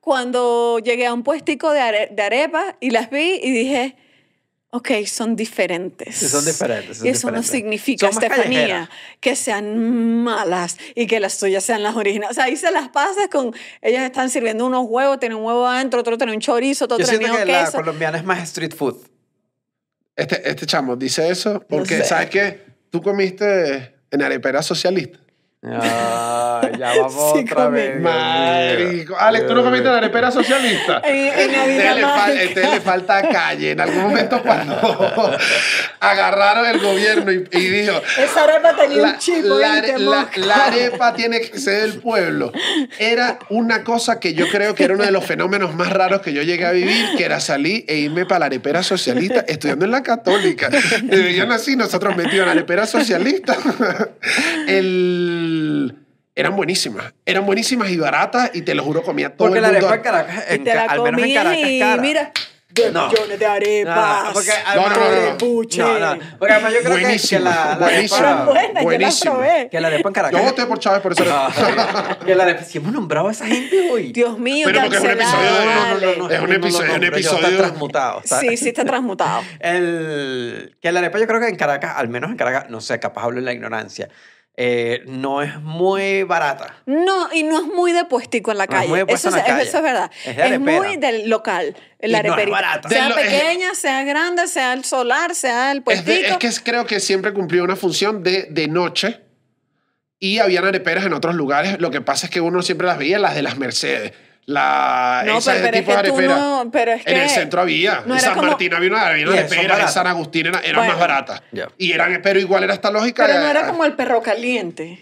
[0.00, 3.96] cuando llegué a un puestico de, are- de arepas y las vi y dije,
[4.70, 6.16] ok, son diferentes.
[6.16, 7.50] Sí, son diferentes, son y eso no diferentes.
[7.50, 8.90] significa, Son más Estefanía,
[9.20, 12.30] que sean malas y que las tuyas sean las originales.
[12.30, 16.00] O sea, hice las paces con, ellas están sirviendo unos huevos, tienen un huevo adentro,
[16.00, 17.78] otro tiene un chorizo, otro Yo siento tenía que la queso.
[17.78, 18.96] colombiana es más street food.
[20.16, 22.04] Este, este chamo dice eso porque, sé.
[22.04, 22.66] ¿sabes qué?
[22.90, 25.18] Tú comiste en arepera socialista.
[25.66, 28.00] Ah, ya vamos Sí, otra vez.
[28.00, 29.16] Marico.
[29.18, 31.02] Alex, ¿tú no comiste en arepera socialista?
[31.08, 33.70] En- en Este Navidad le, fal- este le falta calle.
[33.72, 34.76] En algún momento cuando
[36.00, 38.00] agarraron el gobierno y, y dijo...
[38.18, 41.82] Esa arepa tenía La, un chip, la ¿oíste, are- la- la arepa tiene que ser
[41.82, 42.52] del pueblo.
[42.98, 46.32] Era una cosa que yo creo que era uno de los fenómenos más raros que
[46.32, 49.90] yo llegué a vivir, que era salir e irme para la arepera socialista estudiando en
[49.90, 50.70] la católica.
[51.02, 53.56] Y veían así, nosotros metidos en la arepera socialista.
[54.68, 55.46] El...
[56.34, 57.12] Eran buenísimas.
[57.26, 59.88] Eran buenísimas y baratas y te lo juro comía todo Porque el la mundo.
[59.88, 62.02] arepa en Caracas, en te la al menos en Caracas y cara.
[62.02, 62.32] mira,
[62.92, 63.08] No.
[63.08, 64.24] millones de arepas.
[64.26, 65.38] No, porque No, no, no, no.
[65.38, 65.78] Puche.
[65.80, 66.18] No, no.
[66.38, 68.18] Porque además yo creo que- que, Buenísimo, la, la buenísimo.
[68.28, 68.44] Arepa...
[68.44, 69.34] buenas, yo Buenísimo.
[69.34, 69.68] probé.
[69.68, 70.40] Que la arepa en Caracas...
[70.40, 71.24] Yo voté por Chávez por eso.
[71.28, 72.62] Ah, que la arepa...
[72.62, 74.12] Si hemos nombrado a esa gente hoy.
[74.12, 76.30] Dios mío, Pero porque es un episodio de- no, no, no, no.
[76.30, 78.20] Es un episodio- un episodio- Está transmutado.
[78.22, 79.42] está- Sí, sí está transmutado.
[79.60, 83.00] El, que la arepa yo creo que en Caracas, al menos en Caracas, no sé,
[83.00, 84.08] capaz hablo en la ignorancia,
[84.60, 86.74] eh, no es muy barata.
[86.84, 88.88] No, y no es muy de puestico en la No es calle.
[88.88, 89.62] muy de eso, en la es, calle.
[89.62, 90.10] eso es verdad.
[90.24, 92.50] Es de muy del local, la no es areperita.
[92.60, 92.88] barata.
[92.88, 96.10] Sea lo- pequeña, sea grande, sea el solar, sea el Es, puestico.
[96.10, 99.20] de- es que es- creo que siempre cumplió una función de, de noche
[100.18, 101.80] y habían areperas en otros lugares.
[101.80, 104.12] Lo que pasa es que uno siempre las veía, las de las Mercedes.
[104.48, 106.38] La, No, ese pero- pero es tipo de que tú arepera.
[106.38, 107.96] no- pero es en el centro había.
[107.96, 109.80] no en era San como- Martín había una, Y son arepera.
[109.82, 109.88] En.
[109.88, 110.92] San Agustín era- eran Bueno.
[110.92, 111.42] más baratas.
[111.76, 113.26] Y eran, pero igual era esta lógica.
[113.26, 115.00] Pero de- no era como el perro caliente.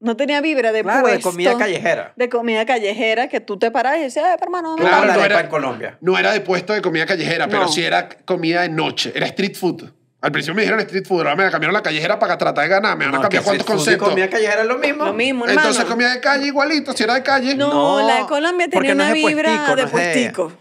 [0.00, 2.12] No tenía vibra de Claro, de puesto, comida callejera.
[2.16, 5.40] De comida callejera que tú te paras y decías, "Ay, hermano, dame Claro, no era-
[5.40, 5.98] en Colombia.
[6.00, 7.68] No era de puesto de comida callejera, pero No.
[7.68, 9.12] sí era comida de noche.
[9.14, 9.92] Era street food.
[10.20, 12.68] Al principio me dijeron street food, ahora me la cambiaron la callejera para tratar de
[12.70, 12.98] ganar.
[12.98, 14.08] Me van a cambiar cuántos conceptos.
[14.08, 15.04] comida callejera es lo mismo.
[15.04, 15.60] Lo mismo, hermano.
[15.68, 17.54] Entonces comida de calle igualito, si era de calle.
[17.54, 17.68] No,
[18.00, 20.52] No, la de Colombia tenía una vibra puestico, de puestico.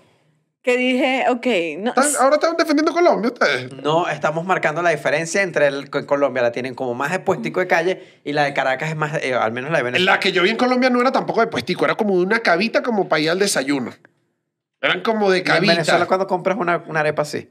[0.62, 1.46] Que dije, ok,
[1.80, 3.72] no, ¿Están- ahora están defendiendo Colombia ustedes.
[3.82, 7.60] No, estamos marcando la diferencia entre el, en Colombia la tienen como más de puestico
[7.62, 10.12] de calle y la de Caracas es más, eh, al menos la de Venezuela.
[10.12, 12.40] La que yo vi en Colombia no era tampoco de puestico, era como de una
[12.42, 13.92] cabita como para ir al desayuno.
[14.82, 16.06] Eran como de Y en Venezuela cabita.
[16.06, 17.50] cuando compras una, una arepa así.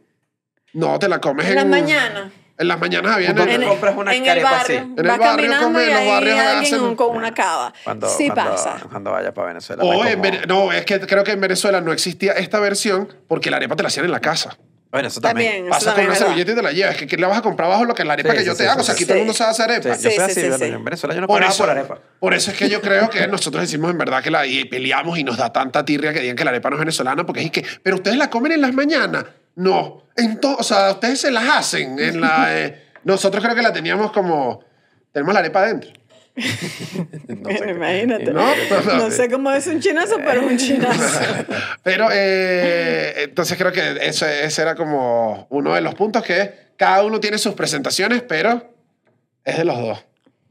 [0.76, 1.56] No, te la comes en en...
[1.58, 2.30] la mañana.
[2.58, 3.34] En las mañanas había...
[3.34, 4.78] ¿Dónde En te compras una en el arepa barrio.
[4.78, 4.86] así?
[4.86, 7.72] En el Vas barrio caminando come- y los hay barrios alguien hacen- con una cava.
[7.84, 8.76] Cuando, sí cuando, pasa.
[8.90, 9.82] Cuando vaya para Venezuela.
[9.84, 13.12] O en como- Vene- no, es que creo que en Venezuela no existía esta versión
[13.28, 14.56] porque la arepa te la hacían en la casa.
[14.90, 15.50] Bueno, eso también.
[15.52, 15.70] También.
[15.70, 16.26] Pasas con una es verdad.
[16.28, 16.92] servilleta y te la llevas.
[16.92, 18.52] Es que ¿qué le vas a comprar bajo lo que la arepa Sí, que yo
[18.52, 18.80] sí, te sí, hago?
[18.80, 18.98] O sea, sí.
[19.02, 19.88] aquí todo el mundo sabe hacer Sí, arepa.
[19.90, 20.64] yo soy Sí, así, sí, bueno, sí.
[20.72, 21.98] en Venezuela yo no Por eso, por arepa.
[22.20, 25.18] por eso es que yo creo que nosotros decimos en verdad que la y peleamos
[25.18, 27.50] y nos da tanta tirria que digan que la arepa no es venezolana porque es
[27.50, 29.24] que, pero ustedes la comen en las mañanas.
[29.56, 32.46] No, en to- o sea, ustedes se las hacen en la.
[32.50, 34.62] eh, nosotros creo que la teníamos como
[35.12, 35.90] tenemos la arepa adentro.
[37.28, 38.30] Bueno, imagínate.
[38.32, 41.18] No, No, no, sé cómo es un chinazo, pero es un chinazo.
[41.82, 47.02] Pero eh, entonces creo que eso, ese era como uno de los puntos que cada
[47.04, 48.70] uno tiene sus presentaciones, pero
[49.44, 50.04] es de los dos.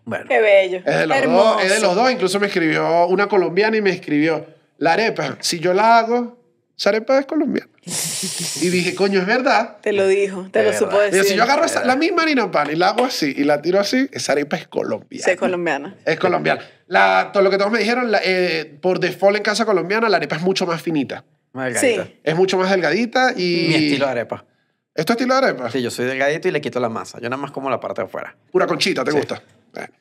[0.06, 0.78] Bueno, Qué bello.
[0.86, 1.54] Es de los Hermoso.
[1.54, 1.64] dos.
[1.64, 2.12] Es de los dos.
[2.12, 4.46] Incluso me escribió una colombiana y me escribió,
[4.78, 6.38] la arepa, si yo la hago,
[6.78, 7.70] esa arepa es colombiana.
[7.86, 9.78] Y dije, coño, es verdad.
[9.82, 10.80] Te lo dijo, te De lo verdad.
[10.88, 11.24] supo decir.
[11.24, 13.80] si yo agarro esa- la misma harina pan y la hago así y la tiro
[13.80, 15.24] así, esa arepa es colombiana.
[15.24, 15.96] Sí, es colombiana.
[16.06, 16.62] Es colombiana.
[16.88, 20.18] La, todo lo que todos me dijeron, la, eh, por default en casa colombiana, la
[20.18, 21.24] arepa es mucho más finita.
[21.54, 22.04] más delgadita.
[22.06, 22.20] Sí.
[22.24, 23.66] Es mucho más delgadita y...
[23.70, 24.46] Mi estilo de arepa.
[24.96, 25.70] ¿Es tu estilo de arepa?
[25.72, 27.20] Sí, yo soy delgadito y le quito la masa.
[27.22, 28.36] Yo nada más como la parte de afuera.
[28.52, 29.18] Pura conchita, ¿te Sí.
[29.18, 29.42] gusta?
[29.74, 29.94] Bueno.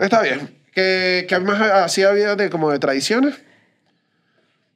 [0.00, 0.58] Está bien.
[0.72, 3.34] ¿Qué, qué más así había de, como de tradiciones?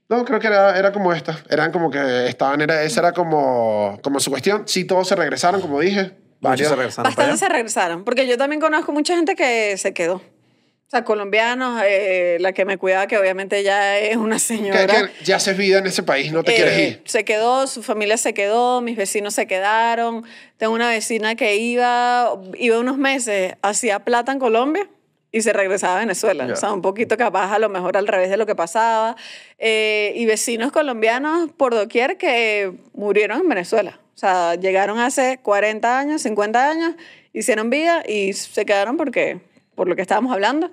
[0.08, 1.38] No, creo que era, era como esta.
[1.50, 4.62] Eran como que estaban, era, esa era como, como su cuestión.
[4.66, 6.12] Sí, todos se regresaron, como dije.
[6.40, 6.68] Varios.
[6.68, 7.36] se regresaron para Bastante allá.
[7.38, 10.14] se regresaron, porque yo también conozco mucha gente que se quedó.
[10.16, 14.86] O sea, colombianos, eh, la que me cuidaba, que obviamente ya es una señora.
[14.86, 17.02] que ya haces vida en ese país, no te quieres Eh, ir.
[17.04, 20.24] Se quedó, su familia se quedó, mis vecinos se quedaron.
[20.56, 24.88] Tengo una vecina que iba, iba unos meses, hacía plata en Colombia
[25.30, 26.46] y se regresaba a Venezuela.
[26.46, 26.52] Ya.
[26.54, 29.16] O sea, un poquito capaz, a lo mejor al revés de lo que pasaba.
[29.58, 33.98] Eh, y vecinos colombianos por doquier que murieron en Venezuela.
[34.14, 36.94] O sea, llegaron hace 40 años, 50 años,
[37.32, 39.40] hicieron vida y se quedaron porque,
[39.74, 40.70] por lo que estábamos hablando.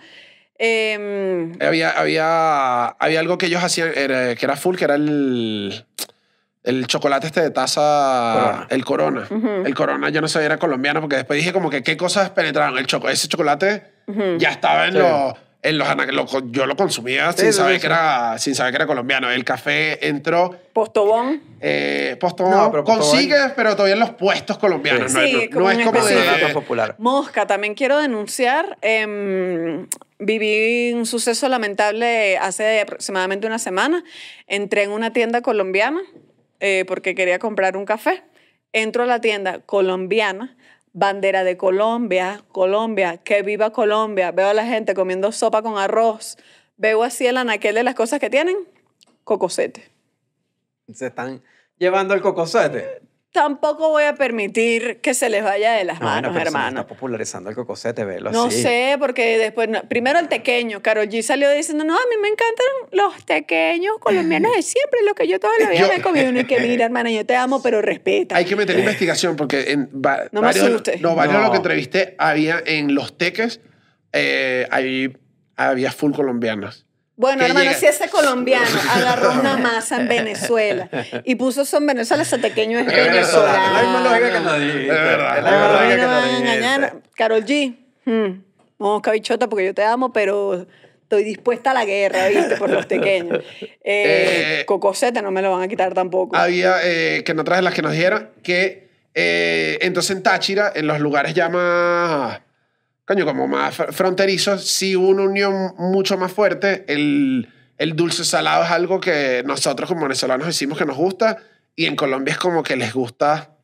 [0.57, 5.85] Em, Había, había, había algo que ellos hacían era- que era full, que era el,
[6.63, 8.67] el chocolate este de taza, Corona.
[8.69, 9.27] el corona.
[9.65, 12.77] El corona yo no sabía era colombiano porque después dije como que qué cosas penetraron.
[12.77, 13.83] El choco, ese chocolate
[14.37, 14.99] ya estaba en Sí.
[14.99, 15.33] los...
[15.61, 18.85] En los lo- yo lo consumía Sí, sin, saber que era, sin saber que era
[18.85, 19.31] colombiano.
[19.31, 20.55] El café entró...
[20.73, 21.41] Postobón.
[21.59, 25.11] Eh, Postobón No, pero Postobón- consigues, pero todavía en los puestos colombianos.
[25.11, 25.17] Sí.
[25.17, 26.15] no, Sí, no- no como es un como de...
[26.43, 26.95] Más popular.
[26.99, 28.77] Mosca, también quiero denunciar.
[28.81, 29.87] em,
[30.19, 34.03] viví un suceso lamentable hace aproximadamente una semana.
[34.45, 35.99] Entré en una tienda colombiana
[36.59, 38.21] eh, porque quería comprar un café.
[38.71, 40.55] Entro a la tienda colombiana,
[40.95, 44.31] bandera de Colombia, Colombia, que viva Colombia.
[44.31, 46.37] Veo a la gente comiendo sopa con arroz.
[46.77, 48.57] Veo así el anaquel de las cosas que tienen.
[49.25, 49.91] Cocosete.
[50.93, 51.43] Se están
[51.77, 53.01] llevando el cocosete.
[53.35, 56.79] Tampoco voy a permitir que se les vaya de las No, manos, hermano.
[56.79, 58.61] está popularizando el cocosete, velo No así.
[58.61, 62.29] sé, porque después, no- primero el tequeño, Karol G salió diciendo, no, a mí me
[62.29, 66.01] encantan los tequeños colombianos de siempre, lo que yo toda la vida Yo- me he
[66.01, 66.31] comido.
[66.39, 68.37] Y que mira, hermana, yo te amo, pero respeta.
[68.37, 71.01] Hay que meter investigación porque en va- No me varios, asustes.
[71.01, 71.51] no, varios de los No.
[71.51, 73.59] que entrevisté había en los teques,
[74.13, 75.11] eh, ahí
[75.57, 76.84] había full colombianos.
[77.17, 80.89] Bueno, hermano, llega- si ese colombiano agarró una masa en Venezuela
[81.23, 83.73] y puso eso en Venezuela, ese tequeño es Es venezolano.
[83.73, 84.51] La misma lógica que venezolano.
[84.51, 84.87] nos dijiste.
[84.93, 85.37] Es verdad.
[85.37, 86.93] Es la misma lógica no van a engañar.
[87.15, 87.75] Carol G,
[88.05, 88.41] hmm,
[88.79, 90.65] mosca bichota porque yo te amo, pero
[91.03, 92.57] estoy dispuesta a la guerra, ¿viste?
[92.57, 93.39] Por los pequeños.
[93.87, 96.35] Eh, Eh, cocosete no me lo van a quitar tampoco.
[96.35, 100.71] Había, eh, que en otras de las que nos dijeron, que eh, entonces en Táchira,
[100.75, 102.39] en los lugares ya más,
[103.05, 106.85] coño, como más fr- fronterizos, sí hubo una unión mucho más fuerte.
[106.87, 111.37] El, el dulce salado es algo que nosotros como venezolanos decimos que nos gusta
[111.75, 113.55] y en Colombia es como que les gusta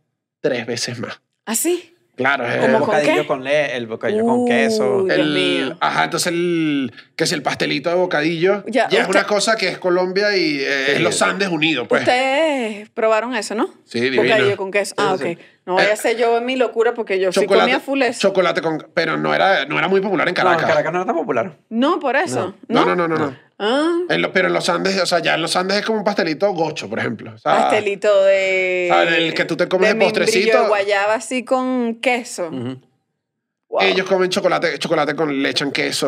[0.41, 1.22] tres veces más.
[1.45, 1.90] ¿Así?
[2.15, 5.07] Claro, es El ¿Cómo con bocadillo con le, el bocadillo con queso.
[5.09, 5.77] El, mío.
[5.79, 8.63] Ajá, entonces el, que es el pastelito de bocadillo.
[8.67, 11.88] Ya, Ya, es usted- una cosa que es Colombia y eh, es los Andes unidos,
[11.88, 12.01] pues.
[12.01, 13.73] Ustedes probaron eso, ¿no?
[13.85, 14.23] Sí, divino.
[14.23, 14.93] Bocadillo con queso.
[14.97, 15.39] Ah, Sí, ok.
[15.65, 18.19] No vaya Eh, a ser yo en mi locura porque yo sí comía full eso.
[18.19, 18.85] chocolate con...
[18.95, 20.63] Pero no era, no era muy popular en No, Caracas.
[20.63, 21.57] en Caracas no era tan popular.
[21.69, 22.55] No, por eso.
[22.67, 23.15] No, no, no, no.
[23.17, 23.35] no.
[23.63, 25.99] Ah, En lo- pero en los Andes, o sea, ya en los Andes es como
[25.99, 27.33] un pastelito gocho, por ejemplo.
[27.35, 28.89] O sea, pastelito de...
[28.91, 30.63] o sea, el que tú te comes de postrecito.
[30.63, 32.49] de guayaba así con queso.
[32.49, 33.81] Wow.
[33.81, 36.07] Ellos comen chocolate, chocolate con le echan queso.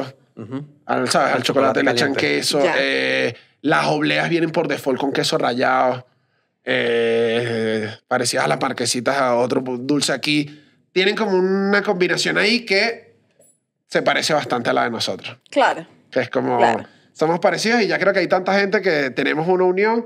[0.88, 1.30] Al, ¿sabes?
[1.30, 2.60] Al Al chocolate, chocolate le echan queso.
[2.76, 6.08] Eh, las obleas vienen por default con queso rallado.
[6.66, 10.60] Eh, parecidas a las marquesitas, a otro dulce aquí.
[10.92, 13.14] Tienen como una combinación ahí que
[13.88, 15.38] se parece bastante a la de nosotros.
[15.50, 15.86] Claro.
[16.12, 16.86] Que es como, Claro.
[17.14, 20.06] Somos parecidos y ya creo que hay tanta gente que tenemos una unión.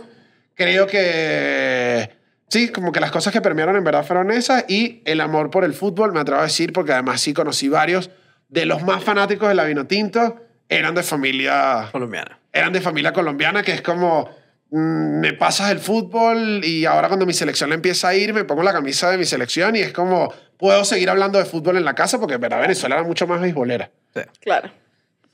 [0.55, 2.09] Creo que,
[2.47, 5.63] sí, como que las cosas que permearon en verdad fueron esas y el amor por
[5.63, 8.09] el fútbol, me atrevo a decir, porque además sí conocí varios
[8.49, 12.39] de los más fanáticos de la vino tinto, eran de familia, Colombiana.
[12.51, 14.29] eran de familia colombiana, que es como,
[14.71, 18.43] mm, me pasas el fútbol y ahora cuando mi selección le empieza a ir, me
[18.45, 21.85] pongo la camisa de mi selección y es como, puedo seguir hablando de fútbol en
[21.85, 23.91] la casa porque en verdad Venezuela era mucho más beisbolera.
[24.15, 24.21] Sí.
[24.41, 24.71] Claro.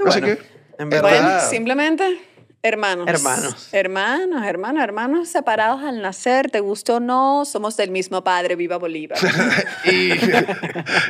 [0.06, 0.40] Así Bueno, que,
[0.80, 2.20] en Bueno, simplemente
[2.62, 3.08] hermanos.
[3.10, 3.68] Hermanos.
[3.74, 8.78] Hermanos, hermanos, hermanos separados al nacer, te gustó o no, somos del mismo padre, viva
[8.78, 9.18] Bolívar.
[9.86, 10.12] Y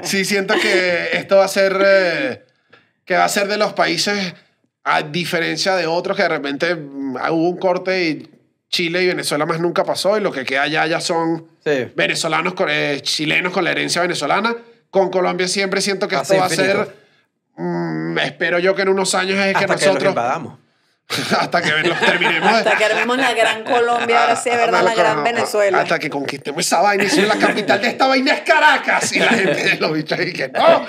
[0.03, 2.45] sí siento que esto va a ser eh,
[3.06, 4.34] que va a ser de los países
[4.84, 8.30] a diferencia de otros que de repente mm, hubo un corte y
[8.69, 11.88] Chile y Venezuela más nunca pasó y lo que queda allá ya son Sí.
[11.95, 14.56] venezolanos con- eh, chilenos con la herencia venezolana
[14.90, 17.02] con Colombia siempre siento que esto va a ser
[17.55, 20.59] mm, espero yo que en unos años es que Hasta que los nosotros invadamos.
[21.38, 24.95] hasta que los terminemos Hasta que armemos la gran Colombia, ahora sí es verdad, la
[24.95, 25.81] gran Venezuela.
[25.81, 29.11] Hasta que conquistemos esa vaina y si la capital de esta vaina es Caracas.
[29.13, 30.85] Y la gente de los bichos y que no.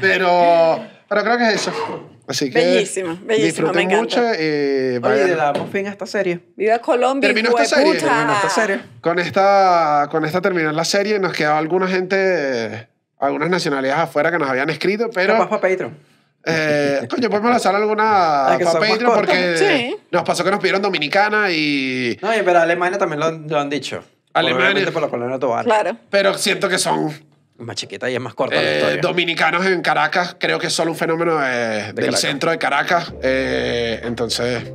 [0.00, 2.08] Pero, pero creo que es eso.
[2.26, 2.58] Así que.
[2.58, 4.02] Bellísimo, bellísimo, disfruten me encanta.
[4.02, 4.32] mucho.
[4.36, 6.40] eh, Oye, le damos fin a esta serie.
[6.56, 8.80] Viva Colombia, Terminó esta serie, terminó esta serie.
[9.00, 11.18] Con esta, con esta terminó la serie.
[11.18, 12.88] Nos quedaba alguna gente, eh,
[13.22, 15.34] algunas nacionalidades afuera que nos habían escrito, pero.
[15.34, 15.96] Capaz para Patreon.
[16.44, 19.96] Eh, coño, podemos lanzar alguna para Patreon porque Sí.
[20.10, 22.18] nos pasó que nos pidieron Dominicana y.
[22.20, 24.02] No, y pero Alemania también lo, han- lo han dicho.
[24.34, 24.90] Alemania.
[24.92, 25.64] Por la colonia Tobar.
[25.64, 25.96] Claro.
[26.10, 27.12] Pero siento que son
[27.58, 29.00] Más chiquita y es más corta la Eh, historia.
[29.02, 32.20] dominicanos en Caracas, creo que es solo un fenómeno eh, del Caracas.
[32.20, 33.12] centro de Caracas.
[33.22, 34.72] Eh, entonces,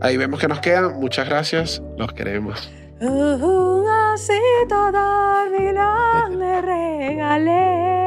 [0.00, 0.94] ahí vemos que nos quedan.
[1.00, 2.70] Muchas gracias, los queremos.
[3.00, 8.01] Uh, así si toda vida me regalé.